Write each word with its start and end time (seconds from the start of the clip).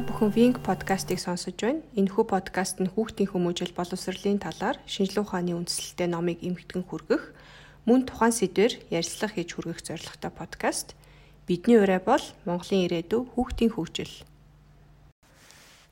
Та 0.00 0.08
бүхэн 0.08 0.32
Wing 0.32 0.56
подкастыг 0.64 1.20
сонсож 1.20 1.60
байна. 1.60 1.84
Энэхүү 1.92 2.24
подкаст 2.24 2.80
нь 2.80 2.88
хүүхдийн 2.88 3.36
хүмүүжил 3.36 3.76
боловсролын 3.76 4.40
талаар 4.40 4.80
шинжилгээ 4.88 5.20
ухааны 5.20 5.52
үндэслэлтэй 5.52 6.08
номыг 6.08 6.40
эмгэгдэн 6.40 6.88
хүргэх, 6.88 7.36
мөн 7.84 8.08
тухайн 8.08 8.32
сэдвээр 8.32 8.80
ярилцлага 8.88 9.36
хийж 9.36 9.50
хүргэх 9.52 9.84
зорилготой 9.84 10.32
подкаст. 10.32 10.96
Бидний 11.44 11.76
ураа 11.76 12.00
бол 12.00 12.24
Монголын 12.48 12.88
ирээдүй 12.88 13.28
хүүхдийн 13.28 13.76
хөгжил. 13.76 14.24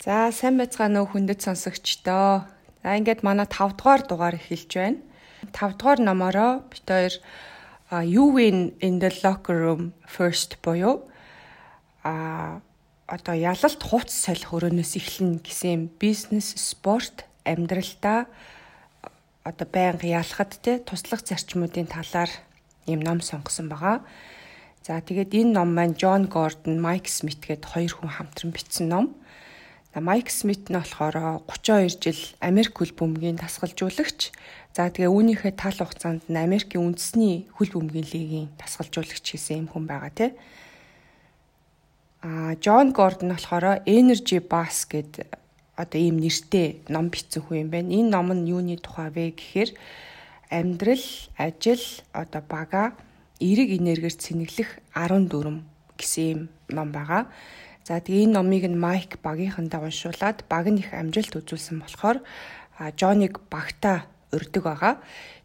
За 0.00 0.32
сайн 0.32 0.56
байцгаана 0.56 1.04
уу 1.04 1.12
хүндэт 1.12 1.44
сонсогчдоо. 1.44 2.48
За 2.80 2.96
ингээд 2.96 3.20
манай 3.20 3.44
5 3.44 3.76
дугаар 3.76 4.08
дугаар 4.08 4.40
эхэлж 4.40 4.72
байна. 4.72 5.04
5 5.52 5.76
дугаар 5.76 6.00
номороо 6.00 6.64
бит 6.72 6.88
хоёр 6.88 7.12
You 7.92 8.24
win 8.32 8.72
in 8.80 9.04
the 9.04 9.12
locker 9.20 9.68
room 9.68 9.92
first 10.08 10.56
буюу 10.64 11.04
а 12.00 12.64
одоо 13.08 13.32
ялалт 13.34 13.80
хувц 13.80 14.12
солих 14.12 14.52
өрөөнөөс 14.52 14.92
эхэлнэ 15.00 15.40
гэсэн 15.40 15.88
бизнес, 15.96 16.52
спорт, 16.60 17.24
амьдралдаа 17.48 18.28
одоо 19.48 19.66
байнга 19.66 20.04
ялахад 20.04 20.60
те 20.60 20.76
туслах 20.84 21.24
зарчмуудын 21.24 21.88
талаар 21.88 22.28
ийм 22.84 23.00
ном 23.00 23.24
сонгосон 23.24 23.72
байгаа. 23.72 24.04
За 24.84 25.00
тэгээд 25.00 25.32
энэ 25.32 25.56
ном 25.56 25.72
маань 25.72 25.96
Джон 25.96 26.28
Гордон, 26.28 26.80
Майк 26.84 27.08
Смит 27.08 27.40
гээд 27.40 27.64
хоёр 27.64 27.92
хүн 27.96 28.12
хамтран 28.12 28.52
бичсэн 28.52 28.88
ном. 28.92 29.16
За 29.96 30.04
Майк 30.04 30.28
Смит 30.28 30.68
нь 30.68 30.76
болохоор 30.76 31.40
32 31.48 31.96
жил 32.04 32.20
Америк 32.44 32.76
хөл 32.76 32.92
бөмбөгийн 32.92 33.40
дасгалжуулагч. 33.40 34.36
За 34.76 34.92
тэгээ 34.92 35.08
үүнийхээ 35.08 35.56
тал 35.56 35.80
хугацаанд 35.80 36.28
нь 36.28 36.36
Америкийн 36.36 36.84
үндэсний 36.84 37.48
хөл 37.56 37.72
бөмбөгийн 37.72 38.08
лигийн 38.12 38.48
дасгалжуулагч 38.60 39.24
гэсэн 39.32 39.64
юм 39.64 39.68
хүн 39.72 39.88
байгаа 39.88 40.12
тийм. 40.12 40.32
А 42.20 42.56
Джон 42.56 42.90
Гордон 42.90 43.30
болохоор 43.30 43.86
Energy 43.86 44.42
Bass 44.42 44.90
гэд 44.90 45.22
одоо 45.78 46.00
ийм 46.02 46.18
нэртэй 46.18 46.82
ном 46.90 47.14
бичсэн 47.14 47.46
хүн 47.46 47.62
юм 47.62 47.70
байна. 47.70 47.94
Энэ 47.94 48.10
ном 48.10 48.34
нь 48.34 48.50
юуны 48.50 48.74
тухай 48.74 49.14
вэ 49.14 49.38
гэхээр 49.38 49.70
амьдрал, 50.50 51.06
ажил, 51.38 51.84
одоо 52.10 52.42
бага, 52.42 52.98
эерэг 53.38 53.70
энергиэр 53.78 54.18
цэнэглэх 54.18 54.82
14 54.98 55.62
гэсэн 55.94 56.24
ийм 56.26 56.40
ном 56.74 56.90
байгаа. 56.90 57.30
За 57.86 58.02
тэгээ 58.02 58.26
энэ 58.26 58.34
номыг 58.34 58.66
нь 58.66 58.74
Майк 58.74 59.22
багийнхандаа 59.22 59.86
уншуулад 59.86 60.42
баг 60.50 60.66
нь 60.66 60.82
их 60.82 60.90
амжилт 60.90 61.38
үзүүлсэн 61.38 61.78
болохоор 61.78 62.18
Джоныг 62.98 63.46
багтаа 63.46 64.10
урддаг 64.34 64.62
байгаа. 64.66 64.94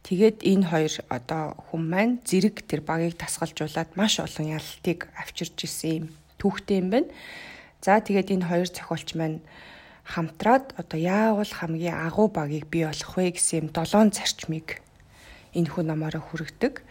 Тэгээд 0.02 0.42
энэ 0.42 0.66
хоёр 0.66 0.94
одоо 1.14 1.54
хүн 1.70 1.84
маань 1.86 2.18
зэрэг 2.26 2.66
тэр 2.66 2.82
багийг 2.82 3.14
тасгалжуулаад 3.22 3.94
маш 3.94 4.18
олон 4.18 4.58
ялалтыг 4.58 5.06
авчирч 5.22 5.70
исэн 5.70 5.94
юм 6.02 6.08
түүхтэй 6.44 6.84
юм 6.84 6.92
байна. 6.92 7.10
За 7.80 8.04
тэгээд 8.04 8.36
энэ 8.36 8.48
хоёр 8.52 8.68
зохиолч 8.68 9.16
маань 9.16 9.40
хамтраад 10.04 10.76
одоо 10.76 11.00
яавал 11.00 11.48
хамгийн 11.48 11.96
агуу 11.96 12.28
багийг 12.28 12.68
бий 12.68 12.84
болгох 12.84 13.16
вэ 13.16 13.40
гэсэн 13.40 13.60
юм 13.60 13.68
долоон 13.72 14.12
зарчмыг 14.12 14.84
энэ 15.56 15.72
хүн 15.72 15.88
намаараа 15.88 16.20
хүргэдэг. 16.20 16.84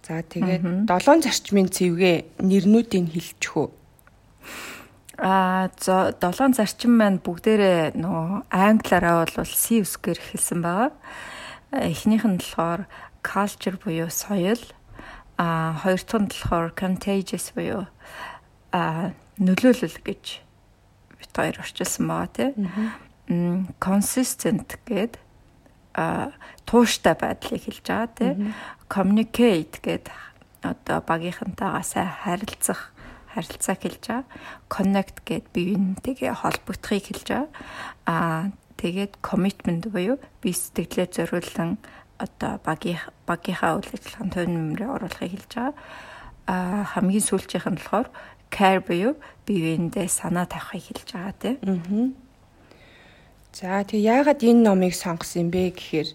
За 0.00 0.24
тэгээд 0.24 0.88
долоон 0.88 1.20
зарчмын 1.20 1.68
цэвгээ 1.68 2.40
нэрнүүдийг 2.40 3.12
хэлчих 3.12 3.56
үү? 3.56 3.68
А 5.18 5.68
за 5.80 6.12
долоон 6.20 6.52
зарчим 6.52 6.96
маань 6.96 7.20
бүгдээрээ 7.24 7.96
нөгөө 7.96 8.52
англиараа 8.52 9.24
бол 9.24 9.48
CUS-гэр 9.48 10.20
хэлсэн 10.20 10.60
байгаа. 10.60 10.92
Эхнийх 11.72 12.24
нь 12.28 12.36
болохоор 12.36 12.84
culture 13.24 13.80
буюу 13.80 14.12
соёл, 14.12 14.60
а 15.40 15.76
хоёр 15.80 16.00
дахь 16.04 16.20
нь 16.20 16.28
болохоор 16.28 16.68
contagious 16.76 17.52
буюу 17.56 17.88
нөлөөлөл 19.40 19.98
гэж 20.04 20.24
бит 21.20 21.32
хоёр 21.34 21.60
орчилсан 21.60 22.06
байгаа 22.08 22.30
тий. 22.32 22.50
consistent 23.80 24.78
гэд 24.86 25.18
а 25.94 26.32
тууштай 26.68 27.14
байдлыг 27.16 27.62
хэлж 27.64 27.86
байгаа 27.86 28.10
тий. 28.16 28.32
communicate 28.88 29.80
гэд 29.82 30.08
одоо 30.62 30.98
багийнхантайгаа 31.04 31.82
сайн 31.82 32.10
харилцах 32.22 32.92
харилцааг 33.36 33.80
хэлж 33.82 34.04
байгаа. 34.08 34.24
connect 34.72 35.16
гэд 35.28 35.44
бие 35.52 35.76
биентэйгээ 35.76 36.32
холбогдохыг 36.32 37.04
хэлж 37.12 37.28
байгаа. 37.28 37.48
Аа 38.06 38.52
тэгээд 38.80 39.20
commitment 39.20 39.84
буюу 39.92 40.16
бие 40.40 40.54
сэтгэлээ 40.56 41.08
зориулсан 41.12 41.76
одоо 42.16 42.60
багийн 42.64 43.00
багийнхаа 43.28 43.76
үйл 43.76 43.92
ажиллагаанд 43.92 44.32
төвн 44.32 44.54
нэмрээ 44.56 44.88
оруулахыг 44.88 45.32
хэлж 45.32 45.52
байгаа. 45.52 45.74
Аа 46.48 46.84
хамгийн 46.96 47.24
сүүлчийнх 47.28 47.68
нь 47.68 47.76
болохоор 47.76 48.08
care 48.50 48.80
буюу 48.80 49.16
бие 49.46 49.76
биендээ 49.76 50.08
санаа 50.08 50.46
тавихыг 50.46 50.96
хэлж 50.96 51.08
байгаа 51.12 51.34
тийм. 51.38 51.56
Аа. 51.62 52.26
За 53.56 53.84
тэг 53.84 54.00
яагаад 54.02 54.42
энэ 54.42 54.66
номыг 54.66 54.94
сонгосон 54.94 55.48
юм 55.48 55.50
бэ 55.54 55.72
гэхээр 55.72 56.08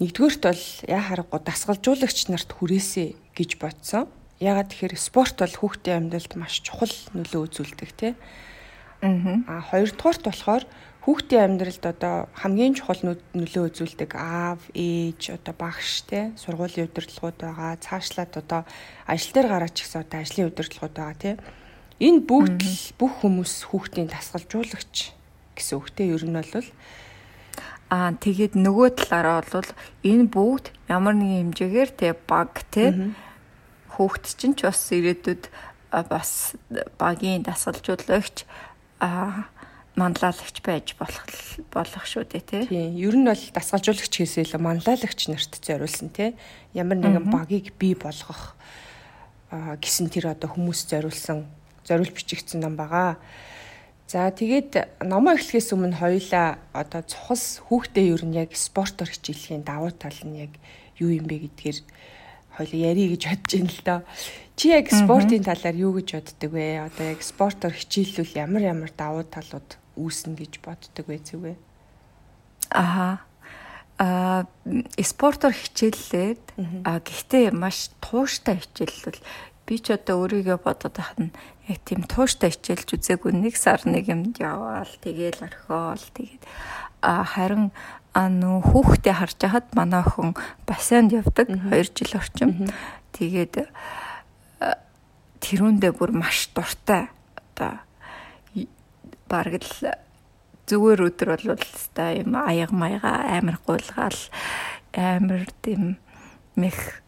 нэгдүгürt 0.00 0.42
бол 0.44 0.64
яа 0.86 1.02
харахгүй 1.02 1.40
дасгалжуулагч 1.42 2.28
нарт 2.28 2.50
хүрээсэй 2.52 3.16
гэж 3.34 3.50
бодсон. 3.58 4.06
Яагаад 4.38 4.70
тэгэхээр 4.70 4.94
спорт 5.00 5.40
бол 5.40 5.54
хүүхдийн 5.56 6.12
амьдралд 6.12 6.32
маш 6.36 6.60
чухал 6.60 6.92
нөлөө 7.16 7.42
үзүүлдэг 7.48 7.90
тийм. 7.96 8.14
Аа. 9.02 9.64
Хоёрдугаарт 9.72 10.22
болохоор 10.28 10.64
хүүхдийн 11.06 11.56
амьдралд 11.56 11.84
одоо 11.86 12.26
хамгийн 12.34 12.74
чухал 12.74 12.98
нөлөө 13.30 13.64
үзүүлдэг 13.70 14.10
аав, 14.18 14.58
ээж, 14.74 15.38
одоо 15.38 15.54
багш 15.54 16.02
те 16.10 16.34
сургуулийн 16.34 16.90
удирдлагууд 16.90 17.38
байгаа. 17.38 17.78
Цаашлаад 17.78 18.32
одоо 18.42 18.60
ажил 19.06 19.32
дээр 19.32 19.48
гараач 19.48 19.76
гэсэн 19.78 20.02
одоо 20.02 20.18
ажлын 20.18 20.50
удирдлагууд 20.50 20.94
байгаа 20.98 21.16
те. 21.16 21.30
Энэ 21.96 22.28
бүгд 22.28 22.60
л 22.60 22.80
бүх 23.00 23.12
хүмүүс 23.24 23.72
хүүхдийн 23.72 24.12
дасгалжуулагч 24.12 25.16
гэсэн 25.56 25.76
үгтэй 25.80 26.12
ер 26.12 26.24
нь 26.28 26.36
бол 26.36 26.68
Аа 27.86 28.12
тэгээд 28.18 28.58
нөгөө 28.58 28.88
талаараа 28.98 29.46
бол 29.46 29.70
энэ 30.02 30.26
бүгд 30.26 30.74
ямар 30.90 31.14
нэгэн 31.14 31.54
хэмжээгээр 31.54 31.90
те 31.94 32.12
баг 32.12 32.66
те 32.74 33.14
хүүхд 33.94 34.24
чинь 34.36 34.58
ч 34.58 34.66
бас 34.66 34.82
ирээдүйд 34.90 35.48
бас 36.10 36.58
багийн 36.98 37.46
дасгалжуулагч 37.46 38.42
аа 39.00 39.48
манлайлагч 39.96 40.60
байж 40.60 40.92
болох 41.00 41.24
болох 41.72 42.04
шүү 42.04 42.28
дээ 42.28 42.44
тий. 42.44 42.62
Тийм. 42.68 42.98
Ер 43.00 43.14
нь 43.16 43.24
бол 43.24 43.44
дасгалжуулагч 43.56 44.12
хийсээ 44.12 44.52
л 44.52 44.60
манлайлагч 44.60 45.32
нарт 45.32 45.62
зориулсан 45.62 46.12
тий. 46.12 46.36
Ямар 46.74 47.00
нэгэн 47.00 47.30
багийг 47.32 47.72
бий 47.80 47.96
болгох 47.96 48.58
гэсэн 49.48 50.10
тэр 50.10 50.36
одоо 50.36 50.52
хүмүүс 50.52 50.90
зориулсан 50.90 51.48
зориулж 51.86 52.12
бичигдсэн 52.12 52.60
ном 52.60 52.74
байгаа. 52.76 53.16
За 54.06 54.30
тэгээд 54.30 55.02
номоо 55.02 55.34
эхлэхээс 55.34 55.74
өмнө 55.74 55.98
хоёлаа 55.98 56.62
одоо 56.70 57.02
цухас 57.02 57.58
хүүхдээ 57.66 58.06
ер 58.14 58.22
нь 58.22 58.38
яг 58.38 58.54
спортоор 58.54 59.10
хичээлхийн 59.10 59.66
давуу 59.66 59.90
тал 59.90 60.14
нь 60.22 60.46
яг 60.46 60.52
юу 61.02 61.10
юм 61.10 61.26
бэ 61.26 61.50
гэдгээр 61.50 61.78
хоёлаа 62.54 62.80
ярих 62.86 63.18
гэж 63.18 63.22
бодож 63.26 63.50
байна 63.50 63.72
л 63.74 63.82
доо. 63.82 64.00
Чи 64.54 64.70
яг 64.72 64.86
спортын 64.94 65.42
талаар 65.42 65.76
юу 65.76 65.92
гэж 65.98 66.08
боддөг 66.22 66.50
вэ? 66.54 66.86
Одоо 66.86 67.04
яг 67.12 67.20
спортоор 67.20 67.74
хичээллүүл 67.74 68.32
ямар 68.38 68.62
ямар 68.62 68.90
давуу 68.94 69.26
талууд 69.26 69.74
үүснэ 69.98 70.38
гэж 70.38 70.52
боддөг 70.62 71.04
вэ 71.10 71.18
зүгвэ? 71.26 71.54
Аха. 72.70 73.26
А 73.98 74.44
спортоор 75.00 75.56
хичээллээд 75.56 76.44
гэхдээ 76.84 77.50
маш 77.52 77.92
тууштай 78.00 78.60
хичээллэл 78.60 79.20
би 79.66 79.76
ч 79.82 79.92
одоо 79.92 80.24
өөрийгөө 80.24 80.58
бодоод 80.62 80.94
байхад 80.96 81.20
нь 81.20 81.36
яг 81.66 81.80
тийм 81.82 82.06
тууштай 82.06 82.54
хичээлж 82.54 82.88
үзээгүй 82.94 83.32
нэг 83.34 83.54
сар 83.58 83.82
нэг 83.82 84.06
юмд 84.06 84.38
яваал 84.38 84.90
тэгээл 85.02 85.46
орхиол 85.50 86.04
тэгээд 86.14 86.42
харин 87.02 87.74
нөө 88.16 88.64
хүүхдээ 88.72 89.14
харж 89.20 89.38
хахад 89.44 89.68
манай 89.76 90.00
охин 90.00 90.32
бассейнд 90.64 91.12
явдаг 91.12 91.52
2 91.52 91.92
жил 91.92 92.16
орчим. 92.16 92.72
Тэгээд 93.12 93.68
тэрүүндээ 95.44 95.92
бүр 95.92 96.16
маш 96.16 96.48
дуртай. 96.56 97.12
Одоо 97.36 97.84
бараг 99.28 99.60
л 99.60 99.92
зүгээр 100.64 101.00
өдөр 101.12 101.28
бол 101.44 101.66
та 101.92 102.16
юм 102.16 102.32
аяга 102.40 102.72
маяга 102.72 103.12
амар 103.36 103.60
гуйлгаал 103.66 104.20
амар 104.96 105.44
тийм 105.60 106.00
мэх 106.56 107.04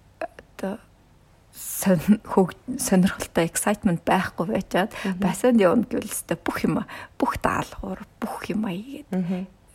сонирхолтой 1.58 3.44
excitement 3.50 4.02
байхгүй 4.06 4.54
байжгаад 4.54 4.94
бассейнд 5.18 5.60
явна 5.60 5.84
гэвэл 5.90 6.06
өстой 6.06 6.38
бүх 6.38 6.62
юм 6.62 6.82
бүх 7.18 7.38
даалгавар 7.42 8.06
бүх 8.22 8.46
юм 8.46 8.66
аягээд 8.70 9.10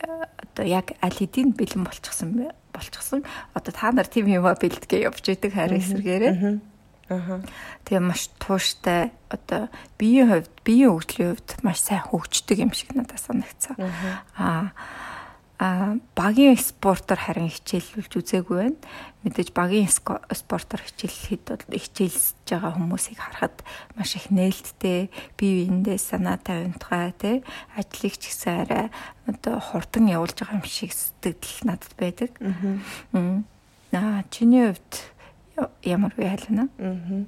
одоо 0.03 0.65
яг 0.65 0.95
аль 1.03 1.15
хэдийн 1.15 1.55
бэлэн 1.55 1.83
болчихсон 1.83 2.51
болчихсон. 2.73 3.23
Одоо 3.53 3.71
та 3.71 3.91
нар 3.91 4.07
тийм 4.07 4.27
юм 4.27 4.43
бэлдгээ 4.43 5.07
явж 5.07 5.23
идэг 5.29 5.53
харин 5.53 5.79
эсэргээрээ. 5.79 6.59
Тэгээ 7.85 8.03
маш 8.03 8.31
тууштай 8.39 9.11
одоо 9.29 9.69
биеийн 9.99 10.27
хувьд 10.31 10.53
биеийн 10.65 10.91
хөгжлийн 10.91 11.29
хувьд 11.37 11.49
маш 11.61 11.79
сайн 11.83 12.03
хөгждөг 12.09 12.57
юм 12.59 12.71
шиг 12.73 12.95
надад 12.95 13.19
санагцсан. 13.21 13.77
Аа. 14.39 14.73
А 15.63 15.95
багийн 16.11 16.59
спортоор 16.59 17.23
харин 17.23 17.47
хичээлүүлж 17.47 18.11
үзээгүй 18.19 18.57
байна. 18.59 18.79
Мэдээж 19.23 19.55
багийн 19.55 19.87
спортоор 19.87 20.83
хичээллэхэд 20.83 21.71
бол 21.71 21.79
хичээлж 21.79 22.43
байгаа 22.51 22.75
хүмүүсийг 22.75 23.15
харахад 23.15 23.63
маш 23.95 24.19
их 24.19 24.27
нээлттэй, 24.27 25.07
бие 25.39 25.63
биендээ 25.63 25.95
санаа 25.95 26.35
тавимтгай 26.43 27.15
тий 27.15 27.35
ажлыг 27.79 28.19
ч 28.19 28.27
гэсэн 28.27 28.67
арай 28.67 28.85
одоо 29.23 29.63
хурдан 29.63 30.11
явуулж 30.11 30.35
байгаа 30.35 30.59
юм 30.59 30.67
шиг 30.67 30.91
сэтгэл 30.91 31.63
надад 31.63 31.95
байдаг. 31.95 32.31
Аа 33.95 34.27
чиний 34.35 34.67
хувьд 34.67 34.93
ямар 35.87 36.11
вэ 36.19 36.27
халина? 36.27 36.67
Аа. 36.75 37.23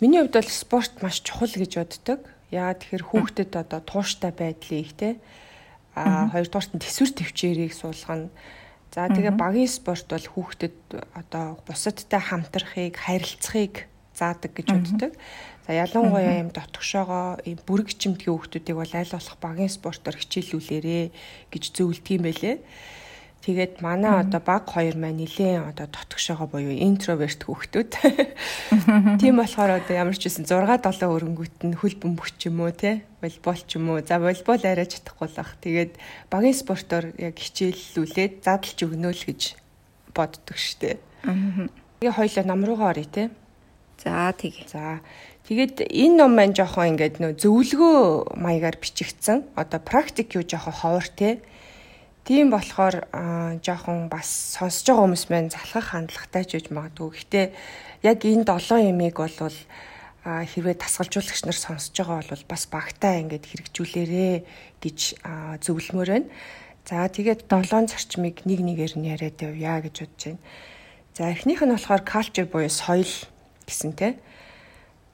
Миний 0.00 0.24
хувьд 0.24 0.40
бол 0.40 0.48
спорт 0.48 1.04
маш 1.04 1.20
чухал 1.20 1.52
гэж 1.52 1.84
боддог. 1.84 2.24
Яа 2.48 2.72
тэгэхээр 2.72 3.04
хүүхдэд 3.12 3.52
одоо 3.60 3.84
тууштай 3.84 4.32
байдлыг 4.32 4.96
тий 4.96 5.20
а 5.98 6.30
хоёрдугаарт 6.30 6.72
нь 6.78 6.82
төсвөр 6.82 7.10
төвчээрийг 7.18 7.74
суулгана. 7.74 8.30
За 8.94 9.10
тэгээ 9.10 9.34
багийн 9.34 9.68
спорт 9.68 10.06
бол 10.08 10.22
хүүхдэд 10.22 10.78
одоо 11.12 11.58
бусадтай 11.66 12.22
хамтрахыг, 12.22 12.96
харилцахыг 12.96 13.90
заадаг 14.16 14.52
гэж 14.54 14.66
боддог. 14.72 15.12
За 15.68 15.76
ялангуяа 15.76 16.40
юм 16.40 16.50
дотгошоогоо 16.50 17.44
юм 17.44 17.58
бүрэг 17.68 17.92
чимтгий 17.92 18.32
хүүхдүүдийг 18.32 18.76
бол 18.80 18.94
аль 18.96 19.12
болох 19.12 19.36
багийн 19.38 19.68
спортоор 19.68 20.16
хичээлүүлээрэ 20.16 21.12
гэж 21.52 21.64
зөвлөдөг 21.76 22.14
юм 22.16 22.24
байлээ. 22.24 22.56
Тэгээд 23.38 23.78
манай 23.80 24.26
одоо 24.26 24.42
баг 24.42 24.66
хоёр 24.66 24.98
маань 24.98 25.22
нилээн 25.22 25.70
одоо 25.70 25.86
дотгошоогоо 25.86 26.58
буюу 26.58 26.74
интроверт 26.74 27.46
хүүхдүүд. 27.46 27.92
Тийм 29.22 29.38
болохоор 29.38 29.78
одоо 29.78 29.94
ямар 29.94 30.18
ч 30.18 30.26
үсэн 30.26 30.42
6 30.42 30.58
7 30.58 31.06
өрөнгөт 31.06 31.62
нь 31.62 31.78
хөл 31.78 31.96
бөмбөг 32.02 32.34
ч 32.34 32.50
юм 32.50 32.66
уу 32.66 32.74
те 32.74 33.06
волейбол 33.22 33.62
ч 33.62 33.78
юм 33.78 33.94
уу. 33.94 34.02
За 34.02 34.18
волейбол 34.18 34.62
арай 34.66 34.90
чадахгүй 34.90 35.30
л 35.30 35.38
ах. 35.38 35.54
Тэгээд 35.62 35.92
багийн 36.30 36.58
спортоор 36.58 37.14
яг 37.14 37.38
хичээллүүлээд 37.38 38.42
задлж 38.42 38.78
өгнө 38.82 39.10
л 39.14 39.22
гэж 39.22 39.54
боддог 40.14 40.58
штэ. 40.58 40.98
Тэгээ 41.22 42.14
хоёлоо 42.18 42.44
нам 42.46 42.66
руугаа 42.66 42.90
оръё 42.90 43.06
те. 43.06 43.22
За 44.02 44.34
тэгээ. 44.34 44.66
За 44.70 44.98
тэгээд 45.46 45.86
энэ 45.86 46.26
ном 46.26 46.34
маань 46.34 46.54
жоохон 46.54 46.94
ингээд 46.94 47.22
нөө 47.22 47.38
зөвлөгөө 47.42 48.34
маягаар 48.38 48.78
бичигдсэн. 48.78 49.50
Одоо 49.58 49.78
практик 49.82 50.34
юу 50.34 50.46
жоохон 50.46 50.74
ховор 50.74 51.06
те 51.10 51.42
Тийм 52.28 52.50
болохоор 52.52 53.08
жоохон 53.64 54.12
бас 54.12 54.28
сонсож 54.60 54.84
байгаа 54.84 55.04
хүмүүс 55.08 55.24
маань 55.32 55.48
залхах 55.48 55.96
хандлагатай 55.96 56.44
ч 56.44 56.60
гэж 56.60 56.66
магадгүй. 56.76 57.08
Гэхдээ 57.16 57.46
яг 58.04 58.20
энэ 58.20 58.44
долоо 58.44 58.78
ямиг 58.84 59.16
бол 59.16 59.56
хэрвээ 60.28 60.76
тасгалжуулагч 60.76 61.48
нар 61.48 61.56
сонсож 61.56 61.96
байгаа 61.96 62.20
бол 62.28 62.44
бас 62.52 62.68
багтаа 62.68 63.16
ингээд 63.24 63.48
хэрэгжүүлээрэ 63.48 64.44
гэж 64.76 64.98
зөвлөмөр 65.64 66.08
байна. 66.12 66.28
За 66.84 67.08
тэгээд 67.08 67.48
долоон 67.48 67.88
зарчмыг 67.88 68.44
нэг 68.44 68.60
нэгээр 68.60 69.00
нь 69.00 69.08
яриад 69.08 69.40
явъя 69.40 69.80
гэж 69.88 69.96
бодож 70.04 70.24
байна. 70.28 70.44
За 71.16 71.32
эхнийх 71.32 71.64
нь 71.64 71.72
болохоор 71.72 72.04
culture 72.04 72.44
буюу 72.44 72.68
соёл 72.68 73.08
гэсэн 73.64 73.96
те. 73.96 74.20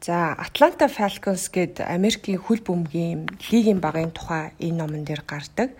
За 0.02 0.34
Atlanta 0.34 0.90
Falcons 0.90 1.46
гээд 1.46 1.78
Америкийн 1.78 2.42
хөл 2.42 2.58
бөмбөгийн 2.58 3.30
лигийн 3.54 3.78
багын 3.78 4.10
тухай 4.10 4.50
энэ 4.58 4.82
номон 4.82 5.06
дээр 5.06 5.22
гардаг. 5.22 5.70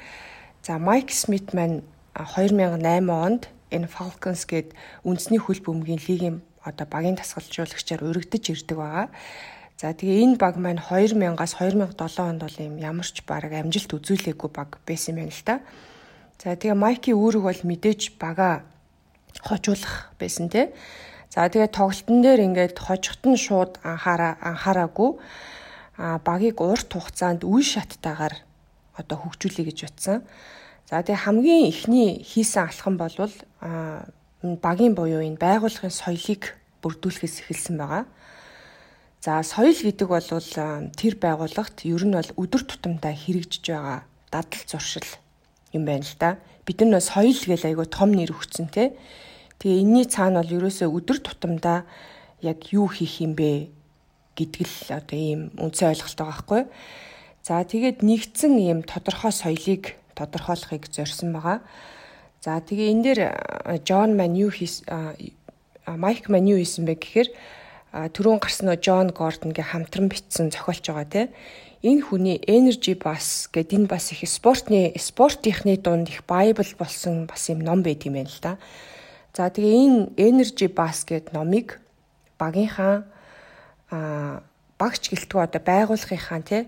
За 0.64 0.78
Майк 0.78 1.12
Смит 1.12 1.52
маань 1.52 1.82
2008 2.16 3.12
онд 3.12 3.52
энэ 3.68 3.84
Falcons 3.84 4.48
гээд 4.48 4.72
үндэсний 5.04 5.36
хөл 5.36 5.60
бөмбөгийн 5.60 6.00
лигийн 6.08 6.36
одоо 6.64 6.88
багийн 6.88 7.20
тасгалжуулагчаар 7.20 8.00
өргөдөж 8.00 8.44
ирдэг 8.48 8.72
байгаа. 8.80 9.12
За 9.76 9.92
тэгээ 9.92 10.24
энэ 10.24 10.40
баг 10.40 10.56
маань 10.56 10.80
2000-аас 10.80 11.60
2007 11.60 12.16
онд 12.16 12.40
бол 12.48 12.56
юм 12.64 12.80
ямарч 12.80 13.28
баг 13.28 13.52
амжилт 13.52 13.92
үзүүлээгүй 13.92 14.50
баг 14.56 14.80
байсан 14.88 15.20
юм 15.20 15.28
байна 15.28 15.36
л 15.36 15.44
та. 15.44 15.60
За 16.40 16.56
тэгээ 16.56 16.80
Майкийн 16.80 17.20
үүрэг 17.20 17.44
бол 17.44 17.60
мэдээж 17.68 18.16
бага 18.16 18.64
хожуулах 19.44 20.16
байсан 20.16 20.48
тий. 20.48 20.72
За 21.28 21.44
тэгээ 21.44 21.76
тоглолтын 21.76 22.24
дээр 22.24 22.40
ингээд 22.40 22.80
хожихт 22.80 23.20
нь 23.28 23.36
шууд 23.36 23.84
анхаараа 23.84 24.40
анхаараагүй 24.40 25.20
а 26.00 26.16
багийг 26.24 26.56
урт 26.64 26.88
хугацаанд 26.88 27.44
үе 27.44 27.60
шаттайгаар 27.60 28.40
одоо 28.98 29.16
хөгжүүлэе 29.18 29.66
гэж 29.68 29.78
утсан. 29.90 30.22
За 30.90 31.00
тэгээ 31.00 31.24
хамгийн 31.24 31.64
ихний 31.72 32.10
хийсэн 32.20 32.68
алхам 32.68 33.00
бол 33.00 33.16
а 33.60 34.04
багийн 34.44 34.92
буюу 34.92 35.24
энэ 35.24 35.40
байгууллагын 35.40 35.88
соёлыг 35.88 36.52
бүрдүүлэхээс 36.84 37.48
эхэлсэн 37.48 37.76
байгаа. 37.80 38.04
За 39.24 39.40
соёл 39.40 39.72
гэдэг 39.72 40.08
бол 40.08 40.28
тэр 40.92 41.14
байгууллагт 41.16 41.88
ер 41.88 42.04
нь 42.04 42.12
бол 42.12 42.30
өдөр 42.36 42.62
тутамдаа 42.68 43.16
хэрэгжиж 43.16 43.64
байгаа 43.72 44.04
дадал 44.28 44.62
зуршил 44.68 45.08
юм 45.72 45.88
байна 45.88 46.04
л 46.04 46.16
да. 46.20 46.36
Бид 46.68 46.84
нар 46.84 47.00
соёл 47.00 47.32
гэж 47.32 47.64
айгүй 47.64 47.88
том 47.88 48.12
нэр 48.12 48.36
өгсөн 48.36 48.68
те. 48.68 48.92
Тэгээ 49.64 49.80
энэний 49.80 50.04
цаана 50.04 50.44
бол 50.44 50.60
ерөөсөө 50.60 50.92
өдөр 50.92 51.18
тутамдаа 51.24 51.88
яг 52.44 52.68
юу 52.76 52.92
хийх 52.92 53.24
юм 53.24 53.32
бэ 53.32 53.72
гэдэг 54.36 54.62
л 54.68 55.00
одоо 55.00 55.16
ийм 55.16 55.40
үндсэн 55.56 55.96
ойлголт 55.96 56.18
байгаа 56.20 56.36
байхгүй. 56.36 56.62
За 57.40 57.64
тэгээд 57.64 58.04
нэгдсэн 58.04 58.52
ийм 58.60 58.84
тодорхой 58.84 59.32
соёлыг 59.32 59.96
тодорхойлохыг 60.14 60.88
зорьсон 60.88 61.34
байгаа. 61.34 61.58
За 62.40 62.60
тэгээ 62.60 62.92
энэ 62.92 63.04
дээр 63.04 63.20
Джон 63.84 64.16
маань 64.16 64.38
юу 64.38 64.50
хийс 64.50 64.82
Майк 65.84 66.32
маань 66.32 66.48
юу 66.48 66.58
хийсэн 66.58 66.88
бэ 66.88 66.96
гэхээр 66.96 67.28
түрүүн 68.14 68.40
гарсан 68.40 68.66
нөө 68.72 68.78
Джон 68.80 69.08
Гордонгийн 69.12 69.68
хамтран 69.68 70.08
бичсэн 70.08 70.50
зохиолч 70.50 70.88
байгаа 70.88 71.06
тийм. 71.06 71.28
Энэ 71.84 72.00
хүний 72.00 72.40
Energy 72.48 72.96
Bus 72.96 73.52
гэдэг 73.52 73.84
энэ 73.84 73.90
бас 73.92 74.08
их 74.12 74.24
спортны 74.24 74.96
спортынхны 74.96 75.76
дунд 75.76 76.08
их 76.08 76.24
Bible 76.24 76.72
болсон 76.80 77.28
бас 77.28 77.44
юм 77.52 77.60
ном 77.60 77.84
байт 77.84 78.08
юм 78.08 78.16
байна 78.16 78.32
л 78.32 78.40
да. 78.40 78.56
За 79.36 79.52
тэгээ 79.52 79.72
энэ 79.84 80.00
Energy 80.16 80.72
Bus 80.72 81.04
гэдэг 81.04 81.36
номыг 81.36 81.80
багийнхаа 82.40 83.04
а 83.92 84.40
багч 84.80 85.12
гэлтгүү 85.12 85.40
одоо 85.44 85.60
байгууллагынхаа 85.60 86.40
тий 86.42 86.62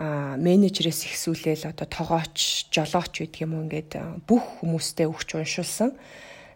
менежерээс 0.00 1.04
ихсүүлээл 1.12 1.76
одоо 1.76 1.84
тогооч, 1.84 2.72
жолооч 2.72 3.20
гэдэг 3.20 3.44
юм 3.44 3.52
уу 3.52 3.64
ингээд 3.68 4.24
бүх 4.24 4.64
хүмүүстээ 4.64 5.04
өгч 5.12 5.36
уншуулсан. 5.36 5.92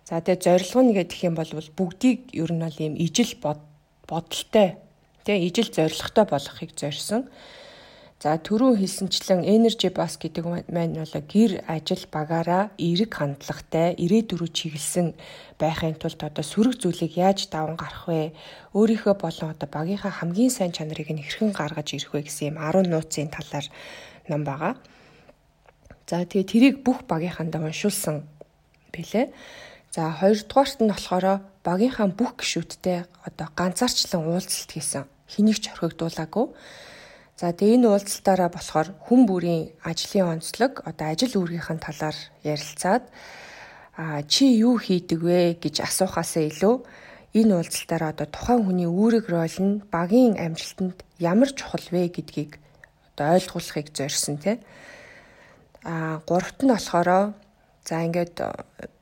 За 0.08 0.24
тэгээ 0.24 0.40
зорилго 0.40 0.80
нь 0.80 0.96
гэдэг 0.96 1.20
юм 1.28 1.34
бол 1.36 1.52
бүгдийг 1.52 2.32
ер 2.32 2.50
нь 2.56 2.64
бол 2.64 2.78
ийм 2.80 2.96
ижил 2.96 3.36
бодолтой 3.44 4.80
тэгээ 5.28 5.44
ижил 5.44 5.68
зорилготой 5.68 6.24
болгохыг 6.24 6.72
зорьсон. 6.72 7.28
За 8.24 8.38
түрүү 8.40 8.80
хэлсэнчлэн 8.80 9.44
energy 9.44 9.92
bus 9.92 10.16
гэдэг 10.16 10.48
маань 10.72 10.96
бол 10.96 11.16
гэр 11.28 11.60
ажил 11.68 12.08
багаараа 12.08 12.72
эерэг 12.80 13.20
хандлагатай 13.20 13.92
ирээдүрүү 14.00 14.48
чиглэсэн 14.48 15.12
байхын 15.60 16.00
тулд 16.00 16.24
одоо 16.24 16.40
сөрөг 16.40 16.80
зүйлийг 16.80 17.20
яаж 17.20 17.52
даван 17.52 17.76
гарах 17.76 18.08
вэ? 18.08 18.32
Өөрийнхөө 18.72 19.20
болон 19.20 19.52
одоо 19.52 19.68
багийнхаа 19.68 20.08
хамгийн 20.08 20.48
сайн 20.48 20.72
чанарыг 20.72 21.12
нь 21.12 21.20
хэрхэн 21.20 21.52
гаргаж 21.52 21.92
ирэх 21.92 22.16
вэ 22.16 22.24
гэсэн 22.24 22.56
юм 22.56 22.64
10 22.64 22.88
нууцын 22.88 23.28
талаар 23.28 23.68
ном 24.32 24.40
байгаа. 24.48 24.80
За 26.08 26.24
тэгээ 26.24 26.48
тэрийг 26.48 26.76
бүх 26.80 27.04
багийнхандаа 27.04 27.60
уншуулсан 27.60 28.24
бэлээ. 28.88 29.36
За 29.92 30.08
хоёрдугаарт 30.16 30.80
нь 30.80 30.88
болохоор 30.88 31.44
багийнхаа 31.60 32.08
бүх 32.08 32.40
гишүүдтэй 32.40 33.04
одоо 33.28 33.52
ганцаарчлан 33.52 34.24
уулзалт 34.24 34.72
хийсэн. 34.72 35.04
Хэнийг 35.28 35.60
ч 35.60 35.68
орхигдуулаагүй 35.76 36.56
За 37.34 37.50
тэгээ 37.50 37.82
энэ 37.82 37.90
уулзалтаараа 37.90 38.50
болохоор 38.54 38.88
хүн 39.10 39.20
бүрийн 39.26 39.74
ажлын 39.82 40.38
онцлог 40.38 40.86
одоо 40.86 41.06
ажил 41.10 41.34
үүргийнхэн 41.34 41.82
талаар 41.82 42.14
ярилцаад 42.46 43.10
а 43.98 44.22
чи 44.30 44.54
юу 44.62 44.78
хийдэг 44.78 45.18
вэ 45.18 45.58
гэж 45.58 45.82
асуухаасаа 45.82 46.46
илүү 46.46 46.74
энэ 47.34 47.54
уулзалтаараа 47.58 48.14
одоо 48.14 48.30
тухайн 48.30 48.62
хүний 48.62 48.86
үүрэг 48.86 49.26
роль 49.34 49.58
нь 49.58 49.82
багийн 49.90 50.38
амжилтанд 50.38 51.02
ямар 51.18 51.50
чухал 51.50 51.82
вэ 51.90 52.14
гэдгийг 52.14 52.62
одоо 53.10 53.34
ойлгуулахыг 53.34 53.90
зорьсон 53.90 54.38
тий. 54.38 54.62
А 55.82 56.22
гуравт 56.30 56.62
нь 56.62 56.70
болохоро 56.70 57.34
за 57.82 57.98
ингээд 58.06 58.38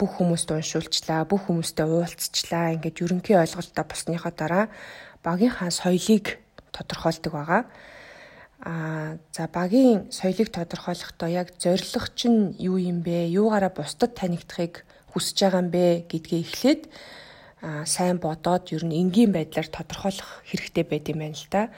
бүх 0.01 0.17
хүмүүст 0.17 0.49
уншуулчлаа, 0.49 1.29
бүх 1.29 1.53
хүмүүстэй 1.53 1.85
уулзчлаа. 1.85 2.73
Ингээд 2.81 3.05
ерөнхий 3.05 3.37
ойлголтоо 3.37 3.85
босныхоо 3.85 4.33
дараа 4.33 4.73
багийнхаа 5.21 5.69
соёлыг 5.69 6.41
тодорхойлдог 6.73 7.33
байгаа. 7.37 7.63
А 8.63 9.19
за 9.35 9.51
багийн 9.51 10.07
соёлыг 10.15 10.55
тодорхойлохдоо 10.55 11.29
яг 11.29 11.51
зорилго 11.59 12.07
чинь 12.15 12.55
юу 12.63 12.79
юм 12.79 13.03
бэ? 13.03 13.27
Юугаараа 13.27 13.75
бусдад 13.75 14.15
танигдахыг 14.15 14.87
хүсэж 15.11 15.37
байгаа 15.43 15.63
юм 15.67 15.71
бэ 15.75 16.07
гэдгийг 16.07 16.47
эхлээд 16.47 16.83
сайн 17.87 18.23
бодоод 18.23 18.71
ер 18.71 18.87
нь 18.87 18.95
энгийн 18.95 19.35
байдлаар 19.35 19.67
тодорхойлох 19.67 20.47
хэрэгтэй 20.47 20.85
байд 20.87 21.11
юм 21.11 21.27
байна 21.27 21.35
л 21.35 21.47
да. 21.51 21.75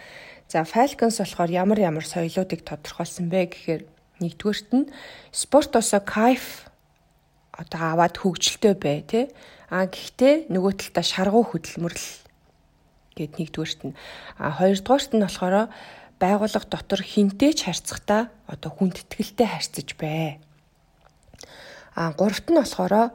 За 0.49 0.69
Falcons 0.69 1.25
болохоор 1.25 1.49
ямар 1.49 1.81
ямар 1.81 2.05
соёлоодыг 2.05 2.69
тодорхойлсон 2.69 3.33
бэ 3.33 3.49
гэхээр 3.49 3.83
нэгдүгээрт 4.21 4.71
нь 4.77 4.93
спортосо 5.33 6.05
кайф 6.05 6.69
одоо 7.49 7.81
аваад 7.97 8.21
хөгжилтэй 8.21 8.75
бай 8.77 9.01
тээ. 9.09 9.33
А 9.73 9.89
гэхдээ 9.89 10.53
нөгөө 10.53 10.73
талдаа 10.85 11.05
шаргуу 11.05 11.45
хөдөлмөрлөл 11.49 12.13
гэд 13.17 13.33
нэгдүгээрт 13.41 13.81
нь. 13.89 13.97
А 14.37 14.53
хоёрдугаарт 14.53 15.11
нь 15.17 15.25
болохоор 15.25 15.73
байгууллага 16.19 16.69
дотор 16.71 17.03
хинтэй 17.03 17.53
ч 17.55 17.67
харьцахдаа 17.67 18.31
одоо 18.47 18.71
хүндэтгэлтэй 18.71 19.49
харьцаж 19.49 19.89
бай. 19.99 20.39
А 21.95 22.13
гуравт 22.13 22.51
нь 22.51 22.59
болохоор 22.59 23.15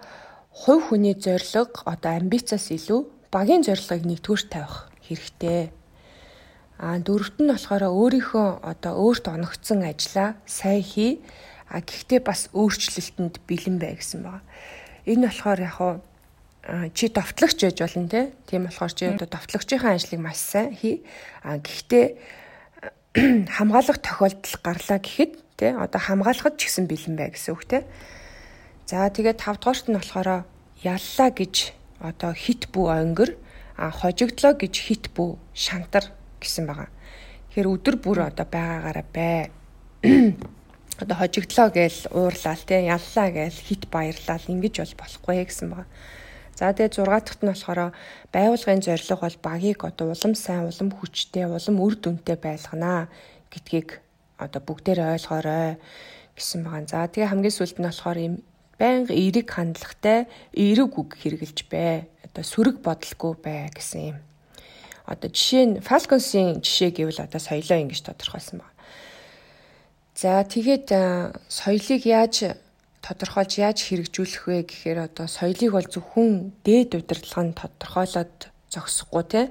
хувь 0.52 0.84
хүний 0.92 1.16
зорилго 1.16 1.84
одоо 1.86 2.12
амбицаас 2.16 2.72
илүү 2.72 3.08
багийн 3.32 3.64
зорилгыг 3.64 4.04
нэгдүгээр 4.08 4.44
тавих 4.50 4.90
хэрэгтэй. 5.06 5.72
А 6.80 6.96
дөрөвт 7.00 7.44
нь 7.44 7.52
болохоор 7.52 7.92
өөрийнхөө 7.92 8.48
одоо 8.64 8.94
өөрт 9.04 9.26
оногдсон 9.28 9.84
ажлаа 9.84 10.40
сайн 10.48 10.84
хий. 10.84 11.20
А 11.68 11.84
гэхдээ 11.84 12.24
бас 12.24 12.48
өөрчлөлтөнд 12.56 13.44
бэлэн 13.44 13.78
бай 13.84 14.00
гэсэн 14.00 14.24
байна. 14.24 14.42
Энэ 15.04 15.28
болохоор 15.28 15.60
яг 15.60 15.76
хуу 15.76 15.94
чи 16.96 17.12
товтлогч 17.12 17.60
байж 17.62 17.78
болно 17.84 18.08
те. 18.08 18.32
Тийм 18.48 18.64
болохоор 18.66 18.94
чи 18.96 19.06
одоо 19.12 19.28
товтлогчийн 19.28 19.84
ажлыг 19.84 20.22
маш 20.24 20.40
сайн 20.40 20.72
хий. 20.72 21.04
А 21.44 21.60
гэхдээ 21.60 22.39
хамгаалах 23.58 24.00
тохиолдол 24.00 24.56
гарлаа 24.64 25.00
гэхэд 25.04 25.34
те 25.60 25.76
одоо 25.76 26.00
хамгаалахад 26.00 26.56
ч 26.56 26.72
гэсэн 26.72 26.86
бэлэн 26.88 27.16
бай 27.20 27.30
гэсэн 27.36 27.52
үг 27.52 27.64
те. 27.68 27.84
За 28.88 29.10
тэгээд 29.12 29.44
5 29.44 29.60
дугаарт 29.60 29.86
нь 29.92 29.98
болохоор 30.00 30.48
яллаа 30.84 31.30
гэж 31.36 31.56
одоо 32.00 32.32
хит 32.32 32.72
бүү 32.72 32.88
онгор 32.96 33.36
а 33.76 33.92
хожигдлоо 33.92 34.56
гэж 34.56 34.74
хит 34.80 35.06
бүү 35.12 35.36
шантар 35.52 36.16
гэсэн 36.40 36.64
байгаа. 36.64 36.88
Тэгэхээр 37.52 37.72
өдөр 37.76 37.96
бүр 38.00 38.18
одоо 38.32 38.48
байгаагаараа 38.48 39.08
бай. 39.12 39.52
одоо 41.04 41.16
хожигдлоо 41.20 41.68
гээл 41.76 42.00
уурлал 42.16 42.64
те 42.64 42.88
яллаа 42.88 43.28
гээл 43.36 43.60
хит 43.68 43.84
баярлал 43.92 44.44
ингэж 44.48 44.76
бол 44.80 44.96
болохгүй 45.04 45.44
гэсэн 45.44 45.68
байгаа. 45.76 45.88
За 46.60 46.76
тэгээ 46.76 46.92
6 46.92 47.08
дахьт 47.08 47.40
нь 47.40 47.52
болохоор 47.56 47.96
байгуулгын 48.36 48.84
зорилго 48.84 49.24
бол 49.24 49.38
багийг 49.40 49.80
одоо 49.88 50.12
улам 50.12 50.36
сайн, 50.36 50.68
улам 50.68 50.92
хүчтэй, 50.92 51.48
улам 51.48 51.80
үр 51.80 51.96
дүнтэй 51.96 52.36
байлгана 52.36 53.08
гэдгийг 53.48 54.04
одоо 54.36 54.60
бүгдээр 54.68 55.00
ойлгоорой 55.16 55.80
гэсэн 56.36 56.68
байгаа. 56.68 56.84
За 56.92 57.08
тэгээ 57.08 57.32
хамгийн 57.32 57.56
сүүлд 57.56 57.80
нь 57.80 57.88
болохоор 57.88 58.20
ийм 58.20 58.36
байнга 58.76 59.16
эерэг 59.16 59.48
хандлагатай 59.48 60.28
эерэг 60.52 61.00
үг 61.00 61.16
хэрэгжилж 61.16 61.72
бай. 61.72 62.12
Одоо 62.28 62.44
сүрэг 62.44 62.84
бодолгүй 62.84 63.34
бай 63.40 63.72
гэсэн 63.72 64.04
юм 64.12 64.20
одоо 65.10 65.30
жишээ 65.34 65.66
нь 65.66 65.74
Falcons-ийн 65.82 66.62
жишээ 66.62 66.92
гэвэл 66.94 67.26
одоо 67.26 67.42
соёлоо 67.42 67.82
ингэж 67.82 68.06
тодорхойлсон 68.06 68.62
байна. 68.62 68.78
За 70.14 70.46
тэгээд 70.46 70.88
соёлыг 71.50 72.04
яаж 72.06 72.54
тодорхойлж 73.02 73.54
яаж 73.60 73.80
хэрэгжүүлэх 73.88 74.44
вэ 74.48 74.58
гэхээр 74.68 75.00
одоо 75.08 75.28
соёлыг 75.28 75.72
бол 75.72 75.88
зөвхөн 75.88 76.52
дээд 76.64 77.00
удирдлагын 77.00 77.56
тодорхойлоод 77.56 78.52
зогсохгүй 78.70 79.24
те. 79.28 79.42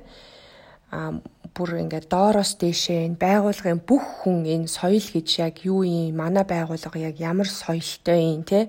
А 0.93 1.21
бүр 1.57 1.83
ингээд 1.83 2.13
доороос 2.13 2.61
дээшээ 2.61 3.09
энэ 3.09 3.21
байгууллагын 3.21 3.81
бүх 3.83 4.05
хүн 4.23 4.47
энэ 4.47 4.69
соёл 4.69 5.03
гэж 5.03 5.29
яг 5.41 5.55
юу 5.65 5.83
юм 5.83 6.17
манай 6.17 6.45
байгууллага 6.45 6.99
яг 7.01 7.17
ямар 7.19 7.49
соёлтой 7.49 8.21
юм 8.37 8.45
те. 8.45 8.69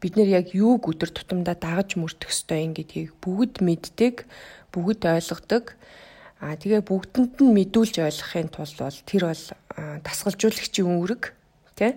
Бид 0.00 0.16
нэр 0.16 0.44
яг 0.44 0.52
юуг 0.52 0.88
өдөр 0.88 1.12
тутамдаа 1.14 1.56
дагаж 1.56 1.96
мөрдөх 1.96 2.32
ёстой 2.32 2.64
юм 2.66 2.72
гэдгийг 2.74 3.16
бүгд 3.22 3.62
мэддэг 3.64 4.26
бүгд 4.72 5.00
ойлгодог. 5.04 5.76
А 6.42 6.58
тэгээ 6.58 6.82
бүгдэнд 6.84 7.40
нь 7.40 7.54
мэдүүлж 7.56 8.02
ойлгохын 8.02 8.52
тулд 8.52 8.76
бол 8.76 8.98
тэр 9.08 9.22
бол 9.30 9.44
дасгалжуулагчийн 10.04 10.90
үүрэг 10.90 11.32
тий. 11.78 11.96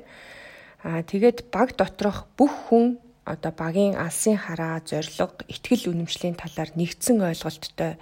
А 0.87 1.03
тэгээд 1.03 1.51
баг 1.51 1.75
доторх 1.75 2.31
бүх 2.39 2.71
хүн 2.71 2.95
одоо 3.27 3.51
багийн 3.51 3.99
алсын 3.99 4.39
хараа 4.39 4.79
зориг 4.79 5.43
ихтгэл 5.51 5.91
үнэмшлийн 5.91 6.39
талаар 6.39 6.71
нэгдсэн 6.79 7.19
ойлголттой 7.27 7.99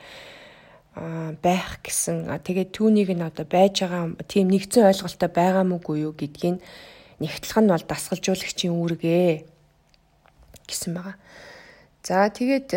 байх 1.41 1.81
гэсэн. 1.81 2.29
Тэгээд 2.45 2.77
түүнийг 2.77 3.09
нь 3.09 3.25
одоо 3.25 3.41
байж 3.41 3.81
байгаа 3.81 4.13
тийм 4.29 4.53
нэгдсэн 4.53 4.85
ойлголттой 4.85 5.29
байгаа 5.33 5.65
мүү 5.65 5.81
юу 5.97 6.13
гэдгийг 6.13 6.61
нэгтлэх 7.17 7.57
нь 7.57 7.71
бол 7.73 7.85
дасгалжуулагчийн 7.89 8.77
үүргээ 8.77 9.49
гэсэн 10.69 10.91
байгаа. 10.93 11.17
За 12.05 12.29
тэгээд 12.29 12.69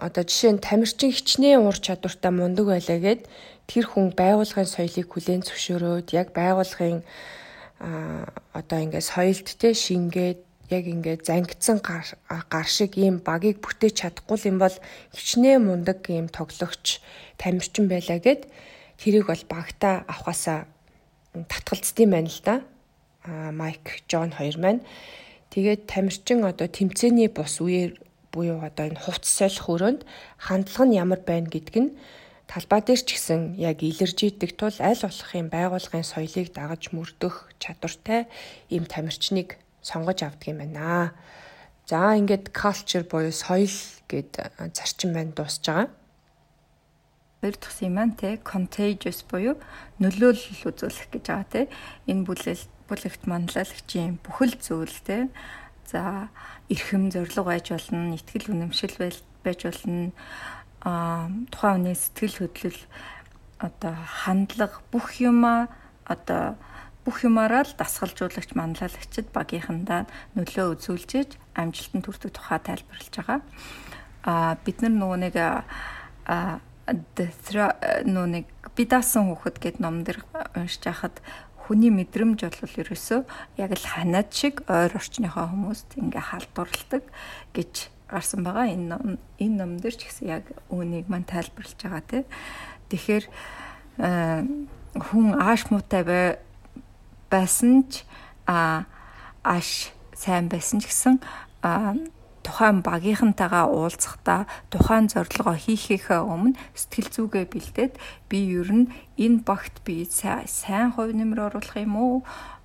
одоо 0.00 0.24
жишээ 0.24 0.56
нь 0.56 0.64
тамирчин 0.64 1.12
хичнээн 1.12 1.68
ур 1.68 1.76
чадвартай 1.76 2.32
мундаг 2.32 2.66
байлаа 2.72 2.96
гэд 2.96 3.28
тэр 3.68 3.84
хүн 3.92 4.16
байгууллагын 4.16 4.72
соёлыг 4.72 5.06
хүлээн 5.12 5.44
зөвшөөрөөд 5.44 6.16
яг 6.16 6.32
байгууллагын 6.32 7.04
а 7.80 8.26
одоо 8.52 8.78
ингээд 8.82 9.06
соёлд 9.06 9.46
те 9.58 9.74
шингээд 9.74 10.38
яг 10.70 10.84
ингээд 10.84 11.24
зангидсан 11.24 11.78
гар 11.80 12.66
шиг 12.68 12.98
ийм 12.98 13.22
багийг 13.24 13.62
бүтээж 13.64 13.94
чадахгүй 14.02 14.38
юм 14.50 14.58
бол 14.58 14.76
хичнээн 15.16 15.64
мундаг 15.64 16.04
ийм 16.10 16.28
тоглогч 16.28 17.00
тамирчин 17.40 17.88
байлаа 17.88 18.18
гэд 18.20 18.50
тэрийг 19.00 19.26
бол 19.30 19.44
багтаа 19.48 20.04
авахасаа 20.10 20.66
татгалцдсан 21.32 22.10
байна 22.10 22.28
л 22.28 22.40
да. 22.44 22.54
а 23.24 23.52
Майк 23.52 24.04
Джон 24.08 24.32
хоёр 24.36 24.58
маань 24.58 24.82
тэгээд 25.54 25.86
тамирчин 25.86 26.44
одоо 26.44 26.68
тэмцээний 26.68 27.28
бус 27.32 27.60
үеэр 27.64 27.96
буюу 28.32 28.60
одоо 28.60 28.92
энэ 28.92 29.00
хувц 29.00 29.24
солих 29.24 29.64
өрөөнд 29.72 30.00
хандлага 30.36 30.84
нь 30.84 30.98
ямар 31.00 31.20
байна 31.24 31.48
гэдг 31.48 31.76
нь 31.80 31.90
талбай 32.48 32.80
дээр 32.80 33.02
ч 33.04 33.14
гэсэн 33.14 33.60
яг 33.60 33.84
илэрж 33.84 34.18
идэг 34.24 34.56
тул 34.56 34.74
аль 34.80 35.04
болохын 35.04 35.52
байгуулгын 35.52 36.02
соёлыг 36.02 36.48
дагаж 36.56 36.90
мөрдөх 36.96 37.52
чадвартай 37.62 38.26
ийм 38.72 38.88
тамирчныг 38.88 39.60
сонгож 39.84 40.24
авдаг 40.24 40.48
юм 40.48 40.58
байна. 40.64 41.12
За 41.86 42.16
ингээд 42.16 42.50
culture 42.56 43.04
буюу 43.04 43.32
соёл 43.32 43.76
гэд 44.08 44.40
зарчим 44.72 45.12
байна 45.12 45.36
дуусж 45.36 45.60
байгаа. 45.62 45.92
Хоёр 47.44 47.56
дахь 47.60 47.82
юм 47.84 47.94
маань 47.94 48.16
те 48.16 48.40
contagious 48.40 49.22
буюу 49.28 49.60
нөлөөлөл 50.00 50.72
үзүүлэх 50.72 51.08
гэж 51.12 51.24
байгаа 51.28 51.46
те. 51.52 51.60
Энэ 52.10 52.26
бүлээл 52.26 52.64
бүлэгт 52.88 53.22
манлайлагчийн 53.30 54.18
бүхэл 54.24 54.56
зүйл 54.56 54.98
те 55.04 55.28
За 55.88 56.28
эрхэм 56.68 57.08
зориг 57.08 57.32
байж 57.48 57.72
болно, 57.72 58.12
ихтгэл 58.12 58.52
үнэмшил 58.52 58.92
байж 59.00 59.24
болно. 59.64 60.12
Тухайн 61.52 61.84
хүний 61.84 61.96
сэтгэл 61.96 62.48
хөдлөл 62.48 62.80
одоо 63.58 63.94
хандлага 64.24 64.80
бүх 64.92 65.20
юма 65.20 65.68
одоо 66.08 66.56
бүх 67.04 67.24
юмараа 67.24 67.64
л 67.64 67.74
дасгалжуулагч 67.76 68.52
манлайлагчд 68.52 69.32
багийнхандаа 69.32 70.08
нөлөө 70.36 70.76
үзүүлж 70.76 71.36
амжилтанд 71.56 72.04
хүрэх 72.04 72.32
тухай 72.32 72.60
тайлбарлаж 72.60 73.14
байгаа. 73.16 73.40
Аа 74.24 74.56
бид 74.64 74.80
нар 74.84 74.94
нөгөө 74.96 75.18
нэг 75.24 75.34
аа 75.36 76.60
нөгөө 76.88 78.28
нэг 78.32 78.46
бидаасан 78.76 79.28
хүүхэд 79.28 79.56
гэд 79.60 79.76
ном 79.80 80.04
дэр 80.04 80.24
уншиж 80.56 80.84
хахад 80.84 81.20
хүний 81.68 81.92
мэдрэмж 81.92 82.48
бол 82.48 82.80
ерөөсөө 82.80 83.20
яг 83.60 83.70
л 83.76 83.86
ханаад 83.92 84.32
шиг 84.32 84.64
ойр 84.68 84.96
орчныхоо 84.96 85.52
хүмүүст 85.52 86.00
ингээ 86.00 86.24
халдварладаг 86.32 87.04
гэж 87.52 87.92
гарсан 88.08 88.42
байгаа. 88.42 88.72
Энэ 88.72 88.88
ном 88.88 89.04
энэ 89.38 89.56
ном 89.56 89.70
дээр 89.78 89.96
ч 89.96 90.08
гэсэн 90.08 90.26
яг 90.28 90.44
үүнийг 90.72 91.06
мань 91.12 91.28
тайлбарлаж 91.28 91.78
байгаа 91.78 92.02
тий. 92.08 92.24
Тэгэхээр 92.88 93.24
хүн 94.96 95.26
ааш 95.36 95.68
муутай 95.68 96.02
байсан 97.28 97.84
ч 97.92 98.08
а 98.48 98.88
ааш 99.44 99.92
сайн 100.16 100.48
байсан 100.48 100.80
ч 100.80 100.88
гэсэн 100.88 101.20
тухайн 102.48 102.80
багийнхантайгаа 102.80 103.68
уулзахдаа 103.68 104.48
тухайн 104.72 105.12
зорилгоо 105.12 105.52
хийхээхээ 105.60 106.22
өмнө 106.24 106.56
сэтгэл 106.72 107.12
зүгээ 107.12 107.44
бэлдээд 107.52 107.94
би 108.32 108.38
ер 108.56 108.70
нь 108.72 108.86
энэ 109.20 109.44
багт 109.44 109.84
би 109.84 110.08
сайн 110.08 110.96
хувь 110.96 111.12
нэмэр 111.12 111.52
оруулах 111.52 111.76
юм 111.76 111.94
уу? 112.00 112.16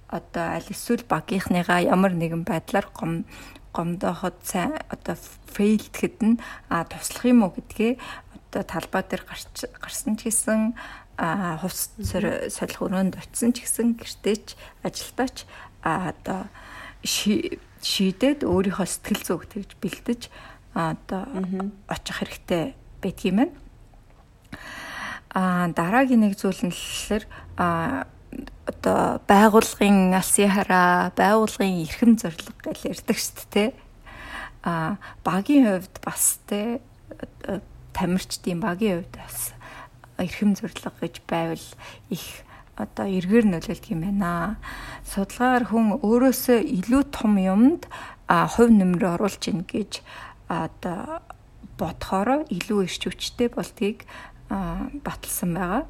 Одоо 0.08 0.56
аль 0.56 0.72
эсвэл 0.72 1.04
багийнхныгаа 1.04 1.84
ямар 1.84 2.16
нэгэн 2.16 2.48
байдлаар 2.48 2.88
гом 2.96 3.28
гомдоход 3.74 4.38
сайн 4.46 4.78
одоо 4.88 5.18
фейлдэхэд 5.52 6.18
нь 6.22 6.38
а 6.70 6.86
туслах 6.86 7.26
юм 7.26 7.44
уу 7.44 7.52
гэдгээ 7.58 7.98
одоо 8.54 8.64
талбай 8.64 9.04
дээр 9.04 9.24
гарч 9.26 9.66
гарсан 9.82 10.16
ч 10.16 10.30
гэсэн 10.30 10.78
а 11.18 11.58
хувц 11.58 11.98
солих 12.54 12.80
өрөөнд 12.80 13.18
очисон 13.18 13.52
ч 13.54 13.66
гэсэн 13.66 13.98
гэртээч 13.98 14.56
ажилдаач 14.86 15.46
а 15.82 16.14
одоо 16.14 16.48
шийдээд 17.04 18.48
өөрийнхөө 18.48 18.88
сэтгэл 18.88 19.24
зүг 19.26 19.42
тэгж 19.52 19.70
бэлдэж 19.82 20.22
одоо 20.74 21.28
очих 21.90 22.16
хэрэгтэй 22.18 22.74
байдгийм 23.04 23.36
байна. 23.44 23.54
А 25.34 25.68
дараагийн 25.74 26.22
нэг 26.24 26.38
зүйл 26.38 26.62
нь 26.64 26.74
болохоор 26.74 27.24
а 27.58 28.08
одоо 28.84 29.24
байгуулгын 29.32 30.12
алсын 30.12 30.52
хараа, 30.52 31.16
байгуулгын 31.16 31.88
эрхэм 31.88 32.20
зорилго 32.20 32.52
гэж 32.68 32.92
ярьдаг 32.92 33.16
шүү 33.16 33.48
дээ. 33.56 33.72
А 34.68 35.00
багийн 35.24 35.64
хувьд 35.72 35.96
бас 36.04 36.44
те 36.52 36.84
тамирчдын 37.96 38.60
багийн 38.60 39.08
хувьд 39.08 39.16
бас 39.16 39.56
эрхэм 40.20 40.60
зорилго 40.60 40.92
гэж 41.00 41.24
байвал 41.32 41.68
их 42.12 42.44
одоо 42.76 43.08
эргээр 43.08 43.48
нөлөөлдөг 43.56 43.96
юм 43.96 44.04
байна. 44.04 44.60
Судалгаар 45.08 45.64
хүн 45.72 46.04
өөрөөсөө 46.04 46.60
илүү 46.84 47.04
том 47.16 47.40
юмд 47.40 47.88
хувь 48.28 48.68
нэмрээ 48.68 49.16
оруулж 49.16 49.48
ийн 49.48 49.64
гэж 49.64 50.04
одоо 50.52 51.24
бодохоор 51.80 52.44
илүү 52.52 52.80
ирч 52.84 53.08
хүчтэй 53.08 53.48
болдгийг 53.48 54.04
баталсан 54.52 55.56
байгаа. 55.56 55.88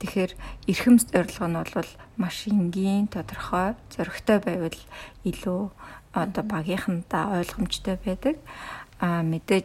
Тэгэхээр 0.00 0.32
эрхэм 0.68 0.96
зорилго 0.98 1.46
нь 1.46 1.58
бол 1.58 1.92
маш 2.16 2.46
энгийн, 2.48 3.06
тодорхой, 3.08 3.74
зоригтой 3.94 4.38
байвал 4.42 4.80
илүү 5.24 5.62
одоо 6.14 6.44
багийнхандаа 6.44 7.38
ойлгомжтой 7.42 7.98
байдаг. 8.02 8.36
А 9.00 9.22
мэдээ 9.22 9.64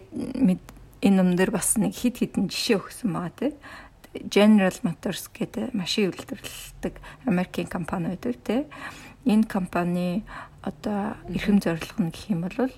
энэ 1.01 1.35
дээр 1.37 1.51
бас 1.51 1.77
нэг 1.77 1.95
хид 1.95 2.19
хідэн 2.19 2.49
жишээ 2.49 2.77
өгсөн 2.81 3.13
байгаа 3.13 3.33
тийм. 3.37 3.55
General 4.09 4.73
Motors 4.81 5.29
гэдэг 5.29 5.77
машин 5.77 6.09
үйлдвэрлэдэг 6.09 6.93
Америкийн 7.29 7.69
компани 7.69 8.17
байдаг 8.17 8.35
тийм. 8.41 8.65
Энэ 9.25 9.45
компани 9.45 10.25
одоо 10.65 11.13
эрхэм 11.29 11.61
зорилго 11.61 12.01
нь 12.01 12.11
гэх 12.11 12.33
юм 12.33 12.41
бол 12.43 12.73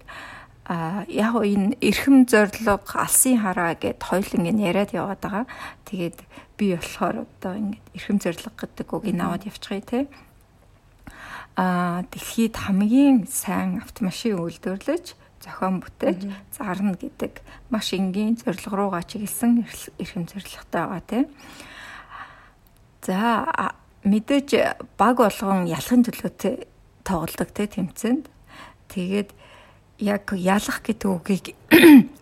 а 0.66 1.06
яг 1.10 1.36
энэ 1.36 1.78
эрхэм 1.82 2.30
зорилго 2.30 2.80
алсын 2.94 3.42
хараа 3.42 3.74
гэд 3.76 4.02
хоёлын 4.02 4.50
ингэ 4.54 4.68
яриад 4.70 4.92
яваад 4.94 5.22
байгаа. 5.22 5.46
Тэгээд 5.90 6.20
би 6.58 6.78
болохоор 6.78 7.26
одоо 7.26 7.54
ингэ 7.58 7.78
эрхэм 7.98 8.18
зорилго 8.22 8.54
гэдэг 8.54 8.88
үгийг 8.94 9.18
аваад 9.18 9.48
явчихъя 9.50 9.82
те. 9.82 10.00
А 11.58 12.06
дэлхийд 12.14 12.56
хамгийн 12.56 13.26
сайн 13.26 13.82
автомашин 13.82 14.38
үйлдвэрлэж 14.38 15.18
зохион 15.42 15.82
бүтээж 15.82 16.30
зарна 16.54 16.94
гэдэг 16.94 17.42
маш 17.74 17.94
энгийн 17.98 18.38
зорилго 18.38 18.78
руугаа 18.78 19.04
чиглэсэн 19.04 19.66
эрхэм 19.98 20.30
зорилготой 20.30 20.82
байгаа 20.86 21.02
тийм. 21.10 21.26
За 23.02 23.74
мэдээж 24.06 24.50
баг 24.98 25.18
болгон 25.18 25.66
ялахын 25.66 26.06
төлөөтэй 26.06 26.70
тоглодог 27.02 27.50
те 27.50 27.66
тэмцээнд. 27.66 28.30
Тэгээд 28.94 29.30
яг 30.02 30.34
ялах 30.34 30.82
гэдэг 30.82 31.10
үгийг 31.10 31.46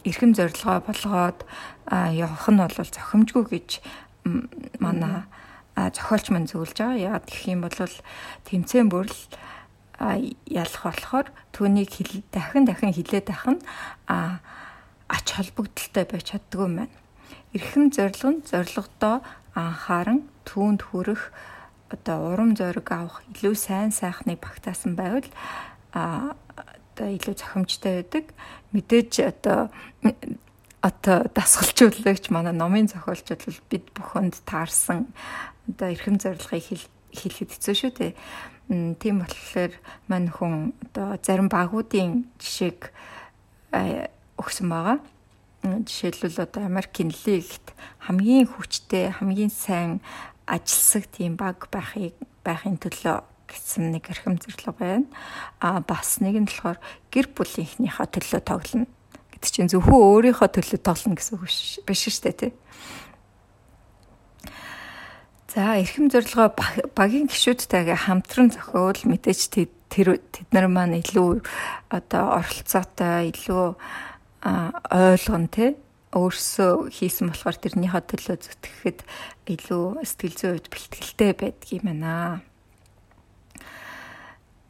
эрхэм 0.03 0.35
зорилгоо 0.35 0.83
болгоод 0.83 1.39
явах 1.87 2.45
нь 2.51 2.59
бол 2.59 2.75
зохимжгүй 2.75 3.43
гэж 3.47 3.69
манай 4.83 5.23
зохиолч 5.73 6.27
мань 6.29 6.47
зөвлөж 6.51 6.75
байгаа. 6.75 7.15
Яг 7.19 7.23
гэх 7.31 7.47
юм 7.47 7.63
бол 7.63 7.73
тэмцээн 8.43 8.91
бүрл 8.91 9.15
ялах 9.99 10.83
болохоор 10.83 11.27
түүнийг 11.55 11.91
дахин 12.35 12.67
дахин 12.67 12.91
хилээд 12.91 13.31
байх 13.31 13.45
нь 13.47 13.63
ач 14.07 15.27
холбогдолтой 15.31 16.03
байж 16.03 16.35
чаддгүй 16.35 16.67
юм 16.67 16.75
байна. 16.83 16.95
Эрхэм 17.55 17.89
зорилго 17.95 18.29
нь 18.29 18.45
зорилгодоо 18.45 19.23
анхааран 19.55 20.27
түүнд 20.43 20.81
хүрэх 20.91 21.31
одоо 21.89 22.33
урам 22.35 22.53
зориг 22.53 22.91
авах 22.91 23.23
илүү 23.33 23.55
сайн 23.55 23.91
сайхныг 23.91 24.39
багтаасан 24.43 24.93
байвал 24.93 25.25
а 25.93 26.35
одоо 26.99 27.15
илүү 27.15 27.35
зохимжтой 27.39 28.03
байдаг. 28.03 28.25
Мэдээж 28.75 29.13
одоо 29.23 29.71
одоо 30.83 31.17
дасгалжуулагч 31.31 32.27
манай 32.27 32.51
номын 32.51 32.91
зохиолчд 32.91 33.39
бол 33.39 33.59
бид 33.71 33.85
бүхэнд 33.95 34.35
таарсан 34.43 35.07
одоо 35.71 35.87
эрхэм 35.95 36.19
зорилгыг 36.19 36.83
хэлэхэд 37.15 37.55
хэцүү 37.55 37.75
шүү 37.79 37.91
дээ. 37.95 38.11
Тийм 38.99 39.23
болохоор 39.23 39.71
мань 40.11 40.27
хүн 40.27 40.75
одоо 40.91 41.15
зарим 41.23 41.47
багуудын 41.47 42.27
жишээг 42.35 42.91
өгсөн 44.35 44.67
байгаа. 44.67 44.99
Жишээлбэл 45.63 46.43
одоо 46.43 46.63
Америкийн 46.67 47.15
лигт 47.23 47.71
хамгийн 48.03 48.47
хүчтэй, 48.47 49.15
хамгийн 49.15 49.51
сайн 49.51 49.99
ажилсаг 50.47 51.07
тийм 51.11 51.39
баг 51.39 51.67
байхыг 51.71 52.15
байхын 52.43 52.79
төлөө 52.79 53.28
гэсэн 53.49 53.91
нэг 53.91 54.07
эрхэм 54.13 54.37
зорилго 54.37 54.73
байна. 54.77 55.07
А 55.59 55.81
бас 55.81 56.21
нэг 56.21 56.37
нь 56.37 56.47
болохоор 56.47 56.79
гэр 57.09 57.27
бүлийнхнийхээ 57.33 58.07
төлөө 58.13 58.41
тоглоно 58.45 58.87
гэдэг 59.33 59.49
чинь 59.49 59.71
зөвхөн 59.73 59.97
өөрийнхөө 59.97 60.49
төлөө 60.53 60.79
тоглоно 60.85 61.17
гэсэн 61.17 61.33
үг 61.35 61.49
биш 61.83 62.01
шүү 62.05 62.23
дээ 62.29 62.37
тий. 62.37 62.53
За 65.49 65.81
эрхэм 65.81 66.13
зорилгоо 66.13 66.53
багийн 66.93 67.25
гишүүдтэйгээ 67.25 68.05
хамтран 68.05 68.53
зохиол 68.53 69.01
мэдээж 69.01 69.41
тэр 69.89 70.21
тэд 70.21 70.47
нар 70.53 70.69
маань 70.69 71.01
илүү 71.01 71.41
одоо 71.89 72.37
оролцоотой 72.37 73.33
илүү 73.33 73.73
ойлгон 74.45 75.49
тэ 75.49 75.73
өөрсөө 76.13 76.93
хийсэн 76.93 77.33
болохоор 77.33 77.57
тэрнийхээ 77.65 78.03
төлөө 78.13 78.37
зүтгэхэд 78.45 78.99
илүү 79.57 79.85
сэтгэл 80.05 80.37
зүйн 80.37 80.53
үед 80.57 80.67
бэлтгэлтэй 80.69 81.31
байдаг 81.33 81.69
юм 81.73 81.85
байна. 81.85 82.45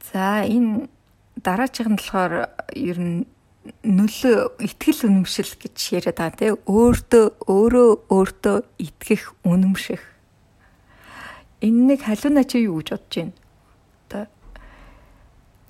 За 0.10 0.42
энэ 0.46 0.90
дараачих 1.38 1.88
нь 1.88 1.98
болохоор 1.98 2.50
ер 2.74 3.00
нь 3.00 3.26
нөлөө 3.86 4.58
итгэл 4.66 5.06
үнэмшил 5.06 5.54
гэж 5.62 5.78
яриад 5.94 6.18
байгаа 6.18 6.40
тийм 6.40 6.58
өөртөө 6.66 7.26
өөрөө 7.46 7.90
өөртөө 8.10 8.58
итгэх 8.82 9.24
үнэмших 9.46 10.02
Энэ 11.60 11.92
нэг 11.92 12.08
халуунаа 12.08 12.48
чи 12.48 12.64
юу 12.64 12.80
гэж 12.80 12.96
бодож 12.96 13.20
байна? 13.20 13.36
Одоо 14.08 14.24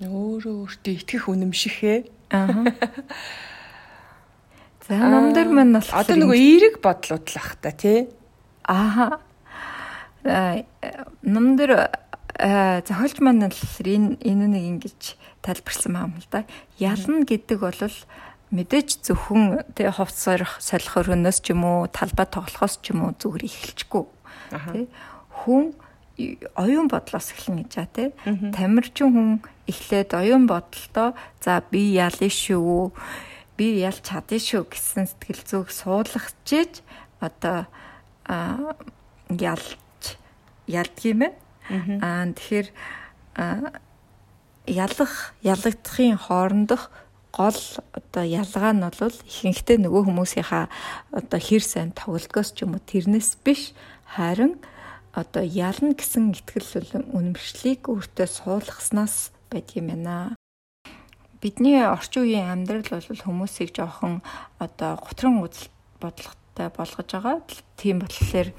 өөрөө 0.06 0.70
өөртөө 0.70 0.94
итгэх 1.02 1.26
үнэмшихээ. 1.34 1.98
Аа. 2.30 2.46
За 4.86 5.02
номдэр 5.02 5.50
мань 5.50 5.74
бол 5.74 5.90
одоо 5.90 6.14
нөгөө 6.14 6.38
эерэг 6.38 6.78
бодлууд 6.78 7.26
л 7.26 7.42
ах 7.42 7.58
та 7.58 7.74
тий. 7.74 8.06
Аа. 8.70 9.18
Номдэр 11.26 11.90
зохиолч 12.40 13.20
маань 13.20 13.52
л 13.52 13.62
энэ 13.84 14.16
энэ 14.24 14.48
нэг 14.48 14.64
ингэж 14.80 15.02
тайлбарсан 15.44 15.96
юм 16.00 16.16
л 16.16 16.28
да. 16.32 16.48
Ялна 16.80 17.28
гэдэг 17.28 17.60
бол 17.60 17.76
мэдээж 18.56 19.04
зөвхөн 19.04 19.68
тий 19.76 19.92
хувц 19.92 20.16
сорих 20.16 20.58
солих 20.64 20.96
өрөөнөөс 20.96 21.38
ч 21.44 21.52
юм 21.52 21.68
уу 21.68 21.92
талбай 21.92 22.26
тоглохоос 22.26 22.80
ч 22.80 22.96
юм 22.96 23.06
уу 23.06 23.14
зүгээр 23.20 23.44
эхэлчихгүй. 23.44 24.06
Тий 24.72 24.88
хүн 25.44 25.76
оюун 26.56 26.88
бодлоос 26.88 27.32
эхлэн 27.36 27.64
гэж 27.64 27.72
байгаа 27.76 27.92
тий. 27.96 28.10
Тамирчин 28.56 29.10
хүн 29.14 29.30
эхлээд 29.68 30.16
оюун 30.16 30.48
бодолтой 30.48 31.16
за 31.44 31.64
би 31.72 31.94
ялна 31.96 32.28
шүү. 32.28 32.92
Би 33.56 33.84
ялж 33.84 34.04
чадна 34.04 34.40
шүү 34.40 34.64
гэсэн 34.68 35.08
сэтгэл 35.08 35.44
зүг 35.44 35.68
суулгачиж 35.72 36.84
одоо 37.20 37.68
ялж 39.28 40.04
ялдгийм 40.68 41.22
ээ. 41.28 41.34
Аа 41.70 42.26
тэгэхээр 42.34 42.68
ялах 44.70 45.14
ялагдахын 45.42 46.18
хоорондох 46.18 46.90
гол 47.34 47.60
одоо 47.94 48.26
ялгаа 48.26 48.74
нь 48.74 48.82
бол 48.82 49.18
ихэнхдээ 49.30 49.78
нөгөө 49.86 50.02
хүмүүсийнхаа 50.10 50.66
одоо 51.14 51.40
хэр 51.40 51.64
сайн 51.64 51.92
тоглолтгоос 51.94 52.58
ч 52.58 52.66
юм 52.66 52.74
уу 52.74 52.82
тэрнээс 52.82 53.38
биш 53.46 53.78
харин 54.10 54.58
одоо 55.14 55.44
ялна 55.46 55.94
гэсэн 55.94 56.34
итгэл 56.34 57.06
үнэмшлийг 57.14 57.90
өөртөө 57.90 58.28
суулгаснаас 58.30 59.34
байд 59.50 59.74
юм 59.78 59.94
байна. 59.94 60.38
Бидний 61.42 61.80
орчин 61.82 62.26
үеийн 62.26 62.50
амьдрал 62.50 62.90
бол 62.90 63.26
хүмүүсийг 63.26 63.74
жоохон 63.74 64.22
одоо 64.60 65.00
гутран 65.00 65.40
үзэл 65.46 65.70
бодлоготой 66.02 66.70
болгож 66.74 67.10
байгаа. 67.10 67.38
Тийм 67.80 68.04
болохоор 68.04 68.50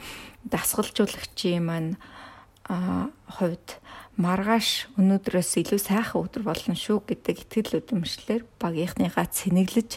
дасгалжуулагчийн 0.46 1.64
маань 1.66 1.90
хувьд. 2.70 3.82
Маргааш 4.20 4.92
өнөөдрөөс 5.00 5.50
илүү 5.64 5.80
сайхан 5.80 6.22
өдөр 6.22 6.44
болно 6.44 6.76
шүү 6.76 7.02
гэдэг 7.08 7.36
итгэл 7.48 7.82
үнэмшлэр 7.88 8.42
багийнхныгаа 8.60 9.26
цэнэглэж 9.26 9.96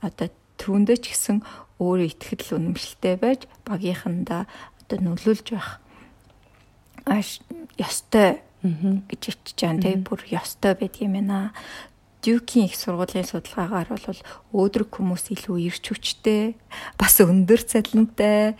одоо 0.00 0.28
түүндээ 0.62 0.98
ч 1.02 1.04
гэсэн 1.10 1.42
өөрөө 1.82 2.08
итгэл 2.14 2.56
үнэмшилтэй 2.56 3.14
байж 3.18 3.40
багийнхандаа 3.66 4.46
одоо 4.46 4.98
нөлөөлж 5.02 5.46
байх. 5.52 5.82
Ёстой 7.76 8.40
гэж 9.10 9.22
ичж 9.34 9.58
байгаа 9.58 9.82
тийм 9.82 10.00
бүр 10.06 10.20
ёстой 10.30 10.72
байдаг 10.78 11.02
юм 11.02 11.18
байна. 11.18 11.52
Дюкийн 12.24 12.72
их 12.72 12.78
сургуулийн 12.78 13.28
судалгаагаар 13.28 13.90
бол 13.90 14.20
өөдрөг 14.56 14.96
хүмүүс 14.96 15.28
илүү 15.36 15.68
ирч 15.68 15.92
хүчтэй, 15.92 16.56
бас 16.96 17.20
өндөр 17.20 17.60
цалинтай. 17.60 18.56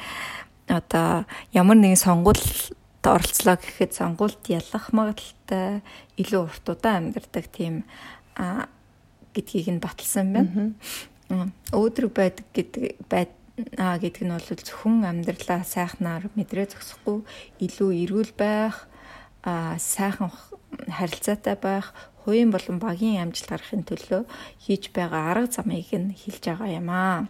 Одоо 0.68 1.24
ямар 1.56 1.80
нэгэн 1.80 1.96
сонгуульд 1.96 2.76
оролцлоо 3.06 3.56
гэхэд 3.60 3.92
сонгуульд 3.94 4.44
ялах 4.48 4.92
магадaltaй 4.96 5.84
илүү 6.20 6.42
урт 6.48 6.66
удаан 6.68 7.12
амьдардаг 7.12 7.46
тийм 7.52 7.84
а 8.36 8.68
гэдгийг 9.34 9.68
нь 9.74 9.84
баталсан 9.84 10.26
байна. 10.32 10.72
Өөдрөг 11.72 12.12
байдаг 12.14 12.46
гэдэг 12.54 12.98
аа 13.78 13.96
гэдэг 14.02 14.22
нь 14.26 14.34
бол 14.34 14.48
зөвхөн 14.50 15.06
амьдралаа 15.06 15.62
сайхнаар 15.62 16.26
мэдрээ 16.34 16.74
зогсохгүй 16.74 17.22
илүү 17.62 17.90
эрүүл 18.02 18.32
байх 18.34 18.90
аа 19.46 19.78
сайхан 19.78 20.34
харилцаатай 20.90 21.54
байх 21.60 21.94
хувийн 22.24 22.50
болон 22.50 22.78
багийн 22.82 23.22
амжилт 23.22 23.50
гарахын 23.50 23.84
төлөө 23.86 24.22
хийж 24.64 24.90
байгаа 24.96 25.22
арга 25.30 25.54
замыг 25.54 25.92
нь 25.92 26.16
хэлж 26.16 26.42
байгаа 26.50 26.70
юм 26.80 26.88
аа. 26.90 27.28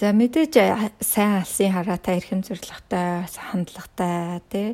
За 0.00 0.14
мэдээж 0.16 0.56
сайн 1.04 1.44
алсын 1.44 1.76
хараатай 1.76 2.16
эрхэм 2.16 2.40
зоригтой 2.40 3.28
хандлагатай 3.28 4.40
тий 4.48 4.72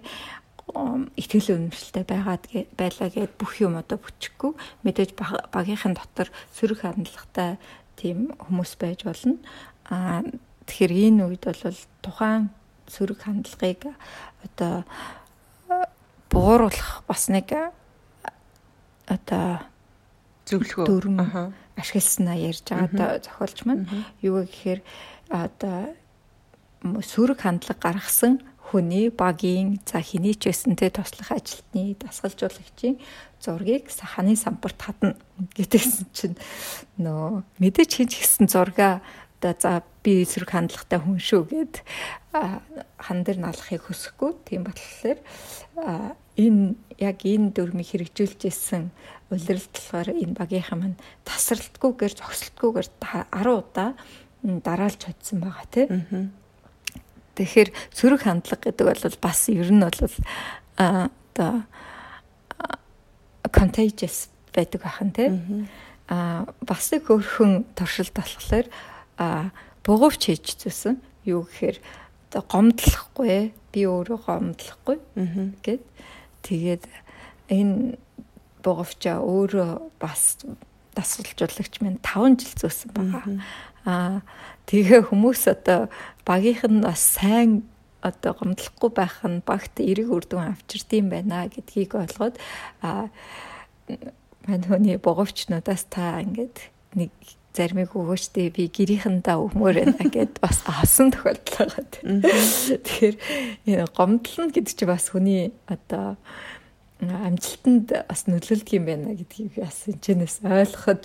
итгэл 1.19 1.67
үнэмшилтэй 1.67 2.07
байгаад 2.07 2.47
байлаа 2.79 3.11
гэд 3.11 3.35
бүх 3.35 3.59
юм 3.59 3.75
одоо 3.75 3.99
бүчихгүй 3.99 4.55
мэдээж 4.87 5.19
багийнхан 5.51 5.99
дотор 5.99 6.31
сөрөг 6.55 6.87
хандлагатай 6.87 7.59
тийм 7.99 8.39
хүмүүс 8.39 8.79
байж 8.79 9.03
болно. 9.03 9.43
Аа 9.91 10.23
тэгэхээр 10.71 11.11
энэ 11.11 11.27
үед 11.27 11.43
бол 11.43 11.75
тухайн 12.07 12.55
сөрөг 12.87 13.19
хандлагыг 13.27 13.83
одоо 14.47 14.87
бууруулах 16.31 17.03
бас 17.11 17.27
нэг 17.27 17.51
одоо 19.11 19.59
зөвлөгөө. 20.47 20.87
дүрм 20.87 21.19
ашигласнаа 21.75 22.39
ярьж 22.39 22.71
байгаа 22.71 23.19
зохиолч 23.19 23.67
маань. 23.67 23.91
Юу 24.23 24.47
гэхээр 24.47 24.81
одоо 25.29 25.95
сөрөг 26.83 27.41
хандлага 27.43 27.81
гаргасан 27.83 28.41
хүний 28.71 29.11
багийн 29.11 29.79
за 29.87 30.03
хэний 30.03 30.35
ч 30.35 30.51
гэсэнтэй 30.51 30.91
туслах 30.91 31.31
ажилтны 31.31 31.95
дасгалжуулагчийн 32.03 32.99
зургийг 33.39 33.91
саханы 33.91 34.35
самбарт 34.35 34.81
хадна 34.83 35.15
гэдэгсэн 35.55 36.07
чинь 36.11 36.39
нөө 36.99 37.47
мэдээч 37.63 37.91
хин 38.03 38.09
ч 38.11 38.23
гэсэн 38.23 38.51
зурга 38.51 39.01
одоо 39.39 39.55
за 39.59 39.83
би 40.03 40.23
эсрэг 40.23 40.51
хандлагатай 40.51 40.99
хүн 40.99 41.19
шүү 41.23 41.43
гэд 41.47 41.75
хан 42.99 43.19
дээр 43.23 43.39
налахыг 43.39 43.87
хүсэхгүй. 43.87 44.33
Тийм 44.49 44.65
болохоор 44.67 45.19
энэ 46.37 46.75
яг 46.99 47.19
энэ 47.23 47.53
дүрмийг 47.53 47.91
хэрэгжүүлж 47.91 48.41
исэн 48.49 48.91
улиралд 49.31 49.71
болохоор 49.71 50.09
энэ 50.15 50.39
багийнхан 50.39 50.79
маань 50.81 50.99
тасралтгүйгээр 51.29 52.15
зогсолтгүйгээр 52.17 52.89
10 53.03 53.51
удаа 53.51 53.91
дараалж 54.43 54.99
чадсан 55.07 55.41
байгаа 55.41 55.67
тийм 55.71 56.33
Тэгэхээр 57.37 57.71
сөрөг 57.93 58.21
хандлага 58.25 58.73
гэдэг 58.73 58.87
бол 58.89 59.17
бас 59.21 59.41
ер 59.53 59.69
нь 59.69 59.85
бол 59.85 60.01
одоо 60.77 61.53
contagious 63.53 64.33
байдаг 64.57 64.83
ахын 64.89 65.11
тийм 65.13 65.35
а 66.09 66.47
бас 66.65 66.93
нэг 66.93 67.11
хөрхөн 67.11 67.67
туршилт 67.77 68.15
болохоор 68.17 68.67
а 69.19 69.51
бугуувч 69.85 70.33
хийж 70.33 70.57
зүсэн 70.65 70.97
юу 71.29 71.45
гэхээр 71.45 71.79
одоо 72.31 72.43
гомдлохгүй 72.47 73.53
би 73.73 73.81
өөрөө 73.85 74.19
гомдлохгүй 74.25 74.99
гэд. 75.61 75.83
Тэгээд 76.47 76.85
энэ 77.53 77.99
бугуувчаа 78.63 79.21
өөрөө 79.21 79.71
бас 80.01 80.41
дасгалжуулагч 80.95 81.83
минь 81.83 82.01
5 82.01 82.41
жил 82.41 82.55
зөөсөн 82.65 82.91
байгаа. 82.95 83.25
Аа 83.87 84.21
тэгээ 84.67 85.09
хүмүүс 85.09 85.47
одоо 85.47 85.87
багийнх 86.27 86.67
нь 86.67 86.83
бас 86.83 87.01
сайн 87.01 87.63
одоо 88.03 88.35
гомдлохгүй 88.35 88.91
байх 88.91 89.23
нь 89.23 89.43
багт 89.47 89.79
эрэг 89.79 90.11
үрдүн 90.11 90.53
авчирдсан 90.59 91.07
байна 91.11 91.47
гэдгийг 91.47 91.95
ойлгоод 91.95 92.37
а 92.83 93.09
мань 94.47 94.67
хүний 94.67 94.99
боговчнуудаас 94.99 95.87
та 95.91 96.21
ингээд 96.23 96.71
нэг 96.99 97.11
заримыг 97.57 97.97
өгөөчтэй 97.97 98.53
би 98.53 98.69
гэрийнхэндээ 98.69 99.37
өгмөр 99.41 99.75
байна 99.81 100.05
гэд 100.13 100.39
бас 100.45 100.61
авсан 100.69 101.09
тохиолдол 101.11 101.57
байгаа. 101.57 101.85
Тэгэхээр 102.85 103.17
гомдлно 103.97 104.53
гэдэг 104.53 104.75
чинь 104.77 104.91
бас 104.93 105.09
хүний 105.09 105.57
одоо 105.65 106.21
амжилтанд 107.01 107.93
бас 108.09 108.25
нөлөөлдөг 108.25 108.73
юм 108.73 108.85
байна 108.89 109.13
гэдгийг 109.13 109.61
бас 109.61 109.85
энэчнээс 109.85 110.41
ойлгоход 110.41 111.05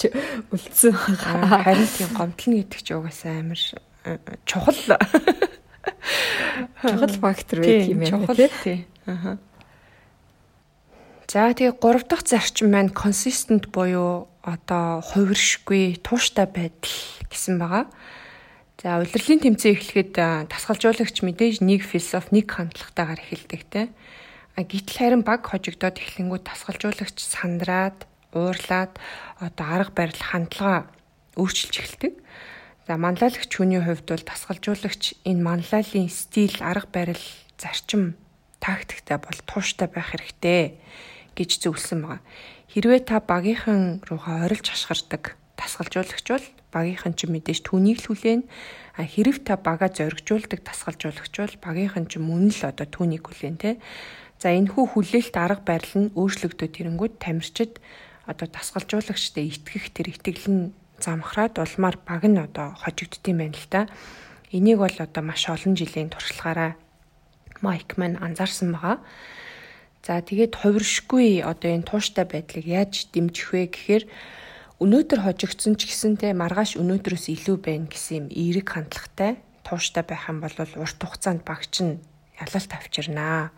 үлдсэн 0.56 0.96
байгаа. 0.96 1.68
Харин 1.68 1.90
тийм 1.92 2.10
гомдлно 2.16 2.56
гэдэг 2.64 2.80
чинь 2.80 2.98
угаасаа 2.98 3.44
амар 3.44 3.60
чухал 4.48 4.80
чухал 6.80 7.16
фактор 7.20 7.60
байдаг 7.60 7.92
юм 7.92 8.00
байна 8.08 8.50
тий. 8.64 8.88
Аа. 9.06 9.38
За 11.28 11.52
тэгээ 11.52 11.80
3 11.80 12.08
дахь 12.08 12.28
зарчим 12.28 12.72
маань 12.72 12.92
consistent 12.92 13.72
буюу 13.72 14.28
одоо 14.44 15.00
хувиршгүй 15.00 16.00
тууштай 16.04 16.48
байдал 16.48 16.92
гэсэн 17.32 17.56
байгаа. 17.60 17.86
За 18.82 19.00
удирдлагын 19.00 19.56
тэмцээн 19.56 19.76
эхлэхэд 19.78 20.18
тасгалжуулагч 20.52 21.22
мэдээж 21.22 21.62
нэг 21.62 21.86
философи 21.86 22.36
нэг 22.36 22.52
хандлагатайгаар 22.52 23.22
эхэлдэг 23.22 23.62
те. 23.70 23.94
А 24.56 24.64
гítэл 24.68 24.98
харин 25.00 25.24
баг 25.24 25.48
хожигдоод 25.48 25.96
эхлэнгүүт 26.00 26.44
тасгалжуулагч 26.44 27.18
сандраад, 27.24 28.04
уурлаад 28.36 29.00
одоо 29.40 29.68
арга 29.68 29.92
барил 29.96 30.20
хандлага 30.20 30.92
өөрчилж 31.40 31.76
эхэлдэг. 31.80 32.14
За 32.88 33.00
манлайлагч 33.00 33.48
хүний 33.48 33.80
хувьд 33.80 34.08
бол 34.12 34.26
тасгалжуулагч 34.28 35.24
энэ 35.24 35.40
манлайлалын 35.40 36.12
стил, 36.12 36.56
арга 36.60 36.90
барил, 36.92 37.26
зарчим, 37.56 38.20
тактиктай 38.60 39.18
бол 39.18 39.40
тууштай 39.48 39.88
байх 39.88 40.12
хэрэгтэй 40.12 40.76
гэж 41.36 41.50
зөвлөсөн 41.64 42.00
байгаа. 42.04 42.22
Хэрвээ 42.72 43.02
та 43.08 43.20
багийнхан 43.20 44.04
руугаа 44.08 44.48
орилж 44.48 44.68
хашгирдаг 44.68 45.36
тасгалжуулагч 45.56 46.28
бол 46.28 46.48
багийнхан 46.72 47.14
ч 47.16 47.28
мэдээж 47.28 47.68
түүнийг 47.68 48.00
л 48.04 48.16
хүлээн. 48.16 48.42
А 48.96 49.04
хэрв 49.04 49.44
та 49.44 49.56
бага 49.60 49.92
зоригжуулдаг 49.92 50.64
тасгалжуулагч 50.64 51.34
бол 51.36 51.56
багийнхан 51.60 52.08
ч 52.08 52.20
мөн 52.20 52.52
л 52.52 52.62
одоо 52.64 52.88
түүнийг 52.88 53.28
хүлээн 53.28 53.58
те. 53.60 53.80
За 54.42 54.50
энэ 54.50 54.74
хүү 54.74 54.98
хүлээлт 54.98 55.38
арга 55.38 55.62
барил 55.62 56.10
нь 56.10 56.14
өөрчлөгдөд 56.18 56.74
тэрэнгүүд 56.74 57.14
тамирчид 57.22 57.78
одоо 58.26 58.50
тасгалжуулагчтай 58.50 59.46
итгэх 59.54 59.94
тэр 59.94 60.10
итгэл 60.10 60.50
нь 60.50 60.64
замхраад 60.98 61.62
улмаар 61.62 62.02
баг 62.02 62.26
нь 62.26 62.42
одоо 62.42 62.74
хожигддсан 62.74 63.38
байна 63.38 63.54
л 63.54 63.68
да. 63.70 63.82
Энийг 64.50 64.82
бол 64.82 64.98
одоо 64.98 65.22
маш 65.22 65.46
олон 65.46 65.78
жилийн 65.78 66.10
туршлагаараа 66.10 66.74
Майк 67.62 68.02
маань 68.02 68.18
анзаарсан 68.18 68.74
байгаа. 68.74 68.98
За 70.02 70.18
тэгээд 70.18 70.58
хувиршгүй 70.58 71.46
одоо 71.46 71.70
энэ 71.78 71.86
тууштай 71.86 72.26
байдлыг 72.26 72.66
яаж 72.66 73.14
дэмжих 73.14 73.54
вэ 73.54 73.70
гэхээр 73.70 74.04
өнөөдөр 74.82 75.22
хожигдсон 75.22 75.78
ч 75.78 75.86
гэсэнтэй 75.86 76.34
маргааш 76.34 76.82
өнөөдрөөс 76.82 77.30
илүү 77.30 77.58
байна 77.62 77.86
гэсэн 77.86 78.26
юм 78.26 78.28
эерэг 78.34 78.74
хандлагатай 78.74 79.38
тууштай 79.62 80.02
байх 80.02 80.26
юм 80.26 80.42
бол 80.42 80.58
урт 80.58 80.98
хугацаанд 80.98 81.46
багч 81.46 81.86
нь 81.86 82.02
ялалт 82.42 82.72
авчирнаа. 82.74 83.54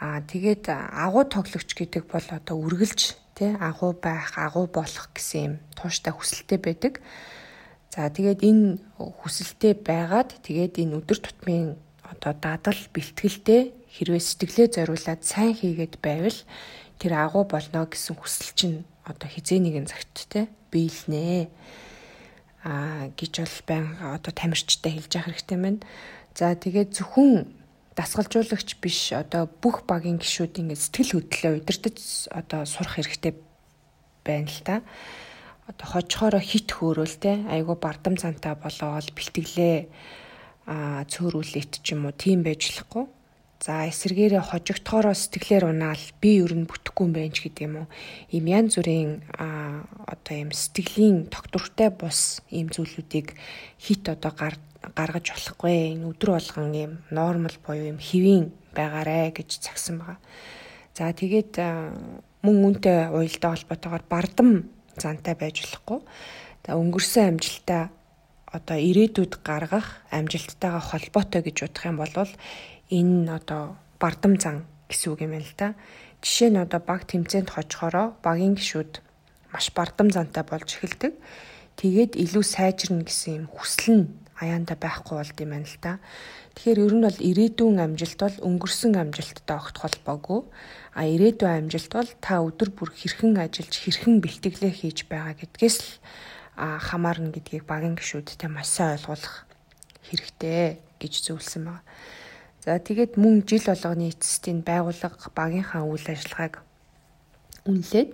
Аа 0.00 0.24
тэгээд 0.24 0.72
агуу 0.72 1.28
тоглогч 1.28 1.76
гэдэг 1.76 2.08
бол 2.08 2.24
одоо 2.32 2.56
үргэлж 2.56 3.00
тий 3.36 3.52
агуу 3.52 3.92
байх, 3.92 4.32
агуу 4.32 4.64
болох 4.64 5.12
гэсэн 5.12 5.40
юм 5.44 5.54
тууштай 5.76 6.08
хүсэлтэй 6.16 6.56
байдаг. 6.56 7.04
За 7.92 8.08
тэгээд 8.08 8.40
энэ 8.40 8.80
хүсэлтэй 8.96 9.76
байгаад 9.76 10.40
тэгээд 10.40 10.80
энэ 10.80 10.96
өдөр 11.04 11.18
тутмын 11.20 11.76
одоо 12.00 12.32
дадал 12.32 12.80
бэлтгэлтэй 12.96 13.76
хэрвээ 13.92 14.22
сэтгэлээ 14.24 14.68
зориулаад 14.72 15.20
сайн 15.20 15.52
хийгээд 15.52 16.00
байвал 16.00 16.38
тэр 16.96 17.12
агуу 17.20 17.44
болно 17.44 17.84
гэсэн 17.84 18.16
хүсэл 18.16 18.56
чинь 18.56 18.78
одоо 19.04 19.28
хизээ 19.28 19.60
нэгэн 19.60 19.84
цагт 19.84 20.32
те 20.32 20.48
биелнэ 20.72 21.52
а 22.64 23.12
гэж 23.20 23.32
бол 23.44 23.58
байн 23.68 23.86
одоо 24.00 24.32
тамирчтай 24.32 24.96
хэлж 24.96 25.12
явах 25.12 25.36
хэрэгтэй 25.36 25.58
байна. 25.60 25.84
За 26.32 26.56
тэгээд 26.56 26.96
зөвхөн 26.96 27.59
дасгалжуулагч 28.00 28.80
биш 28.80 29.12
одоо 29.12 29.44
бүх 29.44 29.84
багийн 29.84 30.16
гишүүд 30.16 30.56
ингээд 30.64 30.80
сэтгэл 30.80 31.12
хөдлөлөө 31.20 31.60
удирдах 31.60 31.96
одоо 32.32 32.64
сурах 32.64 32.96
хэрэгтэй 32.96 33.36
байна 34.24 34.48
л 34.48 34.60
та. 34.64 34.80
Одоо 35.68 35.86
хожихороо 35.92 36.40
хит 36.40 36.72
хөөрөөл 36.72 37.16
те 37.20 37.44
айгу 37.52 37.76
бардам 37.76 38.16
цантаа 38.16 38.56
болоод 38.56 39.12
бэлтгэлээ 39.12 39.76
а 40.64 41.04
цөөрүүлээд 41.12 41.72
ч 41.84 41.92
юм 41.92 42.08
уу 42.08 42.16
тийм 42.16 42.40
байж 42.40 42.72
болохгүй. 42.72 43.04
За 43.60 43.84
эсэргээрээ 43.84 44.40
хожигдохороо 44.40 45.12
сэтгэлээр 45.12 45.68
унаал 45.68 46.04
би 46.24 46.40
ер 46.40 46.56
нь 46.56 46.64
бүтэхгүй 46.64 47.04
юм 47.04 47.12
байна 47.12 47.36
ч 47.36 47.44
гэдэг 47.44 47.64
юм 47.68 47.74
уу. 47.84 47.88
Ийм 48.32 48.48
янз 48.48 48.80
бүрийн 48.80 49.20
а 49.36 49.84
одоо 50.08 50.34
ийм 50.40 50.50
сэтгэлийн 50.56 51.28
тогтвортой 51.28 51.92
бус 51.92 52.40
ийм 52.48 52.72
зүйлүүдийг 52.72 53.36
хит 53.76 54.08
одоо 54.08 54.32
гаргаж 54.82 55.26
болохгүй. 55.32 55.74
Энэ 55.96 56.08
өдөр 56.08 56.30
болгон 56.36 56.72
ийм 56.74 56.92
нормал 57.10 57.56
буюу 57.64 57.86
ийм 57.92 57.98
хэвийн 58.00 58.52
байгаарэ 58.72 59.36
гэж 59.36 59.60
цагсан 59.60 60.00
байгаа. 60.00 60.18
За 60.96 61.12
тэгээд 61.12 61.52
мөн 62.40 62.56
үнтэй 62.64 63.12
уялдаа 63.12 63.52
холбоотойгоор 63.56 64.04
бардам 64.08 64.50
зантай 64.96 65.34
байж 65.36 65.60
болохгүй. 65.60 66.00
За 66.64 66.76
өнгөрсөн 66.80 67.36
амжилтаа 67.36 67.92
одоо 68.50 68.78
ирээдүйд 68.78 69.44
гаргах 69.44 70.02
амжилттайгаа 70.10 70.82
холбоотой 70.82 71.42
гэж 71.44 71.56
бодох 71.62 71.84
юм 71.86 71.96
бол 72.00 72.14
энэ 72.90 73.30
одоо 73.30 73.76
бардам 74.02 74.40
зан 74.40 74.66
гэсэн 74.90 75.12
үг 75.12 75.20
юм 75.22 75.32
байна 75.36 75.46
л 75.46 75.56
да. 75.56 75.68
Жишээ 76.20 76.50
нь 76.50 76.60
одоо 76.60 76.80
баг 76.82 77.06
тэмцээнд 77.06 77.48
хожихороо 77.54 78.18
багийн 78.24 78.58
гişүүд 78.58 78.92
маш 79.54 79.70
бардам 79.70 80.10
зантай 80.10 80.42
болж 80.42 80.68
эхэлдэг. 80.76 81.14
Тэгээд 81.78 82.18
илүү 82.18 82.44
сайжирна 82.44 83.06
гэсэн 83.06 83.30
юм 83.40 83.46
хүсэл 83.46 83.88
нь 83.94 84.04
аяанда 84.40 84.74
байхгүй 84.80 85.16
болд 85.20 85.36
юм 85.40 85.50
байна 85.52 85.68
л 85.68 85.78
да. 85.84 85.92
Тэгэхээр 86.56 86.82
ер 86.82 86.94
нь 86.96 87.04
бол 87.04 87.20
ирээдүйн 87.20 87.78
амжилт 87.84 88.20
бол 88.20 88.36
өнгөрсөн 88.48 88.96
амжилттай 88.96 89.56
огт 89.56 89.76
холбоогүй. 89.78 90.40
А 90.96 91.04
ирээдүйн 91.04 91.68
амжилт 91.68 91.92
бол 91.92 92.10
та 92.24 92.40
өдөр 92.40 92.70
бүр 92.72 92.90
хэрхэн 92.90 93.36
ажиллаж 93.36 93.76
хэрхэн 93.76 94.18
бэлтгэлээ 94.24 94.72
хийж 94.72 95.06
байгаа 95.06 95.36
гэдгээс 95.38 95.76
л 95.78 95.88
хамаарна 96.58 97.30
гэдгийг 97.30 97.64
багийн 97.68 97.96
гишүүдтэй 97.96 98.50
маш 98.50 98.68
сайн 98.72 98.98
ойлгуулах 98.98 99.46
хэрэгтэй 100.08 100.80
гэж 101.00 101.12
зөвлөсөн 101.24 101.64
байна. 101.68 101.84
За 102.60 102.76
тэгээд 102.76 103.16
мөн 103.16 103.48
жил 103.48 103.64
болгоны 103.64 104.12
эцэстийн 104.12 104.60
байгууллага 104.60 105.32
багийнхаа 105.32 105.88
үйл 105.88 106.04
ажиллагааг 106.04 106.60
үнэлээд 107.64 108.10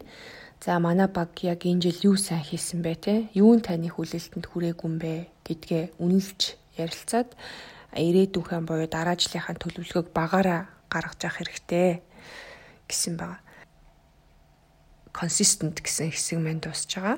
за 0.65 0.79
манай 0.79 1.09
баг 1.09 1.33
яг 1.43 1.65
энэ 1.67 1.83
жил 1.91 2.13
юу 2.13 2.17
сайн 2.17 2.43
хийсэн 2.43 2.81
бэ 2.83 2.95
те 3.01 3.15
юун 3.35 3.61
таны 3.61 3.89
хүлээлтэнд 3.93 4.47
хүрээгүй 4.49 4.87
юм 4.89 4.97
бэ 5.03 5.13
гэдгээ 5.47 5.85
үнэлж 6.03 6.41
ярилцаад 6.77 7.31
ирээдүйнхэн 7.97 8.65
буюу 8.69 8.89
дараа 8.89 9.17
жилийнхаа 9.17 9.57
төлөвлөгөөг 9.57 10.09
багаараа 10.13 10.69
гаргаж 10.93 11.21
явах 11.25 11.39
хэрэгтэй 11.41 12.03
гэсэн 12.89 13.15
байна. 13.17 13.41
consistent 15.17 15.81
гэсэн 15.81 16.13
хэсэг 16.13 16.39
мань 16.45 16.61
дуусж 16.61 16.93
байгаа. 16.93 17.17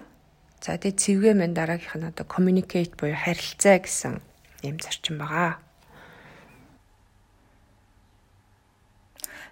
За 0.62 0.79
тэгээ 0.79 1.03
цэвгээ 1.03 1.35
мань 1.35 1.55
дараагийнх 1.55 1.98
нь 1.98 2.07
одоо 2.07 2.27
communicate 2.27 2.94
буюу 2.94 3.18
харилцаа 3.18 3.83
гэсэн 3.83 4.22
юм 4.62 4.77
зарчим 4.79 5.18
байгаа. 5.18 5.59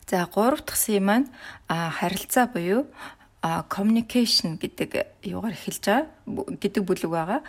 За 0.06 0.22
гурав 0.30 0.62
дахь 0.62 0.78
сий 0.78 1.02
маань 1.02 1.26
харилцаа 1.66 2.46
буюу 2.46 2.86
communication 3.68 4.56
гэдэг 4.58 5.22
юугаар 5.24 5.54
эхэлж 5.54 5.84
байгаа 5.84 6.06
гэдэг 6.62 6.82
бүлэг 6.86 7.10
байгаа. 7.10 7.40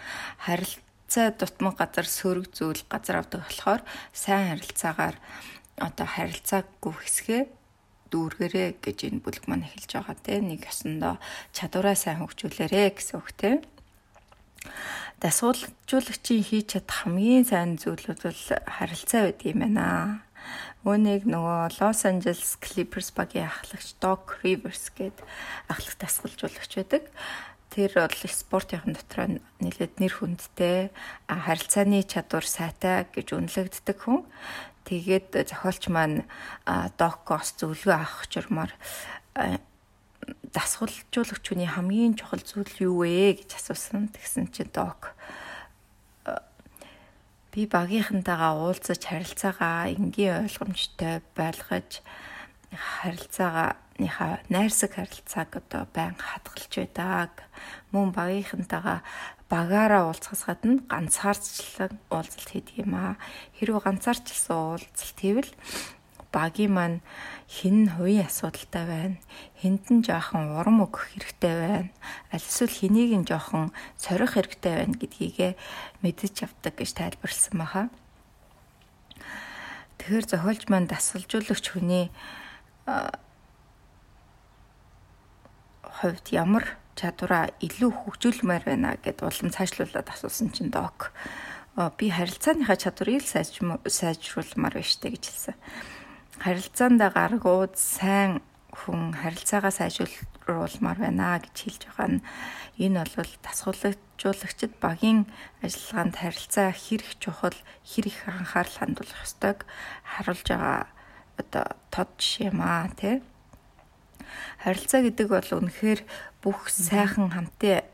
Харилцаа 0.45 1.27
дутмаг 1.37 1.75
газар 1.79 2.07
сөрөг 2.07 2.47
зүйл 2.53 2.81
газар 2.91 3.21
авдаг 3.21 3.45
болохоор 3.45 3.81
сайн 4.13 4.57
харилцаагаар 4.57 5.15
одоо 5.77 6.07
харилцаагүй 6.09 6.93
хэсгээ 7.01 7.41
дүүргэрээ 8.11 8.69
гэж 8.83 8.97
энэ 9.07 9.23
бүлэг 9.23 9.45
маань 9.47 9.67
эхэлж 9.67 9.91
байгаа 9.99 10.17
те 10.23 10.39
нэг 10.39 10.63
ёсондоо 10.65 11.15
чадвараа 11.51 11.95
сайн 11.95 12.23
хөгжүүлээрэ 12.23 12.95
гэсэн 12.95 13.15
үг 13.19 13.29
те 13.35 13.51
дасгуулжуулагчийн 15.21 16.43
хийж 16.45 16.65
чадах 16.77 17.03
хамгийн 17.03 17.45
сайн 17.47 17.75
зүйлүүд 17.81 18.21
бол 18.21 18.43
харилцаа 18.63 19.21
байдаг 19.27 19.47
юм 19.49 19.59
байна. 19.65 20.26
Үүнийг 20.87 21.27
нөгөө 21.27 21.83
Los 21.83 22.07
Angeles 22.07 22.55
Clippers 22.63 23.11
багийн 23.11 23.51
ахлагч 23.51 23.99
Doc 23.99 24.39
Rivers 24.39 24.87
гээд 24.95 25.19
ахлах 25.67 25.99
дасгалжуулагч 25.99 26.79
байдаг. 26.79 27.03
Тэр 27.75 27.91
бол 27.91 28.15
спортын 28.31 28.95
дотор 28.95 29.35
нэлээд 29.59 29.99
нэр 29.99 30.13
хүндтэй 30.15 30.87
харилцааны 31.27 32.07
чадвар 32.07 32.47
сайтай 32.47 33.03
гэж 33.11 33.35
үнэлэгддэг 33.35 33.97
хүн. 33.99 34.23
Тэгээд 34.87 35.35
зохиолч 35.51 35.91
маань 35.91 36.23
докос 36.95 37.59
зөвлөгөө 37.59 37.91
авах 37.91 38.31
журмаар 38.31 38.71
дасгалжуулагч 40.55 41.51
хүний 41.51 41.67
хамгийн 41.67 42.15
чухал 42.15 42.39
зүйл 42.39 42.71
юу 42.79 43.03
вэ 43.03 43.43
гэж 43.43 43.59
асуусан. 43.59 44.07
Тэгсэн 44.15 44.55
чинь 44.55 44.71
док 44.71 45.11
би 47.57 47.65
багийнхантайгаа 47.65 48.53
уулзаж 48.53 49.01
харилцаагаа 49.01 49.89
энгийн 49.89 50.45
ойлгомжтой 50.45 51.25
байлгаж 51.33 52.05
харилцаагааныхаа 52.69 54.45
найрсаг 54.53 54.93
харилцааг 54.93 55.49
одоо 55.57 55.89
байнга 55.89 56.21
хадгалж 56.21 56.69
байдаг. 56.77 57.33
Мөн 57.89 58.13
багийнхантайгаа 58.13 59.01
багаараа 59.49 60.05
уулзахаас 60.05 60.45
гадна 60.45 60.85
ганцаарчлан 60.85 61.97
уулзалт 62.13 62.49
хийдэг 62.53 62.85
юм 62.85 62.93
аа. 62.93 63.17
Хэрвээ 63.57 63.81
ганцаарчлсан 63.89 64.77
уулзалт 64.77 65.17
хийвэл 65.17 65.49
багийн 66.31 66.73
маань 66.73 66.99
хин 67.47 67.89
хувийн 67.95 68.27
асуудалтай 68.27 68.85
байна. 68.85 69.17
Хэнд 69.61 69.85
нь 69.91 70.03
жоохон 70.03 70.59
урам 70.59 70.83
өгөх 70.83 71.15
хэрэгтэй 71.15 71.53
байна. 71.55 71.89
Аль 72.33 72.43
эсвэл 72.43 72.71
хэнийг 72.71 73.11
нь 73.15 73.27
жоохон 73.27 73.71
сорих 73.95 74.35
хэрэгтэй 74.35 74.73
байна 74.83 74.95
гэдгийгэ 74.99 75.49
мэдэж 76.03 76.35
авдаг 76.43 76.73
гэж 76.75 76.89
тайлбарлсан 76.95 77.55
баха. 77.57 77.89
Тэгэхээр 79.97 80.25
зохиолч 80.27 80.63
маань 80.69 80.91
дасгалжуулагч 80.91 81.65
хүний 81.73 82.11
хувьд 85.97 86.27
ямар 86.29 86.77
чадвараа 86.97 87.49
илүү 87.61 87.91
хөгжүүлмээр 87.93 88.63
байна 88.65 88.97
гэд 89.01 89.21
улам 89.25 89.49
цаашлуулад 89.53 90.07
асуусан 90.09 90.49
чинь 90.53 90.73
док 90.73 91.13
би 91.97 92.09
харилцааныхаа 92.09 92.77
чадварыг 92.77 93.21
сайжруулмаар 93.21 94.75
байна 94.77 94.89
штэ 94.89 95.13
гэж 95.13 95.23
хэлсэн. 95.29 95.55
Харилцаанд 96.43 97.01
гаргууд 97.01 97.75
сайн 97.75 98.41
хүн 98.71 99.13
харилцаагаа 99.21 99.73
сайжруулмаар 99.73 100.99
байна 101.01 101.41
гэж 101.41 101.55
хэлж 101.57 101.81
байгаа 101.89 102.09
нь 102.13 102.25
энэ 102.83 103.03
бол 103.15 103.33
тасгуулагжуулагчид 103.45 104.73
багийн 104.83 105.25
ажиллагаанд 105.65 106.15
харилцаа 106.21 106.69
хэрэг 106.73 107.17
чухал 107.23 107.57
хэрэг 107.89 108.17
анхаарал 108.29 108.77
хандуулах 108.77 109.25
ёстойг 109.27 109.59
харуулж 110.11 110.47
байгаа 110.49 110.79
одоо 111.41 111.65
тод 111.93 112.09
жишээ 112.21 112.49
юм 112.53 112.61
аа 112.61 112.89
тий 112.93 113.21
Харилцаа 114.63 115.01
гэдэг 115.05 115.27
бол 115.29 115.49
үнэхээр 115.59 116.01
бүх 116.43 116.69
сайхан 116.69 117.31
хамтын 117.31 117.85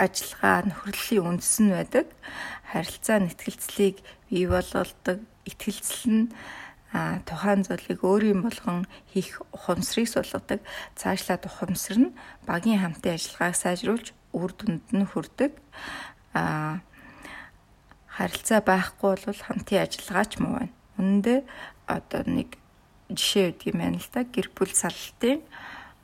ажиллагаа 0.00 0.66
нөхрөлийн 0.66 1.26
үндэс 1.28 1.56
нь 1.62 1.70
байдаг. 1.70 2.06
Харилцаа 2.72 3.18
нэтгэлцлийг 3.22 3.96
бий 4.28 4.44
болгодог, 4.50 5.18
итгэлцэл 5.46 6.06
нь 6.10 6.24
а 6.92 7.24
тухайн 7.24 7.64
зүйлийг 7.64 8.04
өөрийн 8.04 8.44
болгон 8.44 8.84
хийх 9.12 9.40
ухамсарыг 9.56 10.08
сулгадаг 10.12 10.60
цаашлаад 10.94 11.48
ухамсар 11.48 11.98
нь 11.98 12.14
багийн 12.44 12.84
хамтын 12.84 13.16
ажиллагааг 13.16 13.56
сайжруулж 13.56 14.06
үр 14.36 14.52
дүнд 14.52 14.84
нь 14.92 15.08
хүрдэг 15.08 15.52
а 16.36 16.84
харилцаа 18.12 18.60
байхгүй 18.60 19.16
бол 19.24 19.40
хамтын 19.40 19.82
ажиллагаач 19.88 20.32
муу 20.36 20.52
байна. 20.60 20.74
Үнэндээ 21.00 21.40
одоо 21.88 22.22
нэг 22.28 22.60
жишээ 23.08 23.56
өгд 23.56 23.72
юм 23.72 23.78
байна 23.80 23.96
л 23.96 24.10
да. 24.12 24.28
Гэр 24.28 24.48
бүл 24.52 24.72
саллтын 24.72 25.40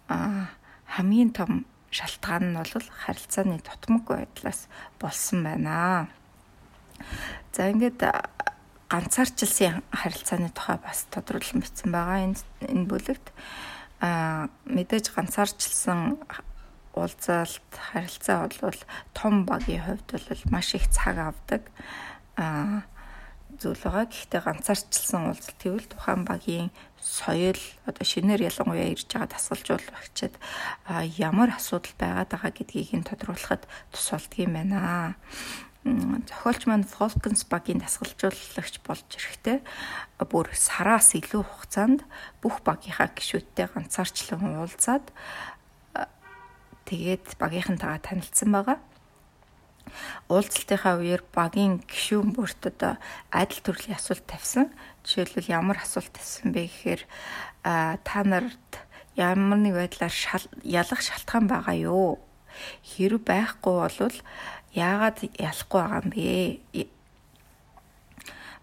хамгийн 0.09 1.31
том 1.37 1.69
шалтгаан 1.93 2.53
нь 2.53 2.57
бол 2.57 2.89
харилцааны 3.05 3.61
тутамгүй 3.61 4.25
байдлаас 4.25 4.69
болсон 4.97 5.45
байна. 5.45 6.09
За 7.53 7.69
ингээд 7.69 8.01
ганцаарчлсан 8.89 9.85
харилцааны 9.93 10.51
тухай 10.57 10.79
бас 10.81 11.05
тодруулан 11.13 11.61
бичсэн 11.61 11.93
байгаа 11.93 12.25
энэ 12.25 12.41
энэ 12.73 12.89
бүлэгт 12.89 13.27
а 14.01 14.49
мэдээж 14.65 15.13
ганцаарчлсан 15.13 16.17
уулзалт 16.97 17.73
харилцаа 17.93 18.49
бол 18.49 18.81
том 19.13 19.45
багийн 19.45 19.85
хувьд 19.85 20.09
бол 20.09 20.43
маш 20.51 20.75
их 20.75 20.89
цаг 20.89 21.17
авдаг 21.19 21.63
а 22.37 22.83
зүйл 23.59 23.83
байгаа. 23.83 24.07
Гэхдээ 24.07 24.43
ганцаарчлсан 24.45 25.23
уулзалт 25.35 25.59
гэвэл 25.59 25.91
тухайн 25.91 26.23
багийн 26.25 26.69
соёл 27.03 27.59
одоо 27.87 28.05
шинээр 28.07 28.47
ялангуяа 28.51 28.95
ирж 28.95 29.11
байгаа 29.11 29.35
тасгалжуулагчид 29.35 30.35
ямар 31.19 31.51
асуудал 31.55 31.95
байгаад 31.99 32.31
байгаа 32.31 32.53
гэдгийг 32.55 32.93
нь 32.95 33.09
тодруулахад 33.09 33.67
тус 33.91 34.07
болдго 34.15 34.39
юм 34.47 34.53
байна. 34.55 35.15
Зохиолч 35.85 36.63
маань 36.67 36.87
багийн 37.51 37.79
дасгалжуулагч 37.81 38.75
болж 38.83 39.09
ирэхдээ 39.15 39.59
бүр 40.27 40.51
сараас 40.53 41.15
илүү 41.15 41.43
хугацаанд 41.47 42.03
бүх 42.43 42.61
багийнхаа 42.67 43.15
гишүүдтэй 43.15 43.71
ганцаарчлан 43.71 44.59
уулзаад 44.59 45.07
тэгээд 46.89 47.39
багийнхантайгаа 47.39 48.01
танилцсан 48.03 48.51
байгаа 48.53 48.79
уулзалтынхаа 50.29 51.01
үеэр 51.01 51.23
багийн 51.33 51.81
гишүүн 51.89 52.37
бүрт 52.37 52.69
одоо 52.69 53.01
адил 53.33 53.61
төрлийн 53.65 53.97
асуулт 53.97 54.25
тавьсан. 54.29 54.69
Жишээлбэл 55.05 55.53
ямар 55.53 55.81
асуулт 55.81 56.13
тавьсан 56.13 56.53
бэ 56.53 56.69
гэхээр 56.69 57.03
та 58.05 58.19
нарт 58.25 58.71
ямар 59.17 59.59
нэг 59.59 59.75
байдлаар 59.77 60.15
ялах 60.63 61.01
шалтгаан 61.01 61.47
байгаа 61.49 61.77
юу? 61.77 62.21
Хэрэг 62.85 63.23
байхгүй 63.25 63.75
бол 63.81 64.17
яагаад 64.75 65.19
ялахгүй 65.39 65.81
байгаа 65.81 66.03
юм 66.05 66.11
бэ? 66.13 66.87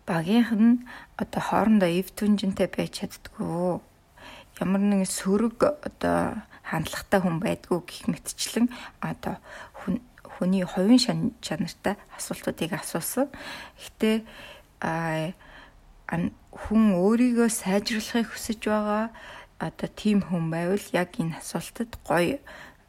Багийнх 0.06 0.52
нь 0.54 0.86
одоо 1.18 1.42
хоорондоо 1.42 1.90
эв 1.90 2.14
түнжинтэй 2.14 2.70
байж 2.70 3.02
чаддгүй. 3.02 3.82
Ямар 4.62 4.82
нэгэн 4.82 5.10
сөрөг 5.10 5.58
одоо 5.82 6.46
хандлагатай 6.62 7.20
хүн 7.22 7.38
байдгүй 7.42 7.80
гэх 7.86 8.06
мэтчлэн 8.10 8.70
одоо 9.02 9.42
хүн 9.82 10.02
хүний 10.36 10.66
хувийн 10.66 11.32
чанартай 11.42 11.96
асуултуудыг 12.18 12.72
асуусан. 12.78 13.30
Гэтэ 13.82 14.26
хүн 16.06 16.84
өөрийгөө 16.94 17.50
сайжруулахыг 17.50 18.30
хүсэж 18.30 18.62
байгаа 18.70 19.10
одоо 19.60 19.90
тийм 19.90 20.22
хүн 20.22 20.52
байвал 20.54 20.86
яг 20.94 21.16
энэ 21.18 21.40
асуултад 21.40 21.92
гоё 22.06 22.38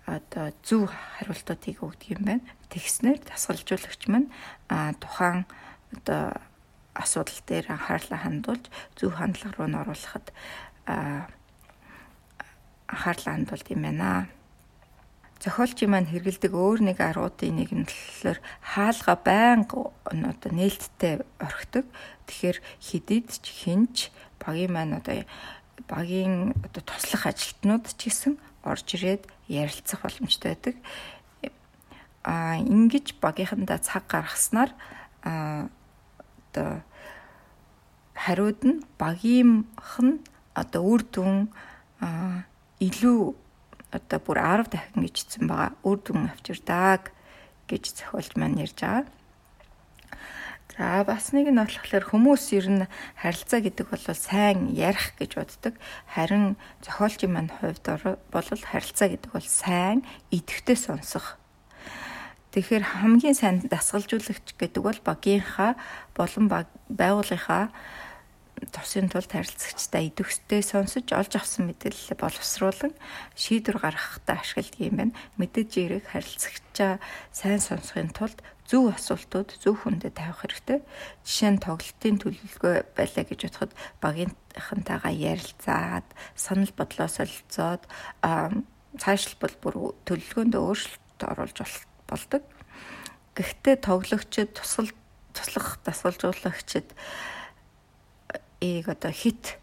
одоо 0.06 0.54
зөв 0.62 0.88
хариултуудыг 0.88 1.82
өгдөг 1.82 2.08
юм 2.14 2.22
байна. 2.24 2.46
Тэгснээр 2.70 3.20
дасгалжуулагч 3.26 4.02
маань 4.06 4.30
тухайн 5.02 5.44
одоо 5.92 6.34
асуудал 6.94 7.40
дээр 7.46 7.66
анхаарлаа 7.74 8.20
хандуулж 8.22 8.64
зөв 8.94 9.10
хандлага 9.18 9.54
руу 9.58 9.68
н 9.68 9.82
оруулахад 9.82 10.26
анхаарлаа 12.88 13.34
хандуулд 13.34 13.66
юм 13.74 13.82
байна 13.82 14.30
зохиолчийн 15.42 15.90
маань 15.92 16.08
хэрэгэлдэг 16.08 16.52
өөр 16.56 16.80
нэг 16.90 16.98
аргуудын 16.98 17.60
нэг 17.60 17.70
нь 17.70 17.84
болохоор 17.84 18.38
хаалга 18.64 19.14
байнга 19.20 19.92
одоо 20.08 20.50
нээлттэй 20.50 21.20
орхидог. 21.38 21.84
Тэгэхээр 22.26 22.58
хидид 22.80 23.28
ч 23.30 23.44
хинч 23.44 23.96
багийн 24.40 24.72
маань 24.72 24.96
одоо 24.96 25.28
багийн 25.86 26.56
одоо 26.64 26.82
туслах 26.82 27.28
ажилтнууд 27.28 27.84
ч 27.84 28.00
гэсэн 28.08 28.40
орж 28.66 28.87
ирээд 28.98 29.22
ярилцах 29.48 30.02
боломжтой 30.02 30.55
байдаг. 30.55 30.76
А 32.26 32.59
ингэж 32.59 33.14
багийнхандаа 33.22 33.79
цаг 33.79 34.11
гаргаснаар 34.11 34.70
а 35.22 35.70
одоо 36.50 36.83
хариуд 38.14 38.61
нь 38.66 38.83
багийнх 38.98 39.92
нь 40.02 40.18
одоо 40.55 40.83
үр 40.83 41.02
дүн 41.07 41.48
илүү 42.81 43.20
одоо 43.92 44.18
бүр 44.20 44.38
10 44.42 44.72
дахин 44.72 45.00
гэж 45.07 45.14
хэлсэн 45.16 45.46
байгаа. 45.46 45.72
Үр 45.87 45.98
дүн 46.02 46.29
авчирдаг 46.33 47.12
гэж 47.70 47.85
зохиолч 47.94 48.35
маань 48.37 48.61
ярьж 48.61 48.79
байгаа. 48.81 49.15
За 50.74 51.07
бас 51.07 51.31
нэг 51.31 51.46
нь 51.55 51.62
болохоор 51.62 52.05
хүмүүс 52.11 52.44
ер 52.59 52.66
нь 52.66 52.85
харилцаа 53.22 53.62
гэдэг 53.62 53.87
бол 53.87 54.07
сайн 54.11 54.74
ярих 54.74 55.14
гэж 55.16 55.38
боддог. 55.38 55.74
Харин 56.11 56.59
зохиолчийн 56.83 57.33
маань 57.33 57.55
хувьд 57.55 57.87
бол 58.35 58.48
харилцаа 58.50 59.09
гэдэг 59.14 59.31
бол 59.31 59.46
сайн 59.46 60.02
идэвхтэй 60.35 60.76
сонсох. 60.76 61.38
Тэгэхээр 62.57 63.05
хамгийн 63.05 63.37
сайн 63.37 63.62
дасгалжуулагч 63.68 64.57
гэдэг 64.59 64.83
бол 64.83 65.00
багийнхаа 65.05 65.76
болон 66.16 66.48
байгууллагынхаа 66.88 67.68
тусын 68.72 69.12
тулд 69.12 69.29
харилцагчтай 69.29 70.09
идэвхтэй 70.09 70.64
сонсож 70.64 71.05
олж 71.12 71.33
авсан 71.37 71.68
мэдээлэл 71.68 72.16
боловсруулан 72.16 72.96
шийдвэр 73.37 73.76
гаргахад 73.76 74.29
ашигладаг 74.33 74.81
юм 74.81 74.96
байна. 74.96 75.16
Мэдээж 75.37 75.70
эрэг 75.76 76.05
харилцагчаа 76.09 76.96
сайн 77.37 77.61
сонсохын 77.61 78.16
тулд 78.16 78.40
зөв 78.66 78.90
асуултууд 78.90 79.57
зөв 79.62 79.74
хүндэд 79.83 80.18
тавих 80.18 80.42
хэрэгтэй. 80.42 80.79
Жишээ 81.22 81.50
нь 81.55 81.62
тоглолтын 81.62 82.16
төлөвлөгөө 82.18 82.74
байлаа 82.98 83.24
гэж 83.24 83.40
бодоход 83.46 83.72
багийнхантайгаа 84.02 85.14
ярилцаад 85.14 86.07
санал 86.35 86.72
бодлоо 86.74 87.09
солилцоод 87.09 87.83
цаашлбал 89.00 89.55
бүр 89.62 89.74
төлөвлөгөөнд 90.05 90.55
өөрчлөлт 90.59 91.20
оруулж 91.22 91.59
болдог. 92.11 92.42
Гэхдээ 93.38 93.76
тоглогчид 93.85 94.57
тусал 94.57 94.90
туслах 95.37 95.79
дасгалжуулагчид 95.85 96.88
ийг 98.61 98.88
одоо 98.88 99.12
хит 99.12 99.61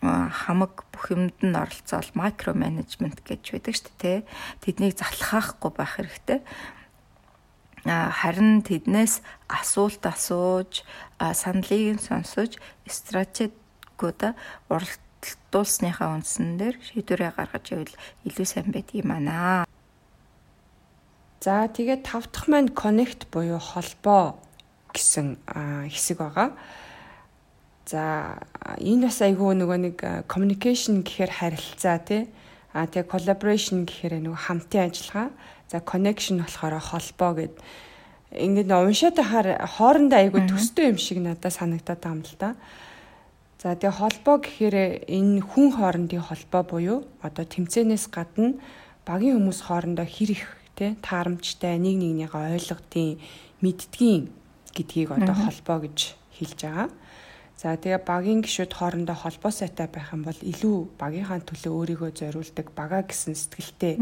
хамаг 0.00 0.86
бүх 0.94 1.10
юмд 1.10 1.34
нь 1.42 1.56
оролцоол 1.56 2.10
макро 2.14 2.54
менежмент 2.54 3.20
гэж 3.26 3.42
байдаг 3.58 3.74
шүү 3.74 3.94
дээ. 3.98 4.18
Тэднийг 4.62 4.94
затлахаахгүй 4.94 5.70
байх 5.74 5.98
хэрэгтэй. 5.98 6.40
Харин 7.86 8.66
тэднээс 8.66 9.22
асуулт 9.46 10.02
асууж, 10.02 10.82
саналыг 11.22 12.02
сонсож, 12.02 12.58
стратегиудаа 12.82 14.34
уралдуулсныхаа 14.66 16.18
үндсэн 16.18 16.58
дээр 16.58 16.76
шийдвэрээ 16.82 17.30
гаргаж 17.38 17.66
ивэл 17.70 17.94
илүү 18.26 18.46
сайн 18.46 18.74
байдгийг 18.74 19.06
манаа. 19.06 19.70
За 21.38 21.70
тэгээд 21.70 22.02
тав 22.02 22.26
дахь 22.26 22.50
маань 22.50 22.74
connect 22.74 23.30
буюу 23.30 23.62
холбоо 23.62 24.34
гэсэн 24.90 25.38
хэсэг 25.86 26.18
байгаа. 26.18 26.58
За 27.86 28.42
энэ 28.82 29.06
бас 29.06 29.22
айгүй 29.22 29.54
нөгөө 29.54 29.78
нэг 29.78 29.98
communication 30.26 31.06
гэхээр 31.06 31.30
харилцаа 31.30 32.02
тий. 32.02 32.26
А 32.74 32.90
тэгээ 32.90 33.06
collaboration 33.06 33.86
гэхээр 33.86 34.26
нөгөө 34.26 34.42
хамтын 34.42 34.90
ажиллагаа. 34.90 35.30
За 35.70 35.78
connection 35.80 36.42
болохоор 36.42 36.78
холбоо 36.78 37.32
гэд 37.34 37.54
ингээд 38.30 38.70
уншаад 38.70 39.18
хаар 39.18 39.48
хоорондоо 39.66 40.18
айгүй 40.18 40.42
төстэй 40.46 40.90
юм 40.94 40.98
шиг 40.98 41.18
надад 41.18 41.52
санагдаад 41.52 42.00
байгаа 42.00 42.16
юм 42.16 42.22
л 42.22 42.36
да. 42.38 42.50
За 43.62 43.74
тэгээ 43.74 43.98
холбоо 43.98 44.36
гэхээр 44.42 44.76
энэ 45.10 45.42
хүн 45.42 45.74
хоорондын 45.74 46.22
холбоо 46.22 46.62
буюу 46.62 46.98
одоо 47.24 47.44
тэмцээнээс 47.48 48.06
гадна 48.12 48.54
багийн 49.08 49.40
хүмүүс 49.42 49.60
хоорондоо 49.66 50.06
хэр 50.06 50.30
их 50.36 50.44
тий 50.76 50.94
таарамжтай 51.00 51.80
нэг 51.80 51.96
нэгнийгээ 51.96 52.52
ойлгодгийн 52.60 53.18
мэддгийн 53.64 54.22
гэдгийг 54.76 55.10
одоо 55.16 55.34
холбоо 55.34 55.88
гэж 55.88 55.98
хэлж 56.36 56.60
байгаа. 56.62 56.88
За 57.56 57.72
тэгээ 57.72 58.04
багийн 58.04 58.44
гишүүд 58.44 58.72
хоорондоо 58.76 59.16
холбоо 59.16 59.48
сайтай 59.48 59.88
байх 59.88 60.12
юм 60.12 60.28
бол 60.28 60.36
илүү 60.36 60.76
багийнхаа 61.00 61.40
төлөө 61.40 61.72
өөрийгөө 61.72 62.10
зориулдаг 62.12 62.68
бага 62.76 63.00
гэсэн 63.00 63.32
сэтгэлтэй 63.32 63.96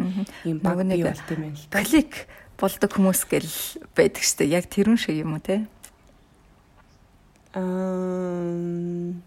юм 0.50 0.58
баг 0.58 0.82
бий 0.82 1.06
болт 1.06 1.28
юм 1.30 1.40
байна 1.46 1.54
л 1.54 1.66
да. 1.70 1.86
Клик 1.86 2.26
болдог 2.58 2.90
хүмүүс 2.90 3.22
гэл 3.30 3.54
байдаг 3.94 4.22
штэ. 4.26 4.50
Яг 4.50 4.66
тэрүүн 4.66 4.98
шиг 4.98 5.22
юм 5.22 5.38
уу 5.38 5.42
те? 5.42 5.62
Аа 7.54 9.22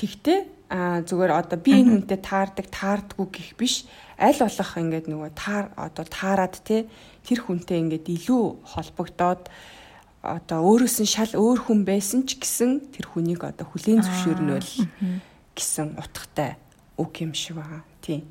Тэгтээ 0.00 0.40
а 0.72 1.04
зүгээр 1.04 1.32
одоо 1.34 1.58
би 1.60 1.76
энэ 1.76 1.92
хүнтэй 2.00 2.20
таардаг 2.24 2.72
таардгүй 2.72 3.26
гих 3.36 3.52
биш 3.60 3.84
аль 4.16 4.40
болох 4.40 4.72
ингээд 4.80 5.12
нөгөө 5.12 5.30
таар 5.36 5.68
одоо 5.76 6.04
таарад 6.08 6.56
те 6.64 6.88
тэр 7.28 7.44
хүнтэй 7.44 7.84
ингээд 7.84 8.08
илүү 8.08 8.44
холбогдоод 8.64 9.52
одоо 10.20 10.60
өөрөөс 10.68 11.00
нь 11.00 11.08
шал 11.08 11.32
өөр 11.32 11.64
хүн 11.64 11.80
байсан 11.88 12.28
ч 12.28 12.36
гэсэн 12.36 12.92
тэр 12.92 13.08
хүнийг 13.08 13.40
одоо 13.40 13.64
хүлийн 13.64 14.04
зөвшөөрнөл 14.04 14.70
гэсэн 15.56 15.96
утгатай 15.96 16.60
үг 17.00 17.12
юм 17.24 17.32
шиг 17.32 17.56
байгаа. 17.56 17.80
Тийм. 18.04 18.28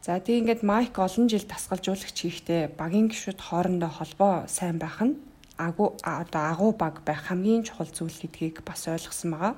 За 0.00 0.20
тийм 0.24 0.48
ингээд 0.48 0.64
майк 0.64 0.96
олон 0.96 1.28
жил 1.28 1.44
тасгалжуулагч 1.44 2.16
хийхдээ 2.16 2.72
багийн 2.80 3.12
гишүүд 3.12 3.40
хоорондоо 3.40 3.92
холбоо 3.92 4.48
сайн 4.48 4.80
байх 4.80 5.00
нь 5.04 5.20
агуу 5.60 6.00
одоо 6.00 6.42
агуу 6.48 6.72
баг 6.72 7.04
байх 7.04 7.28
хамгийн 7.28 7.64
чухал 7.68 7.88
зүйл 7.92 8.16
гэдгийг 8.24 8.64
бас 8.64 8.88
ойлгосон 8.88 9.36
байгаа. 9.36 9.54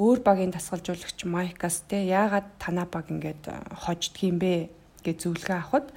Өөр 0.00 0.20
багийн 0.24 0.52
тасгалжуулагч 0.56 1.24
майкас 1.28 1.84
те 1.84 2.08
яагаад 2.08 2.48
танаа 2.56 2.88
баг 2.88 3.12
ингээд 3.12 3.44
хождгийм 3.76 4.40
бэ 4.40 4.72
гэж 5.04 5.16
зөвлөгөө 5.28 5.58
авахд 5.60 5.92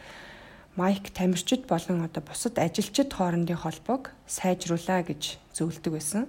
Майк 0.75 1.11
тамирчид 1.11 1.67
болон 1.67 2.07
одоо 2.07 2.23
бусад 2.23 2.55
ажилчид 2.55 3.11
хоорондын 3.11 3.59
холбоог 3.59 4.15
сайжруулаа 4.27 5.03
гэж 5.03 5.35
зөвлөдөг 5.51 5.91
байсан. 5.91 6.23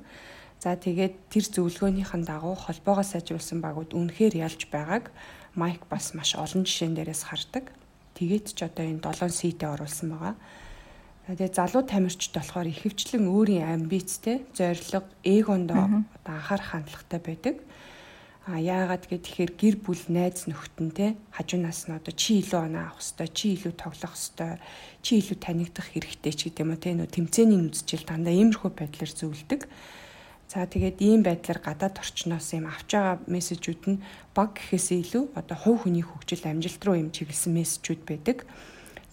За 0.59 0.75
тэгээд 0.75 1.15
тэр 1.31 1.45
зөвлөгөөнийхэн 1.47 2.27
дагуу 2.27 2.59
холбоогоо 2.59 3.07
сайжруулсан 3.07 3.63
багууд 3.63 3.95
үнэхээр 3.95 4.35
ялж 4.43 4.67
байгааг 4.67 5.15
Майк 5.55 5.87
бас 5.87 6.15
маш 6.15 6.35
олон 6.35 6.67
жишээн 6.67 6.99
дээрээс 6.99 7.23
хардаг. 7.29 7.71
Тэгээд 8.19 8.47
ч 8.57 8.67
одоо 8.67 8.83
энэ 8.83 9.05
7 9.05 9.31
ситэ 9.31 9.69
оруулсан 9.69 10.09
байгаа. 10.11 10.35
Тэгээд 11.31 11.55
залуу 11.55 11.83
тамирчид 11.87 12.35
болохоор 12.35 12.67
ихэвчлэн 12.67 13.31
өөрийн 13.31 13.69
амбицтэй, 13.69 14.43
зориг, 14.59 15.07
эгондоо 15.23 16.03
одоо 16.19 16.33
анхаарах 16.35 16.69
хандлагатай 16.73 17.21
байдаг. 17.23 17.57
А 18.43 18.59
яагаад 18.59 19.07
гэхээр 19.07 19.55
гэр 19.55 19.77
бүл 19.87 20.03
найз 20.11 20.51
нөхдөн 20.51 20.91
те 20.91 21.15
хажуунаас 21.31 21.87
нь 21.87 21.95
одоо 21.95 22.11
чи 22.11 22.43
илүү 22.43 22.59
оноо 22.67 22.91
авах 22.91 22.99
хэвээр 22.99 23.31
чи 23.31 23.47
илүү 23.55 23.75
тоглох 23.79 24.15
хэвээр 24.19 24.59
чи 24.99 25.13
илүү 25.23 25.39
танигдах 25.39 25.87
хэрэгтэй 25.95 26.35
ч 26.35 26.41
гэдэг 26.51 26.63
юм 26.67 26.75
уу 26.75 26.83
те 26.83 26.91
нөө 26.91 27.07
тэмцээний 27.07 27.71
үзэл 27.71 28.03
дандаа 28.03 28.35
иймэрхүү 28.35 28.71
байдлаар 28.75 29.13
зөвлөдөг. 29.15 29.71
За 30.51 30.67
тэгээд 30.67 30.99
ийм 30.99 31.23
байдлаар 31.23 31.63
гадаад 31.63 32.03
орчноос 32.03 32.51
юм 32.59 32.67
авч 32.67 32.91
байгаа 32.91 33.23
мессежүүд 33.31 33.83
нь 33.95 34.03
баг 34.35 34.59
гэхээс 34.59 34.89
илүү 34.91 35.25
одоо 35.39 35.57
хувь 35.63 35.87
хүний 35.87 36.03
хөгжил 36.03 36.43
амжилт 36.43 36.83
руу 36.83 36.99
юм 36.99 37.15
чиглэсэн 37.15 37.55
мессежүүд 37.55 38.03
байдаг. 38.11 38.43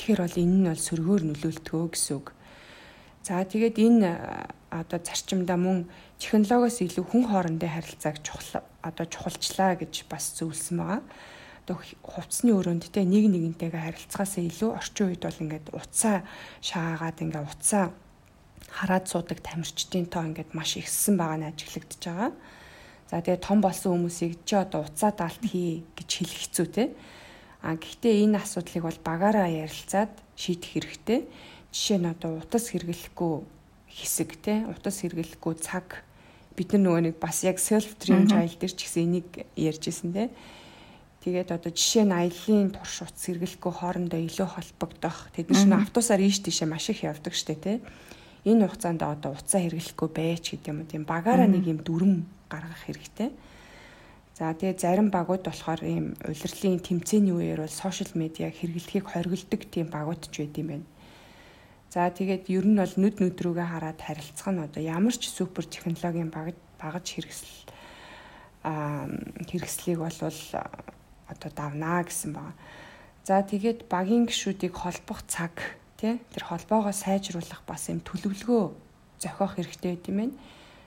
Тэгэхээр 0.02 0.26
бол 0.26 0.42
энэ 0.42 0.58
нь 0.58 0.68
бол 0.74 0.84
сөргөөр 0.90 1.24
нөлөөлтгөө 1.30 1.86
гэсэн 1.94 2.14
үг. 2.18 2.28
За 3.22 3.46
тэгээд 3.46 3.78
энэ 3.78 4.10
одоо 4.74 5.00
зарчимдаа 5.00 5.56
мөн 5.62 5.86
технологиос 6.18 6.82
илүү 6.82 7.06
хүн 7.08 7.24
хоорондын 7.30 7.72
харилцааг 7.78 8.18
одоо 8.82 9.06
чухалчлаа 9.06 9.76
гэж 9.80 10.08
бас 10.10 10.36
зөвлөсөн 10.40 10.78
байгаа. 10.80 11.02
Одоо 11.66 11.78
хувцсны 12.02 12.52
өрөөнд 12.56 12.90
те 12.90 13.06
нэг 13.06 13.30
нэгнтэйгээ 13.30 13.84
харилцаасаа 13.86 14.44
илүү 14.48 14.70
орчин 14.74 15.06
үед 15.14 15.22
бол 15.22 15.44
ингээд 15.44 15.68
уцаа 15.76 16.26
шаагаад 16.64 17.18
ингээд 17.22 17.46
уцаа 17.46 17.86
хараад 18.74 19.06
суудаг 19.06 19.40
тамирчдын 19.44 20.10
тоо 20.10 20.24
ингээд 20.26 20.54
маш 20.58 20.78
ихссэн 20.82 21.18
байгаа 21.18 21.38
нь 21.38 21.50
ажиглагдчихж 21.50 22.04
байгаа. 22.10 22.32
За 23.10 23.22
тэгээ 23.22 23.42
том 23.42 23.60
болсон 23.62 23.98
хүмүүсийг 23.98 24.46
чи 24.46 24.56
одоо 24.56 24.86
уцаа 24.86 25.12
даалт 25.14 25.42
хий 25.42 25.82
гэж 25.98 26.10
хэлэх 26.10 26.40
хэцүү 26.46 26.68
те. 26.70 26.84
А 27.66 27.74
гэхдээ 27.76 28.24
энэ 28.24 28.38
асуудлыг 28.38 28.86
бол 28.86 29.00
багаараа 29.02 29.50
ярилцаад 29.50 30.14
шийдэх 30.38 30.70
хэрэгтэй. 30.78 31.20
Жишээ 31.74 32.00
нь 32.00 32.10
одоо 32.10 32.38
утас 32.38 32.70
хэрэглэхгүй 32.70 33.34
хэсэг 33.90 34.30
те 34.46 34.54
утас 34.70 35.02
хэрэглэхгүй 35.02 35.54
цаг 35.58 36.06
бид 36.58 36.74
нар 36.74 36.82
нөгөө 36.86 37.02
нэг 37.10 37.16
бас 37.20 37.44
яг 37.44 37.60
self 37.62 37.98
dream 38.00 38.26
child 38.30 38.56
дээр 38.58 38.74
ч 38.74 38.80
гэсэн 38.88 39.04
энийг 39.06 39.30
ярьж 39.56 39.84
исэн 39.90 40.14
те. 40.14 40.30
Тэгээд 41.20 41.52
одоо 41.52 41.72
жишээ 41.76 42.08
нь 42.08 42.16
аялын 42.16 42.72
турш 42.72 43.04
утас 43.04 43.20
сэргэлэхгүй 43.28 43.74
хоорондоо 43.76 44.20
илүү 44.24 44.48
холбогдох. 44.56 45.28
Тэд 45.36 45.52
нар 45.52 45.84
автобусаар 45.84 46.24
ийш 46.24 46.40
тийшээ 46.40 46.68
маш 46.68 46.88
их 46.90 47.04
явдаг 47.04 47.36
штэ 47.36 47.60
те. 47.60 47.74
Энэ 48.48 48.72
хугацаанд 48.72 49.04
одоо 49.04 49.36
уцаа 49.36 49.60
хэрэглэхгүй 49.60 50.10
байж 50.16 50.56
гэдэг 50.56 50.72
юм 50.72 50.80
уу 50.80 50.88
тийм 50.88 51.04
багаараа 51.04 51.48
нэг 51.52 51.68
юм 51.68 51.84
дүрм 51.84 52.24
гаргах 52.48 52.88
хэрэгтэй. 52.88 53.36
За 54.40 54.56
тэгээ 54.56 54.80
зарим 54.80 55.12
багууд 55.12 55.44
болохоор 55.44 55.84
ийм 55.84 56.16
улирлын 56.24 56.80
тэмцээний 56.80 57.36
үеэр 57.36 57.68
бол 57.68 57.76
сошиал 57.76 58.16
медиа 58.16 58.48
хэрэглэхийг 58.48 59.12
хориглдог 59.12 59.62
тийм 59.68 59.92
багууд 59.92 60.24
ч 60.32 60.48
байд 60.48 60.56
юм 60.56 60.68
байна. 60.72 60.88
За 61.90 62.06
тэгээд 62.14 62.46
ер 62.54 62.66
нь 62.70 62.78
бол 62.78 62.96
нүд 63.02 63.18
нүд 63.18 63.38
рүүгээ 63.42 63.66
хараад 63.66 63.98
харилцах 63.98 64.54
нь 64.54 64.62
одоо 64.62 64.82
ямар 64.86 65.16
ч 65.18 65.34
супер 65.34 65.66
технологийн 65.66 66.30
багаж 66.30 67.06
хэрэгсэл 67.10 67.66
а 68.62 69.10
хэрэгслийг 69.50 69.98
бол 69.98 70.20
одоо 71.34 71.50
давнаа 71.50 72.06
гэсэн 72.06 72.38
байна. 72.38 72.54
За 73.26 73.42
тэгээд 73.42 73.90
багийн 73.90 74.30
гişүүдийг 74.30 74.78
холбох 74.78 75.26
цаг 75.26 75.58
тий 75.98 76.22
тэр 76.30 76.44
холбоогоо 76.46 76.94
сайжруулах 76.94 77.66
бас 77.66 77.90
юм 77.90 78.06
төлөвлөгөө 78.06 78.64
зохиох 79.18 79.58
хэрэгтэй 79.58 79.98
байт 79.98 80.08
юм. 80.14 80.38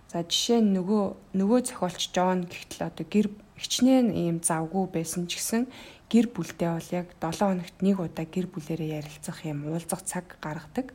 За 0.06 0.22
жишээ 0.22 0.62
нь 0.62 0.70
нөгөө 0.76 1.34
нөгөө 1.34 1.60
зохиолч 1.66 2.14
Джон 2.14 2.46
гэхдээ 2.46 2.86
одоо 2.86 3.06
гэр 3.10 3.26
хичнээн 3.62 4.10
ийм 4.10 4.36
завгүй 4.42 4.90
байсан 4.90 5.30
ч 5.30 5.38
гэсэн 5.38 5.70
гэр 6.10 6.26
бүлдээ 6.34 6.70
бол 6.74 6.88
яг 6.90 7.06
7 7.22 7.46
хоногт 7.46 7.76
нэг 7.78 7.96
удаа 8.02 8.26
гэр 8.26 8.50
бүлэрээ 8.50 8.98
ярилцах 9.00 9.38
юм 9.46 9.70
уулзах 9.70 10.02
цаг 10.02 10.36
гаргадаг. 10.42 10.90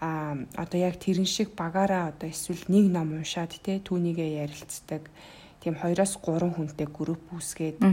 А 0.00 0.34
одоо 0.56 0.80
яг 0.80 0.96
тэрэн 0.96 1.28
шиг 1.28 1.52
багаараа 1.52 2.10
одоо 2.10 2.32
эсвэл 2.32 2.64
нэг 2.72 2.88
ном 2.88 3.12
уншаад 3.14 3.52
те 3.60 3.78
түүнийгээ 3.78 4.48
ярилцдаг. 4.48 5.04
Тийм 5.60 5.76
2-оос 5.76 6.16
3 6.24 6.56
хүнтэй 6.56 6.88
групп 6.88 7.20
үүсгээд 7.36 7.84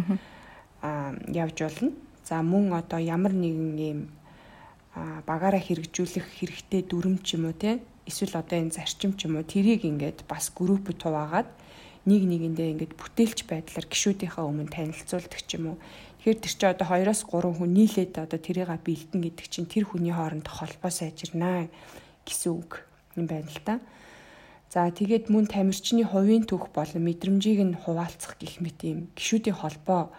а 0.81 1.13
явж 1.27 1.57
болно. 1.61 1.91
За 2.23 2.39
мөн 2.41 2.73
одоо 2.73 2.97
ямар 2.97 3.35
нэгэн 3.35 3.75
ийм 3.77 3.99
багаараа 5.27 5.61
хэрэгжүүлэх 5.61 6.25
хэрэгтэй 6.39 6.81
дүрм 6.87 7.21
ч 7.21 7.35
юм 7.35 7.51
уу 7.51 7.55
те 7.55 7.83
эсвэл 8.07 8.39
одоо 8.39 8.57
энэ 8.57 8.73
зарчим 8.73 9.13
ч 9.19 9.27
юм 9.27 9.37
уу 9.37 9.45
тэрийг 9.45 9.83
ингээд 9.83 10.25
бас 10.25 10.49
группэд 10.55 11.03
хуваагаад 11.03 11.49
нэг 12.07 12.23
нэгэндээ 12.23 12.71
ингээд 12.73 12.93
бүтээлч 12.95 13.39
байдлаар 13.51 13.85
гişүүдийнхаа 13.91 14.47
өмнө 14.47 14.71
танилцуулдаг 14.71 15.41
ч 15.43 15.59
юм 15.59 15.75
уу 15.75 15.77
Тэгэхээр 16.27 16.43
тэр 16.43 16.53
чинь 16.59 16.71
одоо 16.75 16.87
2-оос 16.91 17.21
3 17.23 17.55
хүн 17.55 17.71
нийлээд 17.71 18.13
одоо 18.19 18.35
тэрийг 18.35 18.67
бэлдэн 18.67 19.21
гэдэг 19.23 19.47
чинь 19.47 19.63
тэр 19.63 19.87
хүний 19.87 20.11
хоорондох 20.11 20.59
холбоо 20.59 20.91
сайжирнаа 20.91 21.71
гэсэн 22.27 22.51
үг 22.51 22.83
юм 23.15 23.31
байна 23.31 23.47
л 23.47 23.63
да. 23.63 23.79
За 24.67 24.91
тэгээд 24.91 25.31
мөн 25.31 25.47
тамирчны 25.47 26.03
хувийн 26.03 26.43
төвх 26.43 26.75
болон 26.75 27.07
мэдрэмжийг 27.07 27.63
нь 27.63 27.79
хуваалцах 27.79 28.35
гэх 28.43 28.59
мэт 28.59 28.83
юм 28.83 29.07
гişүүдийн 29.15 29.55
холбоо 29.55 30.11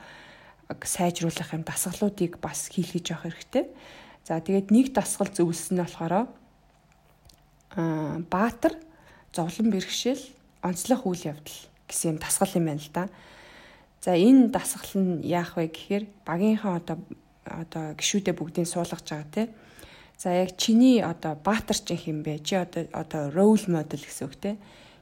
сайжруулах 0.81 1.53
юм 1.53 1.69
дасгалуудыг 1.69 2.41
бас 2.41 2.73
хийлгэж 2.73 3.13
явах 3.13 3.29
хэрэгтэй. 3.29 3.69
За 4.25 4.41
тэгээд 4.41 4.73
нэг 4.73 4.97
дасгал 4.97 5.29
зөвлөсөн 5.29 5.77
нь 5.77 5.85
болохоор 5.85 6.33
аа 7.77 8.17
баатар 8.33 8.81
зовлон 9.37 9.69
бэрхшээл 9.69 10.25
онцлог 10.65 11.05
үйл 11.05 11.37
явдал 11.37 11.59
гэсэн 11.89 12.15
юм 12.15 12.19
дасгал 12.21 12.53
юм 12.55 12.69
байна 12.69 12.85
л 12.85 12.93
да. 12.93 13.09
За 14.05 14.15
энэ 14.15 14.53
дасгал 14.55 14.93
нь 14.95 15.25
яах 15.25 15.57
вэ 15.57 15.73
гэхээр 15.73 16.05
багийнхаа 16.29 16.79
одоо 16.79 16.97
одоо 17.49 17.97
гişүүдээ 17.97 18.35
бүгдийг 18.37 18.69
суулгаж 18.69 19.03
байгаа 19.09 19.33
тий. 19.33 19.47
За 20.19 20.31
яг 20.31 20.57
чиний 20.57 21.03
одоо 21.03 21.35
баатарчин 21.35 21.97
хэм 21.97 22.23
бэ? 22.23 22.45
Чи 22.45 22.55
одоо 22.55 22.87
одоо 22.93 23.31
role 23.33 23.67
model 23.67 24.03
гэсэн 24.03 24.27
үг 24.29 24.37
тий. 24.37 24.55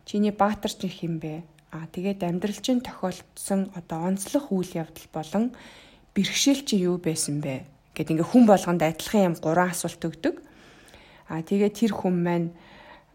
Чиний 0.05 0.31
баатарчин 0.31 0.89
хэм 0.89 1.19
бэ? 1.19 1.43
А 1.73 1.87
тэгээд 1.91 2.23
амьдрал 2.23 2.61
чинь 2.63 2.81
тохиолдсон 2.81 3.73
одоо 3.75 4.07
онцлог 4.07 4.53
үйл 4.53 4.71
явдал 4.73 5.09
болон 5.13 5.45
бэрхшээл 6.15 6.65
чи 6.65 6.81
юу 6.85 6.97
байсан 6.97 7.41
бэ? 7.41 7.67
Гэт 7.97 8.13
ингээ 8.13 8.29
хүн 8.29 8.45
болгонд 8.47 8.85
адилхан 8.85 9.33
юм 9.33 9.35
гурван 9.41 9.73
асуулт 9.73 10.01
өгдөг. 10.01 10.41
А 11.29 11.43
тэгээд 11.43 11.75
тэр 11.75 11.93
хүн 11.97 12.17
маань 12.23 12.49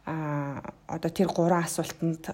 а 0.05 0.61
одоо 0.89 1.11
тэр 1.13 1.29
гурван 1.29 1.63
асуултанд 1.63 2.33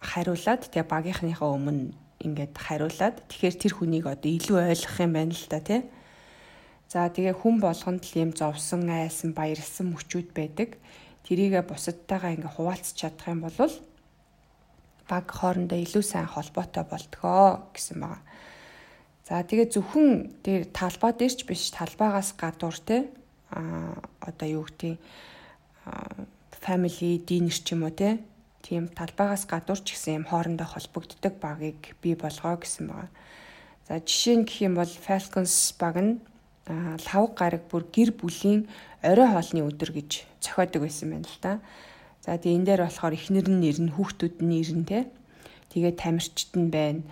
хариулаад 0.00 0.72
тэгээ 0.72 0.88
багийнхныхаа 0.88 1.50
өмнө 1.52 1.92
ингээд 2.24 2.54
хариулаад 2.56 3.16
тэгэхээр 3.28 3.56
тэр 3.60 3.72
хүнийг 3.76 4.06
одоо 4.08 4.30
илүү 4.32 4.56
ойлгох 4.72 4.96
юм 5.00 5.12
байна 5.16 5.32
л 5.36 5.46
да 5.48 5.60
тий. 5.60 5.80
За 6.88 7.08
тэгээ 7.08 7.36
хүн 7.36 7.60
болгонд 7.60 8.02
л 8.02 8.14
юм 8.18 8.32
зовсон, 8.32 8.88
айсан, 8.88 9.36
баярлсан 9.36 9.92
мөчүүд 9.92 10.32
байдаг. 10.34 10.76
Тэрийгэ 11.24 11.62
бусадтайгаа 11.68 12.34
ингээ 12.34 12.56
хуваалцах 12.56 12.96
чадах 12.96 13.28
юм 13.28 13.40
бол 13.44 13.72
баг 15.08 15.26
хоорондоо 15.30 15.78
илүү 15.78 16.04
сайн 16.04 16.26
холбоотой 16.26 16.84
болтгоо 16.88 17.70
гэсэн 17.76 17.98
байгаа. 18.00 18.22
За 19.26 19.42
тэгээ 19.46 19.68
зөвхөн 19.70 20.42
тэр 20.42 20.66
талбай 20.74 21.12
дээр 21.14 21.34
ч 21.34 21.46
биш 21.46 21.70
талбайгаас 21.70 22.34
гадуур 22.34 22.76
те 22.82 23.06
а 23.50 23.94
одоо 24.22 24.48
юу 24.48 24.64
гэдэг 24.66 24.98
family 26.58 27.22
dinner 27.22 27.54
ч 27.54 27.74
юм 27.74 27.86
уу 27.86 27.94
те 27.94 28.18
тийм 28.62 28.88
талбайгаас 28.92 29.44
гадуур 29.48 29.80
ч 29.80 29.96
гэсэн 29.96 30.22
юм 30.22 30.26
хоорондоо 30.28 30.68
холбогддог 30.68 31.34
багийг 31.40 31.96
бий 32.02 32.14
болгоо 32.14 32.56
гэсэн 32.60 32.86
байгаа. 32.88 33.10
За 33.88 33.98
жишээ 33.98 34.36
нь 34.38 34.46
гэх 34.46 34.58
юм 34.62 34.74
бол 34.78 34.92
Falcons 35.06 35.74
баг 35.80 35.96
нь 35.98 36.22
лав 36.70 37.34
гараг 37.34 37.66
бүр 37.66 37.84
гэр 37.90 38.10
бүлийн 38.14 38.68
орой 39.02 39.28
хоолны 39.32 39.66
өдөр 39.66 39.90
гэж 39.96 40.10
зохиодог 40.44 40.86
байсан 40.86 41.10
байна 41.10 41.26
л 41.26 41.38
да. 41.42 41.52
За 42.22 42.36
тэгээ 42.36 42.56
энэ 42.60 42.66
дээр 42.68 42.82
болохоор 42.86 43.16
эхнэр 43.16 43.46
нь 43.48 43.60
нэр 43.64 43.78
нь 43.80 43.94
хүүхдүүд 43.96 44.36
нь 44.44 44.50
нэр 44.52 44.70
нь 44.78 44.86
те. 44.86 45.08
Тэгээ 45.72 45.98
тамирчид 45.98 46.52
нь 46.54 46.70
байна. 46.70 47.02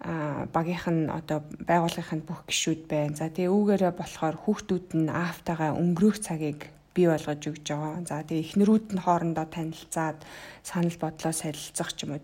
А 0.00 0.48
багийнх 0.48 0.88
нь 0.88 1.12
одоо 1.12 1.44
байгууллагын 1.68 2.24
бүх 2.24 2.48
гишүүд 2.48 2.88
байна. 2.88 3.14
За 3.20 3.28
тэгээ 3.28 3.52
үүгээрээ 3.52 3.92
болохоор 3.94 4.36
хүүхдүүд 4.40 4.86
нь 4.96 5.12
аавтайгаа 5.12 5.76
өнгөрөх 5.76 6.18
цагийг 6.24 6.72
бий 6.94 7.06
болгож 7.06 7.42
өгч 7.46 7.66
байгаа. 7.70 8.02
За 8.06 8.22
тэгээ 8.26 8.44
эхнэрүүд 8.44 8.86
нь 8.94 9.04
хоорондоо 9.04 9.46
танилцаад 9.46 10.18
санал 10.66 10.96
бодлоо 10.98 11.32
солилцох 11.32 11.90
ч 11.94 12.04
юм 12.04 12.18
уу 12.18 12.22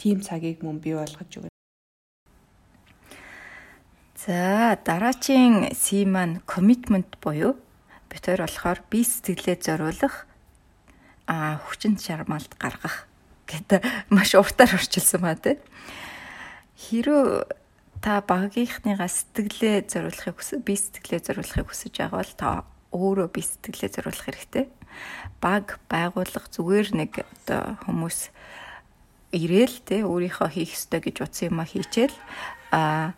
тийм 0.00 0.18
цагийг 0.20 0.62
мөн 0.62 0.82
бий 0.82 0.94
болгож 0.98 1.30
өгнө. 1.30 1.52
За 4.22 4.78
дараачийн 4.86 5.74
C 5.74 6.06
маань 6.06 6.42
commitment 6.46 7.18
буюу 7.22 7.58
бид 8.10 8.22
хоёр 8.22 8.46
болохоор 8.46 8.80
бие 8.90 9.06
сэтгэлээ 9.06 9.58
зориулах 9.62 10.26
а 11.26 11.58
хүчин 11.58 11.98
чармаалт 11.98 12.54
гаргах 12.58 13.06
гэдэг 13.50 13.82
маш 14.14 14.34
уртаар 14.34 14.78
орчилсан 14.78 15.22
ба 15.22 15.34
тээ. 15.34 15.58
Хэрвээ 16.78 17.46
та 18.02 18.22
багийнхныгаа 18.22 19.10
сэтгэлээ 19.10 19.90
зориулахыг 19.90 20.38
хүсэж 20.38 20.60
бие 20.66 20.78
сэтгэлээ 20.78 21.20
зориулахыг 21.22 21.66
хүсэж 21.70 21.94
байгаа 21.98 22.18
бол 22.22 22.34
та 22.38 22.48
өөрөө 22.92 23.28
бие 23.32 23.44
сэтгэлээ 23.48 23.90
зориулах 23.90 24.24
хэрэгтэй. 24.28 24.64
Баг 25.40 25.80
байгуулах 25.88 26.46
зүгээр 26.52 26.88
нэг 26.94 27.12
одоо 27.24 27.80
хүмүүс 27.88 28.30
ирээл 29.32 29.76
те 29.88 30.04
өөрийнхөө 30.04 30.48
хийх 30.52 30.76
ёстой 30.76 31.00
гэж 31.00 31.16
утсан 31.24 31.56
юм 31.56 31.58
а 31.60 31.66
хийчихэл 31.66 32.16
а 32.70 33.16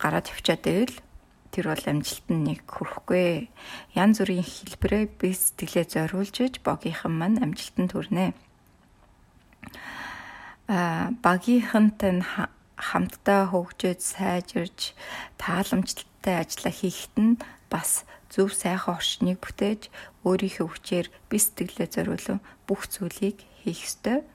гараад 0.00 0.32
явчаад 0.32 0.64
байвал 0.64 0.96
тэр 1.52 1.70
бол 1.70 1.84
амжилтанд 1.86 2.42
нэг 2.48 2.60
хүрэхгүй. 2.66 3.52
Ян 3.94 4.10
зүрийн 4.16 4.42
хэлбэрээ 4.42 5.04
бие 5.20 5.36
сэтгэлээ 5.36 5.86
зориулж 5.86 6.36
иж 6.42 6.54
богийнхан 6.64 7.14
маань 7.14 7.38
амжилтанд 7.44 7.92
хүрнэ. 7.94 8.34
а 10.66 11.12
багийнхантай 11.22 12.24
хамтдаа 12.74 13.52
хөгжөөд 13.52 14.00
сайжирж 14.00 14.96
тааламжтай 15.38 16.42
ажилла 16.42 16.72
хийхэд 16.74 17.14
нь 17.20 17.38
бас 17.70 18.02
зөв 18.34 18.50
сайхан 18.50 18.98
орчныг 18.98 19.38
бүтээж 19.38 19.94
өөрийнхөө 20.26 20.66
хүчээр 20.66 21.06
бие 21.30 21.38
сэтгэлээ 21.38 21.88
зориулан 21.94 22.42
бүх 22.66 22.90
зүйлийг 22.90 23.38
хийх 23.62 23.86
ёстой. 23.86 24.26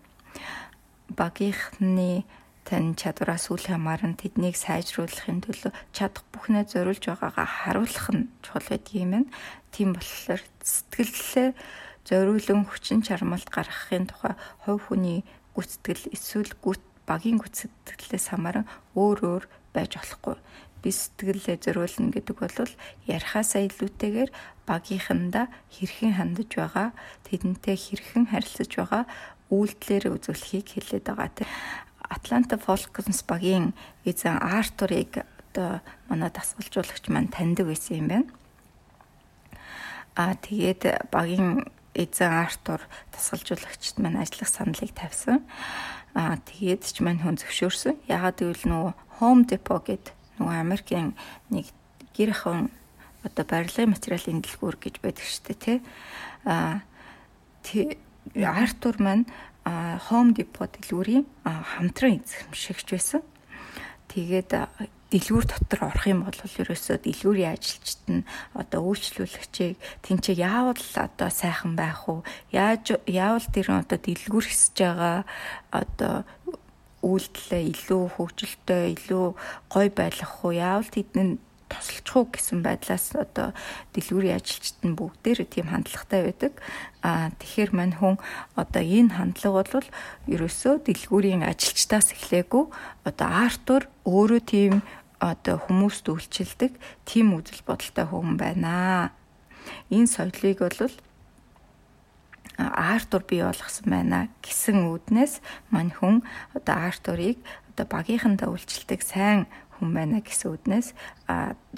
Багийнхны 1.12 2.24
тань 2.64 2.96
чадвараас 2.96 3.52
үл 3.52 3.60
хамааран 3.60 4.16
тэднийг 4.16 4.56
сайжруулахын 4.56 5.44
төлөө 5.44 5.76
чадах 5.92 6.24
бүхнээ 6.32 6.64
зориулж 6.72 7.04
байгаагаа 7.12 7.48
харуулах 7.50 8.08
нь 8.16 8.32
чухал 8.40 8.80
юм 8.96 9.12
байна. 9.12 9.28
Тийм 9.76 9.92
болохоор 9.92 10.42
сэтгэлээ 10.64 11.50
зориулан 12.08 12.64
хүчин 12.72 13.04
чармалт 13.04 13.52
гаргахын 13.52 14.08
тухай 14.08 14.34
хувь 14.64 14.80
хүний 14.88 15.28
гүцэтгэл 15.60 16.14
эсвэл 16.16 16.54
гүт 16.64 16.84
багийн 17.10 17.42
гүцэтгэлээс 17.42 18.32
хамааран 18.32 18.70
өөр 18.96 19.20
өөр 19.28 19.44
байж 19.74 19.92
болохгүй 19.98 20.38
би 20.84 20.90
сэтгэлээ 20.92 21.58
зориулна 21.64 22.12
гэдэг 22.16 22.38
бол 22.40 22.72
ярихаасаа 23.08 23.62
илүүтэйгээр 23.68 24.32
багийнхандаа 24.70 25.46
хэрхэн 25.74 26.14
хандаж 26.18 26.50
байгаа 26.56 26.90
тэдэнтэй 27.28 27.76
хэрхэн 27.76 28.26
харилцаж 28.32 28.72
байгаа 28.76 29.04
үйлдэлээр 29.50 30.06
үзүүлэхийг 30.14 30.68
хэлээд 30.72 31.06
байгаа 31.10 31.30
тийм 31.34 31.50
Атланта 32.10 32.58
Falcons 32.58 33.22
багийн 33.22 33.74
эзэн 34.06 34.42
Артурыг 34.42 35.26
одоо 35.54 35.82
манай 36.10 36.30
дасгалжуулагч 36.34 37.06
маань 37.10 37.30
таньдаг 37.30 37.70
байсан 37.70 37.98
юм 38.02 38.08
байна. 38.10 38.30
Аа 40.18 40.34
тэгээд 40.34 41.10
багийн 41.14 41.70
эзэн 41.94 42.34
Артур 42.34 42.82
дасгалжуулагчд 43.14 44.02
маань 44.02 44.22
ажиллах 44.22 44.50
саналыг 44.50 44.92
тавьсан. 44.98 45.46
Аа 46.18 46.42
тэгээд 46.50 46.82
ч 46.90 46.98
маань 47.06 47.22
хүн 47.22 47.38
зөвшөөрсөн. 47.38 48.02
Ягаад 48.10 48.42
гэвэл 48.42 48.66
нөгөө 48.66 48.94
Home 49.22 49.46
Depot 49.46 49.86
гэдэг 49.86 50.19
нөгөө 50.40 50.56
Америкийн 50.64 51.14
нэг 51.52 51.68
гэр 52.16 52.32
ахын 52.34 52.72
одоо 53.24 53.46
барилгын 53.46 53.92
материалын 53.92 54.42
дэлгүүр 54.42 54.76
гэж 54.80 54.96
байдаг 55.04 55.26
шүү 55.28 55.44
дээ 55.52 55.60
тий. 55.60 55.78
А 56.48 56.82
Артур 58.36 58.96
маань 59.04 59.26
Home 60.10 60.32
Depot 60.34 60.72
дэлгүүрийн 60.72 61.28
хамтран 61.44 62.24
эзэмшигч 62.24 62.88
байсан. 62.96 63.22
Тэгээд 64.08 64.56
дэлгүүр 65.10 65.46
дотор 65.46 65.90
орох 65.90 66.06
юм 66.06 66.22
бол 66.24 66.38
ерөөсөө 66.38 66.98
дэлгүүрийн 67.02 67.54
ажилчид 67.58 68.04
нь 68.10 68.28
одоо 68.54 68.94
үйлчлүүлэгчийг 68.94 69.78
тэнцээ 70.06 70.38
яавал 70.38 70.78
одоо 70.78 71.30
сайхан 71.34 71.74
байх 71.74 72.06
уу 72.06 72.22
яаж 72.54 72.98
яавал 73.10 73.46
тэр 73.50 73.74
одоо 73.74 73.98
дэлгүүр 73.98 74.46
хэсэж 74.46 74.76
байгаа 74.78 75.26
одоо 75.74 76.30
үйлдэлээ 77.04 77.64
илүү 77.74 78.04
хөгжилтэй 78.16 78.84
илүү 78.96 79.26
гоё 79.72 79.90
байлгах 79.96 80.34
уу 80.44 80.54
яавал 80.56 80.90
тэдний 80.92 81.40
тусалчих 81.70 82.16
уу 82.18 82.28
гэсэн 82.34 82.60
байдлаас 82.66 83.14
одоо 83.14 83.54
дэлгүүрийн 83.94 84.38
ажилчид 84.42 84.82
нь 84.84 84.98
бүгдээр 84.98 85.46
тийм 85.46 85.70
хандлагатай 85.70 86.22
байдаг. 86.26 86.54
А 87.06 87.30
тэгэхээр 87.38 87.72
мань 87.78 87.96
хүн 87.96 88.18
одоо 88.58 88.84
энэ 88.84 89.16
хандлага 89.16 89.64
бол 89.70 89.90
ерөөсөө 90.34 90.74
дэлгүүрийн 90.90 91.46
ажилчдаас 91.46 92.18
эхлээгүй 92.18 92.66
одоо 93.06 93.28
Артур 93.30 93.84
өөрөө 94.04 94.42
тийм 94.44 94.74
одоо 95.22 95.62
хүмүүст 95.70 96.10
үйлчилдэг 96.10 96.74
тийм 97.06 97.38
үзэл 97.38 97.62
бодолтой 97.68 98.06
хүн 98.10 98.36
байна. 98.40 99.14
Энэ 99.94 100.10
соёлыг 100.10 100.60
бол 100.66 100.94
Артур 102.60 103.24
бий 103.24 103.40
болгосон 103.40 103.88
байна 103.88 104.28
гэсэн 104.44 104.84
үднээс 104.92 105.40
мань 105.72 105.96
хүн 105.96 106.20
одоо 106.52 106.76
Артурыг 106.92 107.40
одоо 107.72 107.88
багийнхандаа 107.88 108.52
үйлчилдэг 108.52 109.00
сайн 109.00 109.48
хүн 109.80 109.96
байна 109.96 110.20
гэсэн 110.20 110.60
үднээс 110.60 110.92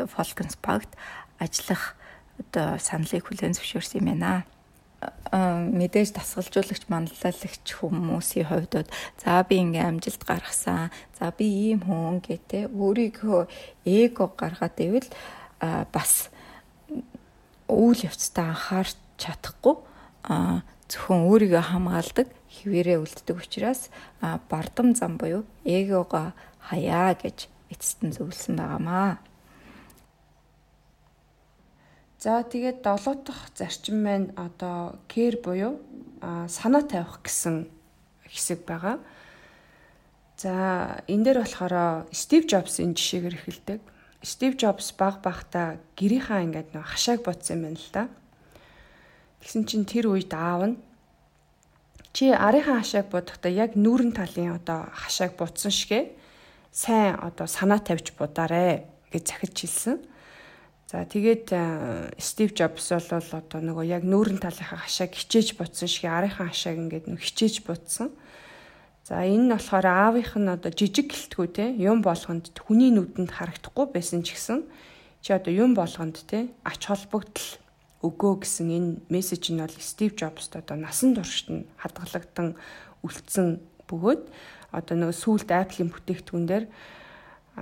Фолкенс 0.10 0.58
багт 0.58 0.90
ажиллах 1.38 1.94
одоо 2.42 2.82
саналыг 2.82 3.30
хүлээн 3.30 3.54
зөвшөөрсөн 3.54 4.02
юм 4.02 4.10
байна. 4.18 4.50
Мэдээж 5.34 6.18
дасгалжуулагч 6.18 6.90
манлайлагч 6.90 7.66
хүмүүсийн 7.78 8.50
хувьд 8.50 8.90
за 9.22 9.46
би 9.46 9.62
ингээм 9.62 10.02
амжилт 10.02 10.22
гаргасан 10.26 10.90
за 11.18 11.30
би 11.34 11.46
ийм 11.74 11.86
хүн 11.86 12.22
гэдэг 12.22 12.70
өөрийгөө 12.74 13.42
эго 13.86 14.26
гаргаад 14.34 14.78
ивэл 14.78 15.10
бас 15.94 16.30
үйл 17.70 18.02
явцтай 18.06 18.46
анхаарч 18.50 18.98
чадахгүй 19.18 19.82
зөвхөн 20.92 21.24
өөрийгөө 21.32 21.64
хамгаалдаг 21.72 22.28
хിവэрээ 22.52 23.00
үлддэг 23.00 23.38
учраас 23.40 23.88
бардам 24.52 24.92
зам 24.92 25.16
буюу 25.16 25.48
эгого 25.64 26.36
хаяа 26.60 27.16
гэж 27.16 27.48
эцэст 27.72 28.00
нь 28.04 28.12
зөвлөсөн 28.12 28.60
байгаамаа. 28.60 29.24
За 32.20 32.44
тэгээд 32.44 32.84
долоо 32.84 33.16
дахь 33.16 33.50
зарчим 33.56 34.04
маань 34.04 34.30
одоо 34.36 35.00
care 35.08 35.40
буюу 35.42 35.80
санаа 36.22 36.84
тавих 36.84 37.24
гэсэн 37.24 37.72
хэсэг 38.30 38.68
байгаа. 38.68 39.00
За 40.38 41.02
энэ 41.08 41.24
дээр 41.26 41.40
болохоор 41.42 42.06
Стив 42.14 42.46
Джобсын 42.46 42.94
жишээгээр 42.94 43.36
эхэлдэг. 43.40 43.80
Стив 44.22 44.54
Джобс 44.54 44.94
баг 44.94 45.26
багта 45.26 45.82
гэрийнхаа 45.98 46.46
ингээд 46.46 46.78
нэг 46.78 46.86
хашааг 46.86 47.26
бодсон 47.26 47.58
юм 47.58 47.64
байна 47.66 47.80
л 47.82 47.90
да. 47.90 48.04
Тэгсэн 49.42 49.66
чинь 49.66 49.90
тэр 49.90 50.14
үед 50.14 50.32
аав 50.38 50.62
нь 50.70 50.78
чи 52.14 52.30
арийнхаа 52.30 52.86
хашааг 52.86 53.10
бодохдоо 53.10 53.52
яг 53.52 53.74
нүүрэн 53.74 54.14
талын 54.14 54.56
одоо 54.62 54.88
хашааг 54.94 55.34
будсан 55.36 55.74
шигэ 55.74 56.14
сайн 56.72 57.18
одоо 57.18 57.48
санаа 57.48 57.82
тавьж 57.82 58.14
будаарэ 58.16 58.86
гэж 59.12 59.24
захиж 59.28 59.56
хэлсэн. 59.66 59.98
За 60.92 61.08
тэгээд 61.08 61.56
Стив 62.20 62.52
Джобс 62.52 62.92
бол 62.92 63.32
одоо 63.32 63.60
нөгөө 63.64 63.86
яг 63.88 64.04
нүүрэн 64.04 64.44
талынхаа 64.44 64.84
хашааг 64.84 65.16
хичээж 65.16 65.56
будсан 65.56 65.88
шиг 65.88 66.12
арийнхаа 66.12 66.52
хашааг 66.52 66.78
ингээд 66.78 67.06
нөгөө 67.08 67.26
хичээж 67.32 67.64
будсан. 67.64 68.12
За 69.08 69.24
энэ 69.24 69.48
нь 69.48 69.54
болохоор 69.56 69.88
аавынх 69.88 70.36
нь 70.36 70.52
одоо 70.52 70.72
жижиг 70.72 71.16
гэлтгүү 71.16 71.48
те 71.56 71.66
юм 71.80 72.04
болгонд 72.04 72.52
хүний 72.60 72.92
нүдэнд 72.92 73.32
харагдахгүй 73.32 73.88
байсан 73.92 74.20
ч 74.24 74.36
гэсэн 74.36 74.68
чи 75.24 75.32
одоо 75.32 75.52
юм 75.52 75.76
болгонд 75.76 76.28
те 76.28 76.52
ач 76.68 76.92
холбогдол 76.92 77.61
өгөө 78.02 78.34
гэсэн 78.42 78.68
энэ 78.70 78.90
мессеж 79.14 79.54
нь 79.54 79.62
бол 79.62 79.78
Стив 79.78 80.18
Джобст 80.18 80.58
одоо 80.58 80.78
насан 80.78 81.14
туршид 81.14 81.50
нь 81.50 81.68
хадгалагдсан 81.78 82.58
үлдсэн 83.06 83.48
бөгөөд 83.86 84.22
одоо 84.74 84.96
нөгөө 84.98 85.16
сүүлд 85.16 85.50
Apple-ийн 85.54 85.94
бүтээгдэхүүн 85.94 86.46
дээр 86.50 86.66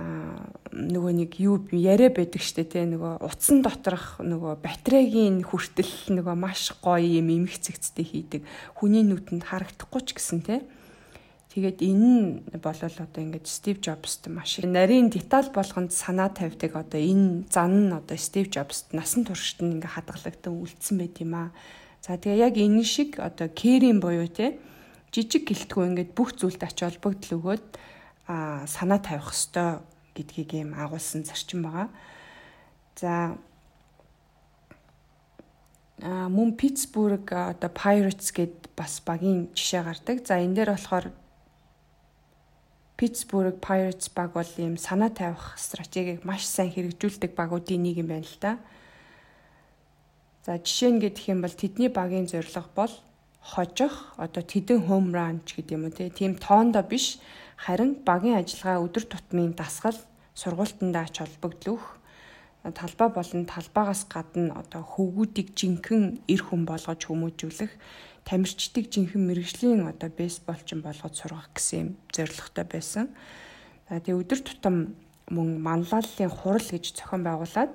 аа 0.00 0.48
нөгөө 0.70 1.12
нэг 1.18 1.32
юу 1.42 1.66
яриа 1.74 2.14
байдаг 2.14 2.40
штэ 2.40 2.64
тий 2.64 2.86
нөгөө 2.86 3.26
утсан 3.26 3.60
доторх 3.60 4.22
нөгөө 4.22 4.62
батарейгийн 4.62 5.42
хүртэл 5.42 6.14
нөгөө 6.14 6.36
маш 6.38 6.70
гоё 6.78 7.02
юм 7.02 7.28
эмх 7.34 7.58
цэгцтэй 7.58 8.06
хийдэг. 8.06 8.42
Хүний 8.78 9.02
нүдэнд 9.02 9.50
харагдахгүй 9.50 10.00
ч 10.06 10.14
гэсэн 10.14 10.40
тий 10.46 10.62
Тэгээд 11.50 11.82
энэ 11.82 12.06
нь 12.06 12.26
болол 12.62 12.94
одоо 12.94 13.20
ингээд 13.26 13.46
Стив 13.50 13.82
Джобст 13.82 14.30
маш 14.30 14.62
их 14.62 14.70
нарийн 14.70 15.10
деталь 15.10 15.50
болгонд 15.50 15.90
санаа 15.90 16.30
тавьдаг 16.30 16.78
одоо 16.78 17.02
энэ 17.02 17.50
зан 17.50 17.90
нь 17.90 17.92
одоо 17.92 18.14
Стив 18.14 18.54
Джобст 18.54 18.94
насан 18.94 19.26
туршид 19.26 19.58
нь 19.66 19.82
ингээд 19.82 19.98
хадгалагдсан 19.98 20.54
үлдсэн 20.54 20.94
байт 21.02 21.18
юм 21.18 21.34
аа. 21.34 21.50
За 22.06 22.14
тэгээ 22.14 22.46
яг 22.46 22.54
энэ 22.54 22.86
шиг 22.86 23.18
одоо 23.18 23.50
кэрийн 23.50 23.98
буюу 23.98 24.30
те 24.30 24.62
жижиг 25.10 25.50
гэлтгүү 25.50 25.90
ингээд 25.90 26.10
бүх 26.14 26.38
зүйлд 26.38 26.62
ач 26.62 26.86
холбогдол 26.86 27.42
өгөөд 27.42 27.66
а 28.30 28.62
санаа 28.70 29.02
тавих 29.02 29.34
хэвээр 29.34 29.82
гэдгийг 30.14 30.50
юм 30.54 30.78
агуулсан 30.78 31.26
зарчим 31.26 31.66
байгаа. 31.66 31.90
За 32.94 33.34
а 35.98 36.30
мөн 36.30 36.54
Питтсбург 36.54 37.26
одоо 37.34 37.70
Pirates 37.74 38.30
гэд 38.30 38.70
бас 38.78 39.02
багийн 39.02 39.50
жишээ 39.50 39.82
гардаг. 39.82 40.22
За 40.22 40.38
энэ 40.38 40.54
дээр 40.54 40.78
болохоор 40.78 41.10
Pittsburgh 43.00 43.56
Pirates 43.64 44.12
баг 44.12 44.36
бол 44.36 44.52
ийм 44.60 44.76
санаа 44.76 45.08
тавих 45.08 45.56
стратегийг 45.56 46.20
маш 46.20 46.44
сайн 46.44 46.68
хэрэгжүүлдэг 46.68 47.32
багуудын 47.32 47.80
нэг 47.80 47.96
юм 47.96 48.12
байна 48.12 48.28
л 48.28 48.36
да. 48.44 48.60
За 50.44 50.60
жишээ 50.60 50.90
нь 50.92 51.00
гэх 51.00 51.24
юм 51.32 51.40
бол 51.40 51.56
тэдний 51.56 51.88
багийн 51.88 52.28
зорилго 52.28 52.68
бол 52.76 52.92
хожих 53.40 54.12
одоо 54.20 54.44
тэдэн 54.44 54.84
home 54.84 55.16
run 55.16 55.40
ч 55.48 55.56
гэдэг 55.56 55.72
юм 55.80 55.88
уу 55.88 55.96
тийм 55.96 56.36
тоондоо 56.36 56.84
биш 56.84 57.16
харин 57.56 57.96
багийн 58.04 58.36
ажиллагаа 58.36 58.84
өдөр 58.84 59.08
тутмын 59.08 59.56
дасгал 59.56 59.96
сургуультандаа 60.36 61.08
ач 61.08 61.24
холбогдлох 61.24 61.96
талбай 62.76 63.08
болон 63.08 63.48
талбайгаас 63.48 64.04
гадна 64.12 64.60
одоо 64.60 64.84
хөвгүүдийг 64.84 65.56
жинхэнэ 65.56 66.20
эр 66.28 66.42
хүн 66.44 66.68
болгож 66.68 67.00
хүмүүжүүлэх 67.08 67.72
тамирчдыг 68.30 68.86
жинхэнэ 68.94 69.26
мэрэгжлийн 69.26 69.90
одоо 69.90 70.06
бейсболчин 70.06 70.86
болгоод 70.86 71.18
сургах 71.18 71.50
гэсэн 71.50 71.78
юм 71.82 71.88
зорилготой 72.14 72.62
байсан. 72.62 73.10
Тэгээ 73.90 74.22
өдөр 74.22 74.40
тутам 74.46 74.94
мөн 75.26 75.58
манлайллын 75.58 76.30
хурал 76.30 76.62
гэж 76.62 76.94
зохион 76.94 77.26
байгуулад 77.26 77.74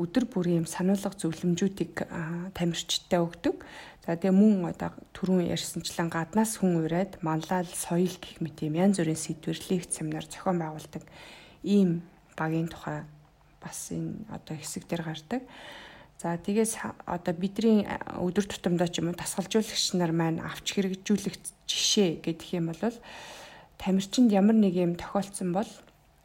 өдөр 0.00 0.24
бүрийн 0.24 0.64
юм 0.64 0.68
сануулга 0.68 1.12
зөвлөмжүүдийг 1.12 2.08
тамирчдтай 2.56 3.20
өгдөг. 3.20 3.60
За 4.08 4.16
тэгээ 4.16 4.32
мөн 4.32 4.72
одоо 4.72 4.96
түрүүн 5.12 5.52
ярьсанчлан 5.52 6.08
гаднаас 6.08 6.56
хүн 6.56 6.80
ураад 6.80 7.20
манлайл 7.20 7.68
соёл 7.68 8.16
гэх 8.16 8.40
мэт 8.40 8.64
юм 8.64 8.80
янз 8.80 8.96
бүрийн 8.96 9.20
сэдвэр 9.20 9.60
лекц 9.68 10.00
семинар 10.00 10.24
зохион 10.24 10.64
байгуулдаг 10.64 11.04
ийм 11.60 12.00
багийн 12.40 12.72
тухай 12.72 13.04
бас 13.60 13.92
энэ 13.92 14.24
одоо 14.32 14.56
хэсэг 14.56 14.88
дээр 14.88 15.04
гардаг. 15.04 15.44
За 16.20 16.36
тэгээс 16.36 16.84
одоо 17.08 17.32
бидний 17.32 17.88
өдөр 18.20 18.44
тутамдаа 18.44 18.92
ч 18.92 19.00
юм 19.00 19.08
уу 19.08 19.16
дасгалжуулагч 19.16 19.96
нар 19.96 20.12
маань 20.12 20.44
авч 20.44 20.76
хэрэгжүүлэх 20.76 21.32
жишээ 21.64 22.20
гэдэг 22.20 22.60
юм 22.60 22.76
бол 22.76 22.96
тамирчинд 23.80 24.28
ямар 24.28 24.52
нэг 24.52 24.76
юм 24.76 25.00
тохиолдсон 25.00 25.56
бол 25.56 25.70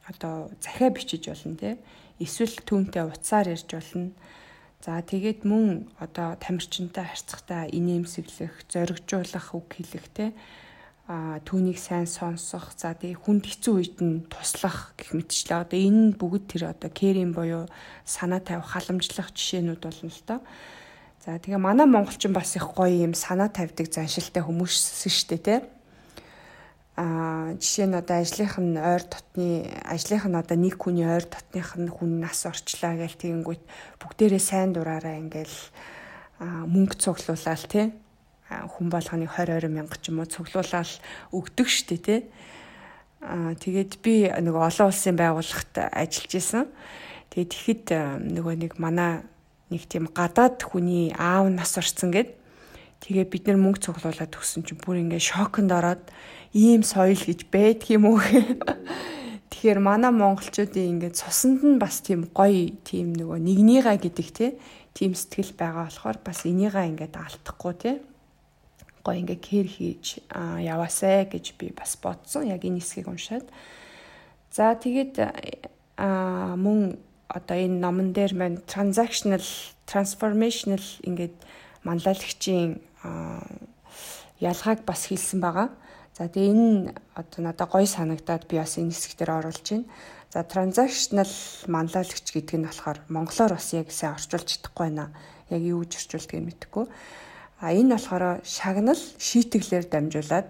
одоо 0.04 0.52
захиа 0.60 0.91
бичиж 0.91 1.32
болно 1.32 1.56
те 1.56 1.80
эсвэл 2.20 2.60
түүнтэй 2.68 3.08
уцаар 3.08 3.56
ярьж 3.56 3.72
болно. 3.72 4.12
За 4.84 5.00
тэгээд 5.00 5.48
мөн 5.48 5.88
одоо 5.96 6.36
тамирчинтай 6.43 7.08
харьцахтаа 7.08 7.72
инээмсэглэх, 7.72 8.68
зоригжуулах 8.68 9.48
үг 9.56 9.80
хэлэх 9.80 10.12
те 10.12 10.36
түүнийг 11.06 11.78
сайн 11.78 12.10
сонсох 12.10 12.74
за 12.74 12.97
тэгээ 12.97 13.22
хүнд 13.22 13.45
хэцүү 13.45 13.74
үед 13.78 13.97
нь 14.01 14.26
туслах 14.26 14.97
гэх 14.97 15.14
мэтчлээ. 15.14 15.62
Одоо 15.62 15.78
энэ 15.78 16.18
бүгд 16.18 16.43
тэр 16.49 16.74
одоо 16.74 16.89
кэрийн 16.89 17.30
буюу 17.30 17.70
санаа 18.10 18.41
тавих 18.41 18.74
халамжлах 18.74 19.30
жишээнүүд 19.38 19.82
болно 19.86 20.10
л 20.10 20.24
доо. 20.26 20.39
За 21.22 21.38
тэгээ 21.38 21.62
манай 21.62 21.86
монголчин 21.86 22.34
бас 22.34 22.58
их 22.58 22.74
гоё 22.74 23.06
юм 23.06 23.14
санаа 23.14 23.53
тавьдаг 23.53 23.86
заншилтай 23.93 24.41
хүмүүс 24.41 24.74
шүү 25.06 25.30
дээ 25.30 25.41
те 25.45 25.56
а 26.95 27.51
жишээ 27.60 27.91
нь 27.91 27.99
одоо 27.99 28.24
ажлынх 28.24 28.56
нь 28.56 28.80
ойр 28.80 29.03
дотны 29.03 29.68
ажлынх 29.84 30.26
нь 30.32 30.39
одоо 30.39 30.56
нэг 30.56 30.80
хүний 30.80 31.03
ойр 31.03 31.28
дотных 31.28 31.76
нь 31.76 31.91
хүн 31.91 32.24
нас 32.24 32.47
орчлаа 32.47 32.95
гээл 32.95 33.20
тэгэнгүүт 33.20 33.64
бүгдээрээ 33.99 34.39
сайн 34.39 34.72
дураараа 34.72 35.20
ингээл 35.20 35.58
мөнгө 36.39 36.95
цуглуулаад 36.95 37.64
тий 37.68 37.91
хүн 38.50 38.89
болгоны 38.93 39.26
20 39.26 39.66
20 39.66 39.74
мянга 39.74 39.98
ч 39.98 40.14
юм 40.14 40.22
уу 40.22 40.30
цуглуулаад 40.30 40.89
өгдөг 41.34 41.68
штэ 41.68 41.98
тий. 41.98 42.20
Аа 43.26 43.58
тэгээд 43.58 44.02
би 44.06 44.30
нөгөө 44.30 44.64
олон 44.70 44.89
улсын 44.93 45.18
байгууллагт 45.18 45.74
ажиллаж 45.89 46.34
исэн. 46.38 46.70
Тэгээд 47.34 47.50
тэгэхэд 47.50 47.86
нөгөө 48.38 48.54
нэг 48.62 48.74
манай 48.78 49.26
нэг 49.74 49.89
тийм 49.89 50.06
гадаад 50.14 50.62
хүний 50.62 51.10
аав 51.18 51.50
нас 51.50 51.74
орсон 51.74 52.14
гэд 52.14 52.38
тэгээ 53.02 53.26
бид 53.26 53.43
нар 53.50 53.58
мөнгө 53.58 53.82
цуглуулад 53.82 54.30
төгсөн 54.30 54.62
чинь 54.62 54.78
бүр 54.78 55.02
ингээ 55.02 55.22
шоконд 55.22 55.74
ороод 55.74 56.06
ийм 56.54 56.86
соёл 56.86 57.18
гэж 57.18 57.50
байдаг 57.50 57.89
юм 57.89 58.14
уу 58.14 58.22
Тэгэхээр 59.50 59.80
манай 59.82 60.12
монголчуудын 60.14 61.02
ингээд 61.02 61.18
цуснд 61.18 61.62
нь 61.66 61.82
бас 61.82 62.06
тийм 62.06 62.30
гоё 62.30 62.76
тийм 62.86 63.18
нөгөө 63.18 63.39
нэгнийгаа 63.41 63.98
гэдэг 63.98 64.28
тийм 64.93 65.12
сэтгэл 65.18 65.58
байгаа 65.58 65.89
болохоор 65.89 66.18
бас 66.22 66.46
энийгаа 66.46 66.86
ингээд 66.86 67.16
алдахгүй 67.18 67.74
тий 67.80 67.96
гоё 69.06 69.22
ингээ 69.22 69.38
кэр 69.38 69.68
хийж 69.70 70.26
яваасай 70.34 71.30
гэж 71.30 71.53
би 71.62 71.70
бас 71.70 71.93
бодсон. 72.01 72.49
Яг 72.49 72.66
энэ 72.66 72.82
хэсгийг 72.82 73.06
уншаад. 73.06 73.45
За 74.49 74.74
тэгээд 74.74 75.22
мөн 76.01 76.97
одоо 77.30 77.58
энэ 77.58 77.78
номон 77.78 78.18
дээр 78.18 78.34
маань 78.34 78.66
transactional 78.66 79.45
transformational 79.86 80.82
ингээд 81.06 81.38
манлайлагчийн 81.86 82.82
ялгааг 84.41 84.80
бас 84.89 85.06
хэлсэн 85.06 85.39
байгаа. 85.39 85.70
За 86.18 86.26
тэгээ 86.26 86.51
энэ 86.51 86.93
одоо 87.14 87.41
надад 87.45 87.70
гоё 87.70 87.86
санагдаад 87.86 88.49
би 88.49 88.58
бас 88.58 88.78
энэ 88.82 88.89
хэсэг 88.89 89.20
дээр 89.22 89.32
оруулж 89.38 89.66
байна. 89.70 89.86
За 90.34 90.41
transactional 90.43 91.32
манлайлагч 91.68 92.28
гэдэг 92.34 92.58
нь 92.58 92.68
болохоор 92.68 92.99
монголоор 93.08 93.53
бас 93.60 93.70
яг 93.78 93.91
сайн 93.91 94.18
орчуулж 94.18 94.47
чадахгүй 94.49 94.86
байна. 94.89 95.14
Яг 95.53 95.62
юу 95.62 95.86
гэж 95.86 95.91
орчуулдгийг 96.01 96.43
мэдэхгүй. 96.43 96.86
А 97.60 97.72
энэ 97.72 97.95
болохоор 97.95 98.43
шагнал 98.43 98.99
шийтгэлээр 98.99 99.86
дамжуулаад 99.88 100.47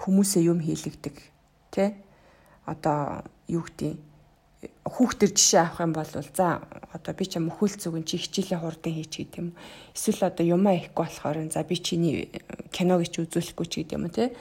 хүмүүсээ 0.00 0.42
юм 0.48 0.60
хийлэгдэг. 0.64 1.16
Тэ? 1.72 1.96
Одоо 2.64 3.24
юу 3.48 3.64
гэдэг 3.64 4.00
хүүхдэр 4.88 5.30
жишээ 5.36 5.60
авах 5.60 5.80
юм 5.84 5.92
бол 5.92 6.08
за 6.08 6.64
одоо 6.92 7.12
би 7.12 7.24
ч 7.26 7.38
мөхөл 7.38 7.74
зүгэн 7.76 8.04
чи 8.08 8.16
хичээлийн 8.16 8.62
хурдан 8.62 8.92
хийч 8.96 9.12
гэдэг 9.20 9.40
юм. 9.42 9.50
Эсвэл 9.92 10.32
одоо 10.32 10.44
юмаа 10.46 10.74
ихгүй 10.80 11.04
болохоор 11.04 11.38
за 11.52 11.62
би 11.62 11.76
чиний 11.76 12.32
киног 12.72 13.04
ич 13.04 13.20
үзүүлэхгүй 13.20 13.66
ч 13.68 13.72
гэдэг 13.84 13.96
юм 13.98 14.08
те. 14.08 14.32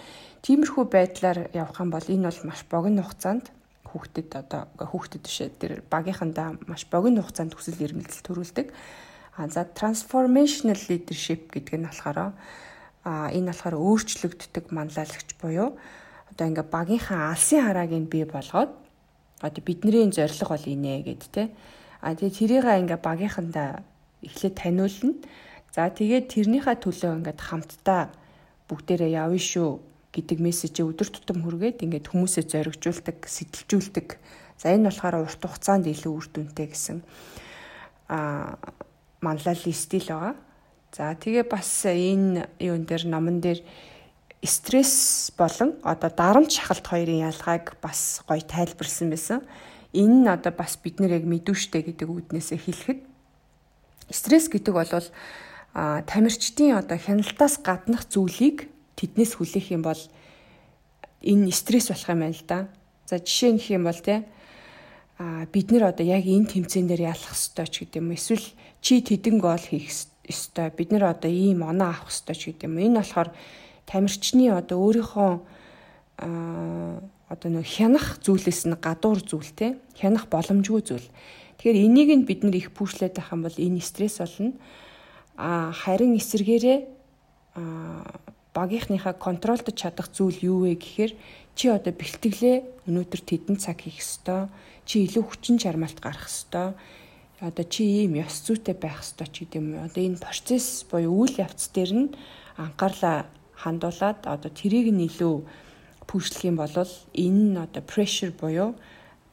Тиймэрхүү 0.46 0.86
байдлаар 0.88 1.52
явах 1.52 1.80
юм 1.84 1.92
бол 1.92 2.08
энэ 2.08 2.28
бол 2.32 2.42
маш 2.48 2.62
богино 2.70 3.04
хугацаанд 3.04 3.52
хүүхдэд 3.90 4.30
одоо 4.40 4.62
хүүхдэд 4.80 5.24
бишээ 5.26 5.50
тэр 5.60 5.72
багийнхандаа 5.90 6.56
маш 6.70 6.88
богино 6.88 7.26
хугацаанд 7.26 7.56
хүсэл 7.56 7.82
эрмэлзэл 7.82 8.24
төрүүлдэг. 8.24 8.68
А 9.36 9.48
за 9.48 9.68
transformational 9.68 10.80
leadership 10.88 11.52
гэдэг 11.52 11.76
нь 11.80 11.88
болохоор 11.88 12.34
а 13.06 13.30
энэ 13.30 13.52
болохоор 13.52 13.76
өөрчлөгддөг 13.76 14.72
манлайлагч 14.72 15.36
буюу 15.38 15.76
одоо 16.32 16.46
ингээ 16.48 16.68
багийнхаа 16.72 17.36
алсын 17.36 17.68
харааг 17.68 17.92
нь 17.92 18.10
бий 18.10 18.26
болгоод 18.26 18.72
одоо 19.44 19.62
бидний 19.64 20.10
зорилго 20.12 20.56
бол 20.56 20.66
инэ 20.66 21.04
гэд 21.04 21.24
те. 21.32 21.52
А 22.02 22.16
тэгээ 22.16 22.38
тэрийг 22.40 22.66
ингээ 22.66 23.00
багийнхандаа 23.04 23.84
эхлээд 24.24 24.56
таниулна. 24.56 25.14
За 25.76 25.92
тэгээд 25.92 26.32
тэрнийхээ 26.32 26.76
төлөө 26.80 27.12
ингээд 27.20 27.40
хамтдаа 27.44 28.10
бүгдээрээ 28.72 29.20
явна 29.20 29.38
шүү 29.38 29.70
гэдэг 30.16 30.38
мессежийг 30.40 30.96
өдөр 30.96 31.10
тутам 31.12 31.44
хүргээд 31.44 31.84
ингээд 31.84 32.08
хүмүүсээ 32.08 32.44
зоригжуулдаг, 32.48 33.28
сэтэлжүүлдэг. 33.28 34.08
За 34.56 34.72
энэ 34.72 34.88
болохоор 34.88 35.28
урт 35.28 35.44
хугацаанд 35.44 35.92
илүү 35.92 36.14
үр 36.16 36.28
дүнтэй 36.32 36.68
гэсэн 36.72 37.04
а 38.08 38.56
манлайлал 39.26 39.74
стил 39.74 40.06
байгаа. 40.06 40.36
За 40.94 41.18
тэгээ 41.18 41.50
бас 41.50 41.68
энэ 41.90 42.46
юун 42.62 42.86
дээр 42.86 43.10
номон 43.10 43.42
дээр 43.42 43.66
стресс 44.46 45.34
болон 45.38 45.76
одоо 45.84 46.10
дарамт 46.14 46.54
шахалт 46.54 46.86
хоёрын 46.86 47.26
ялгааг 47.26 47.82
бас 47.82 48.22
гоё 48.30 48.46
тайлбарлсан 48.46 49.10
байсан. 49.10 49.42
Энэ 49.92 50.24
нь 50.24 50.28
одоо 50.30 50.54
бас 50.54 50.78
бид 50.78 51.02
нэр 51.02 51.20
яг 51.20 51.26
мэдүүштэй 51.26 51.82
гэдэг 51.82 52.08
үднээсээ 52.08 52.60
хэлэхэд 52.62 53.00
стресс 54.14 54.48
гэдэг 54.48 54.74
бол 54.74 54.92
а 55.74 56.02
тамирчдын 56.08 56.80
одоо 56.80 56.96
хяналтаас 56.96 57.60
гаднах 57.60 58.08
зүйлийг 58.08 58.70
тэднээс 58.96 59.36
хүлээх 59.36 59.76
юм 59.76 59.84
бол 59.84 60.00
энэ 61.20 61.52
стресс 61.52 61.90
болох 61.90 62.08
юм 62.08 62.22
байна 62.24 62.38
л 62.38 62.46
да. 62.48 62.60
За 63.10 63.20
жишээ 63.20 63.52
нь 63.52 63.62
юм 63.74 63.84
бол 63.84 64.00
те 64.00 64.24
а 65.18 65.46
бид 65.52 65.72
нэр 65.72 65.92
одоо 65.92 66.06
яг 66.06 66.24
энэ 66.24 66.52
тэмцээн 66.56 66.88
дээр 66.88 67.12
ялах 67.12 67.36
ёстой 67.36 67.68
ч 67.68 67.84
гэдэг 67.84 68.00
юм 68.04 68.16
эсвэл 68.16 68.44
чи 68.86 69.02
тэдэн 69.02 69.42
гол 69.42 69.58
хийх 69.58 69.90
ёстой 70.30 70.70
бид 70.70 70.94
нэр 70.94 71.10
одоо 71.10 71.32
ийм 71.34 71.66
оноо 71.66 71.90
авах 71.90 72.14
ёстой 72.14 72.38
ч 72.38 72.54
гэдэг 72.54 72.70
юм 72.70 72.78
энэ 72.78 73.02
болохоор 73.02 73.30
тамирчны 73.90 74.54
одоо 74.54 74.78
өөрийнхөө 74.78 75.32
одоо 76.22 77.50
нэг 77.50 77.66
хянах 77.66 78.22
зүйлээс 78.22 78.70
нь 78.70 78.78
гадуур 78.78 79.26
зүйл 79.26 79.50
те 79.58 79.82
хянах 79.98 80.30
боломжгүй 80.30 80.82
зүйл. 80.86 81.10
Тэгэхээр 81.58 81.82
энийг 81.82 82.10
нь 82.14 82.28
бид 82.30 82.46
нэр 82.46 82.62
их 82.62 82.70
пүүшлээд 82.78 83.18
байх 83.18 83.34
юм 83.34 83.42
бол 83.42 83.58
энэ 83.58 83.82
стресс 83.82 84.22
болно. 84.22 84.54
А 85.34 85.74
харин 85.74 86.14
эсэргээрээ 86.22 86.78
багийнхныхаа 88.54 89.18
контролдож 89.18 89.74
чадах 89.74 90.14
зүйл 90.14 90.38
юу 90.46 90.70
вэ 90.70 90.78
гэхээр 90.78 91.12
чи 91.58 91.74
одоо 91.74 91.90
бэлтгэлээ 91.90 92.86
өнөөдөр 92.86 93.22
тэдэн 93.26 93.58
цаг 93.58 93.82
хийх 93.82 93.98
ёстой. 93.98 94.46
Чи 94.86 95.10
илүү 95.10 95.26
хүчин 95.26 95.58
чармаалт 95.58 95.98
гарах 95.98 96.30
ёстой. 96.30 96.78
Одоо 97.40 97.66
чи 97.68 97.84
ийм 97.84 98.16
ёс 98.16 98.44
зүйтэй 98.48 98.76
байх 98.80 99.04
ёстой 99.04 99.28
ч 99.28 99.44
гэдэм 99.44 99.76
юм. 99.76 99.84
Одоо 99.84 100.02
энэ 100.04 100.24
процесс 100.24 100.88
буюу 100.88 101.28
үйл 101.28 101.36
явц 101.36 101.68
дээр 101.76 101.92
нь 101.92 102.08
анхаарлаа 102.56 103.28
хандуулад 103.60 104.24
одоо 104.24 104.52
тэрийг 104.52 104.88
нь 104.96 105.04
илүү 105.04 105.44
пүүшлэх 106.08 106.48
юм 106.48 106.56
бол 106.56 106.72
энэ 106.72 107.44
нь 107.52 107.58
одоо 107.60 107.84
pressure 107.84 108.32
буюу 108.32 108.76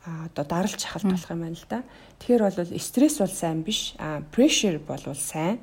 одоо 0.03 0.45
даралт 0.45 0.81
шахалт 0.83 1.15
болох 1.15 1.31
юм 1.31 1.43
байна 1.47 1.55
л 1.55 1.67
да. 1.71 1.87
Тэгэхээр 2.19 2.43
бол 2.43 2.59
стресс 2.83 3.17
бол 3.23 3.31
сайн 3.31 3.63
биш, 3.63 3.95
а 4.03 4.27
pressure 4.35 4.83
бол 4.83 4.99
сайн. 5.15 5.63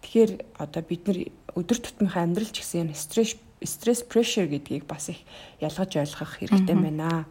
Тэгэхээр 0.00 0.32
одоо 0.56 0.82
бид 0.82 1.02
нар 1.04 1.18
өдөр 1.52 1.78
тутмынхаа 1.84 2.24
амьдрал 2.24 2.48
ч 2.48 2.64
гэсэн 2.64 2.96
стресс 2.96 3.36
стресс 3.60 4.00
pressure 4.00 4.48
гэдгийг 4.48 4.88
бас 4.88 5.12
их 5.12 5.20
ялгаж 5.60 5.92
ойлгох 5.96 6.40
хэрэгтэй 6.40 6.76
байна. 6.76 7.28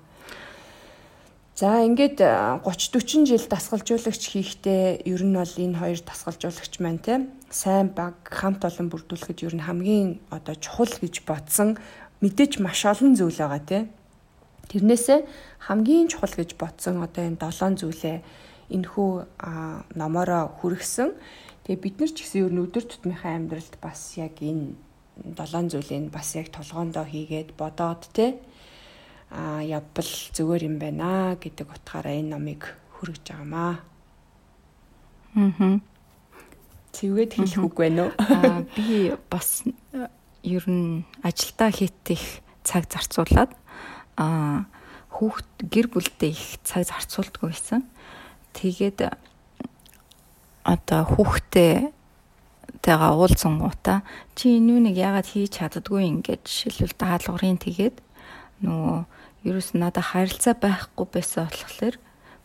За 1.55 1.79
ингээд 1.87 2.19
30 2.19 2.99
40 2.99 3.31
жил 3.31 3.45
дасгалжуулагч 3.47 4.23
хийхдээ 4.27 5.07
ер 5.07 5.21
нь 5.23 5.39
бол 5.39 5.55
энэ 5.55 5.79
хоёр 5.79 5.99
дасгалжуулагч 6.03 6.83
маань 6.83 6.99
те 6.99 7.31
сайн 7.47 7.95
баг 7.95 8.27
хамт 8.27 8.67
олон 8.67 8.91
бүрдүүлэхэд 8.91 9.47
ер 9.47 9.55
нь 9.55 9.63
хамгийн 9.63 10.19
одоо 10.35 10.59
чухал 10.59 10.91
гэж 10.99 11.23
бодсон 11.23 11.79
мэдээж 12.19 12.59
маш 12.59 12.83
олон 12.83 13.15
зүйл 13.15 13.39
байгаа 13.39 13.63
те. 13.63 13.87
Тэрнээсээ 14.67 15.23
хамгийн 15.71 16.11
чухал 16.11 16.35
гэж 16.35 16.59
бодсон 16.59 16.99
одоо 16.99 17.23
энэ 17.23 17.39
долоон 17.39 17.79
зүйлээ 17.79 18.19
энэхүү 18.75 19.09
номороо 19.95 20.51
хүргэсэн. 20.59 21.15
Тэгээ 21.63 21.79
бид 21.79 21.95
нар 22.03 22.11
ч 22.11 22.19
гэсэн 22.19 22.51
ер 22.51 22.51
нь 22.51 22.63
өдөр 22.67 22.83
тутмынхаа 22.83 23.31
амьдралд 23.39 23.79
бас 23.79 24.19
яг 24.19 24.43
энэ 24.43 24.75
долоон 25.23 25.71
зүйлийг 25.71 26.11
бас 26.11 26.35
яг 26.35 26.51
толгоондоо 26.51 27.07
хийгээд 27.07 27.55
бодоод 27.55 28.11
те 28.11 28.43
явбал 29.31 30.11
зүгээр 30.35 30.63
юм 30.69 30.75
байна 30.79 31.35
гэдэг 31.39 31.67
утгаараа 31.67 32.15
энэ 32.15 32.31
номыг 32.35 32.61
хүргэж 32.97 33.23
байгаамаа. 33.31 33.81
Аа. 35.35 35.79
Цэвгээд 36.95 37.31
хэлэх 37.35 37.63
үг 37.65 37.75
байна 37.75 38.07
уу? 38.07 38.11
Аа 38.15 38.63
би 38.77 39.11
бас 39.27 39.67
ер 40.45 40.63
нь 40.69 41.03
ажилдаа 41.25 41.69
хийх 41.73 42.45
цаг 42.63 42.87
зарцуулаад 42.87 43.51
аа 44.15 44.69
хүүхд 45.11 45.67
гэр 45.67 45.87
бүлдээ 45.91 46.31
их 46.31 46.59
цаг 46.63 46.87
зарцуулдаггүй 46.87 47.51
байсан. 47.51 47.83
Тэгээд 48.55 49.11
одоо 50.63 51.01
хүүхдээ 51.03 51.91
тэга 52.81 53.17
уулзсан 53.17 53.59
гута 53.59 54.01
чи 54.37 54.57
энэ 54.57 54.77
үнийг 54.77 54.97
яагаад 54.97 55.27
хийж 55.29 55.57
чаддгүй 55.57 56.05
ингэж 56.09 56.43
шилбэл 56.45 56.95
даалгаврын 56.95 57.57
тэгээд 57.57 57.97
нөгөө 58.65 58.97
ерөөс 59.45 59.77
надад 59.77 60.09
харилцаа 60.11 60.55
байхгүй 60.57 61.05
байсан 61.13 61.45
болохоор 61.47 61.95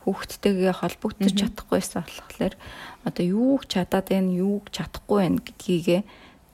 хүүхдтэйгээ 0.05 0.75
холбогдож 0.81 1.33
чадахгүйсэн 1.37 2.05
болохоор 2.05 2.55
одоо 3.09 3.25
юуг 3.25 3.69
чадаад 3.69 4.07
байна 4.13 4.33
юуг 4.33 4.73
чадахгүй 4.73 5.19
байна 5.25 5.41
гэдгийг 5.45 6.05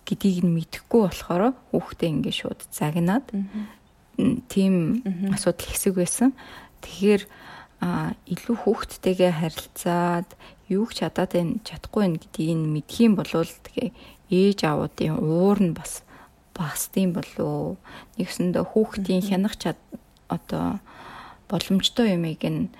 гэдгийг 0.06 0.38
нь 0.46 0.54
мэдэхгүй 0.54 1.00
болохоор 1.06 1.54
хүүхдээ 1.70 2.10
ингээ 2.14 2.34
шууд 2.34 2.60
загнаад 2.70 3.26
тийм 4.50 5.02
асуудал 5.34 5.66
хэсэг 5.66 5.94
байсан. 5.98 6.30
Тэгэхээр 6.82 7.22
а 7.82 8.16
илүү 8.24 8.56
хүүхдтэйгээ 8.64 9.32
харилцаад 9.36 10.28
юуг 10.70 10.90
чадаад 10.94 11.30
байна 11.34 11.58
чадахгүй 11.66 12.00
байна 12.02 12.18
гэдгийг 12.22 12.56
нь 12.56 12.70
мэдх 12.72 12.96
юм 13.02 13.12
бол 13.18 13.30
тэгээ 13.30 13.90
ээж 14.30 14.58
аавуудын 14.66 15.22
уур 15.22 15.58
нь 15.62 15.76
бас 15.76 16.02
багсдсан 16.56 17.12
болов 17.12 17.76
нэгсэндээ 18.16 18.64
хүүхдийн 18.64 19.22
хянах 19.22 19.54
чад 19.60 19.78
одоо 20.28 20.78
боломжтой 21.48 22.14
юмыг 22.14 22.42
нь 22.42 22.70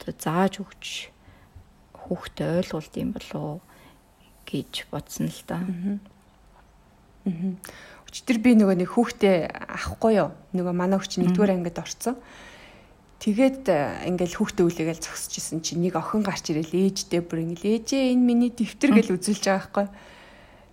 одоо 0.00 0.14
зааж 0.18 0.60
өгч 0.62 1.10
хүүхдэд 1.94 2.66
ойлгуулд 2.66 2.94
юм 2.98 3.10
болов 3.14 3.62
гэж 4.48 4.90
бодсон 4.90 5.30
л 5.30 5.42
да. 5.46 5.62
Өчтөр 8.10 8.38
би 8.42 8.58
нөгөө 8.58 8.76
нэг 8.82 8.90
хүүхдээ 8.90 9.36
авахгүй 9.70 10.18
юу? 10.18 10.34
Нөгөө 10.56 10.74
манай 10.74 10.98
хүч 10.98 11.22
нэгдүгээр 11.22 11.54
ангид 11.54 11.78
орцсон. 11.78 12.18
Тэгээд 13.20 13.68
э, 13.68 14.08
ингээл 14.10 14.40
хүүхдээ 14.40 14.64
үлээгээл 14.66 15.04
зогсчихсэн 15.04 15.60
чи 15.60 15.76
нэг 15.76 15.94
охин 15.94 16.24
гарч 16.24 16.50
ирэл 16.50 16.72
ээжтэй 16.72 17.20
бүр 17.20 17.44
ингээл 17.44 17.84
ээжээ 17.84 18.16
энэ 18.16 18.24
миний 18.24 18.50
дэвтэр 18.50 18.96
гэл 18.96 19.14
үзүүлж 19.20 19.44
байгаа 19.44 19.60
байхгүй. 19.60 19.86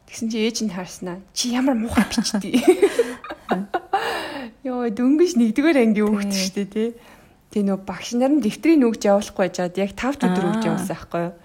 Тэгсэн 0.07 0.27
чи 0.31 0.37
ээж 0.47 0.57
нь 0.63 0.71
харснаа. 0.71 1.19
Чи 1.35 1.51
ямар 1.51 1.75
муухай 1.75 2.07
бичдэг. 2.07 2.55
Йоо 4.67 4.91
дөнгөж 4.91 5.39
нэгдүгээр 5.39 5.79
анги 5.79 6.03
өгч 6.03 6.51
штэ 6.51 6.67
тий. 6.67 6.91
Тэ 7.55 7.63
нөө 7.63 7.87
багш 7.87 8.19
нар 8.19 8.35
нь 8.35 8.43
дэвтрийг 8.43 8.83
нүгж 8.83 9.07
явуулахгүй 9.07 9.47
жаад 9.47 9.79
яг 9.79 9.95
5 9.95 10.27
өдөр 10.27 10.43
өгч 10.51 10.63
явуулсан 10.67 10.91
байхгүй 10.91 11.21
юу. 11.31 11.35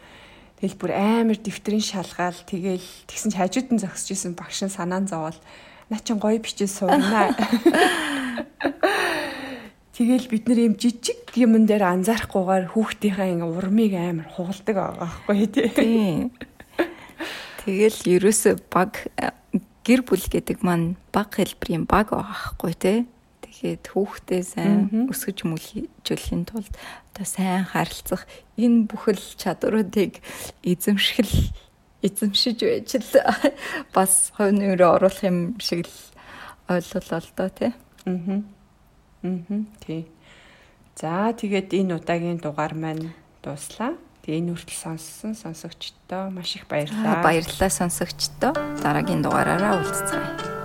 Тэгэл 0.59 0.81
бүр 0.83 0.91
амар 0.91 1.39
дэвтрийн 1.39 1.87
шалгаал 1.87 2.35
тэгэл 2.35 2.83
тэгсэн 3.07 3.31
чи 3.31 3.39
хажууд 3.39 3.68
нь 3.70 3.79
зогсож 3.79 4.11
исэн 4.11 4.35
багш 4.35 4.66
нь 4.66 4.75
санаан 4.75 5.07
зовоол 5.07 5.39
наа 5.87 6.03
чин 6.03 6.18
гоё 6.18 6.43
бичиж 6.43 6.66
суунаа. 6.75 7.31
Тэгэл 9.95 10.27
бид 10.27 10.51
нэр 10.51 10.66
юм 10.66 10.75
жижиг 10.75 11.23
юмн 11.39 11.62
дээр 11.70 11.87
анзаарахгүйгээр 11.95 12.75
хүүхдийнхээ 12.75 13.39
ингээ 13.39 13.55
урмыг 13.55 13.93
амар 13.95 14.27
хугалдаг 14.35 14.75
байгаа 14.75 14.99
байхгүй 14.99 15.47
тий. 15.47 15.70
Тэгэл 17.62 18.18
ерөөсө 18.18 18.59
баг 18.66 19.07
гэр 19.83 20.01
бүл 20.07 20.26
гэдэг 20.30 20.62
маань 20.62 20.95
баг 21.11 21.35
хэлбэрийн 21.35 21.85
баг 21.91 22.14
байгаа 22.14 22.30
байхгүй 22.30 22.74
тий. 22.78 22.99
Тэгэхээр 23.43 23.80
хүүхдээ 23.93 24.43
сайн 24.47 25.11
өсгөж 25.11 25.39
мөлжүүлэхийн 25.45 26.47
тулд 26.47 26.72
одоо 27.12 27.26
сайн 27.26 27.66
харилцах 27.68 28.24
энэ 28.57 28.89
бүхэл 28.89 29.20
чадваруудыг 29.37 30.22
эзэмшгэл 30.64 31.35
эзэмшиж 32.07 32.59
байж 32.62 32.91
л 32.99 33.12
бас 33.95 34.33
хувь 34.35 34.55
нэмрээ 34.55 34.91
оруулах 34.97 35.22
юм 35.26 35.59
шиг 35.59 35.87
л 35.87 35.97
ойлголоо 36.70 37.20
л 37.20 37.30
доо 37.37 37.51
тий. 37.51 37.72
Аа. 38.07 38.43
Аа 39.22 39.62
тий. 39.85 40.09
За 40.97 41.33
тэгээд 41.33 41.74
энэ 41.74 41.99
удаагийн 41.99 42.39
дугаар 42.43 42.74
маань 42.74 43.14
дуслаа. 43.43 43.95
Тэгээ 44.23 44.39
энэ 44.39 44.55
хүртэл 44.55 44.79
сонссон 44.79 45.35
сонсогчдоо 45.35 46.31
маш 46.31 46.55
их 46.55 46.70
баярлалаа. 46.70 47.27
Баярлалаа 47.27 47.70
сонсогчдоо. 47.75 48.55
Дараагийн 48.79 49.18
дугаараараа 49.18 49.83
уулзцгаая. 49.83 50.62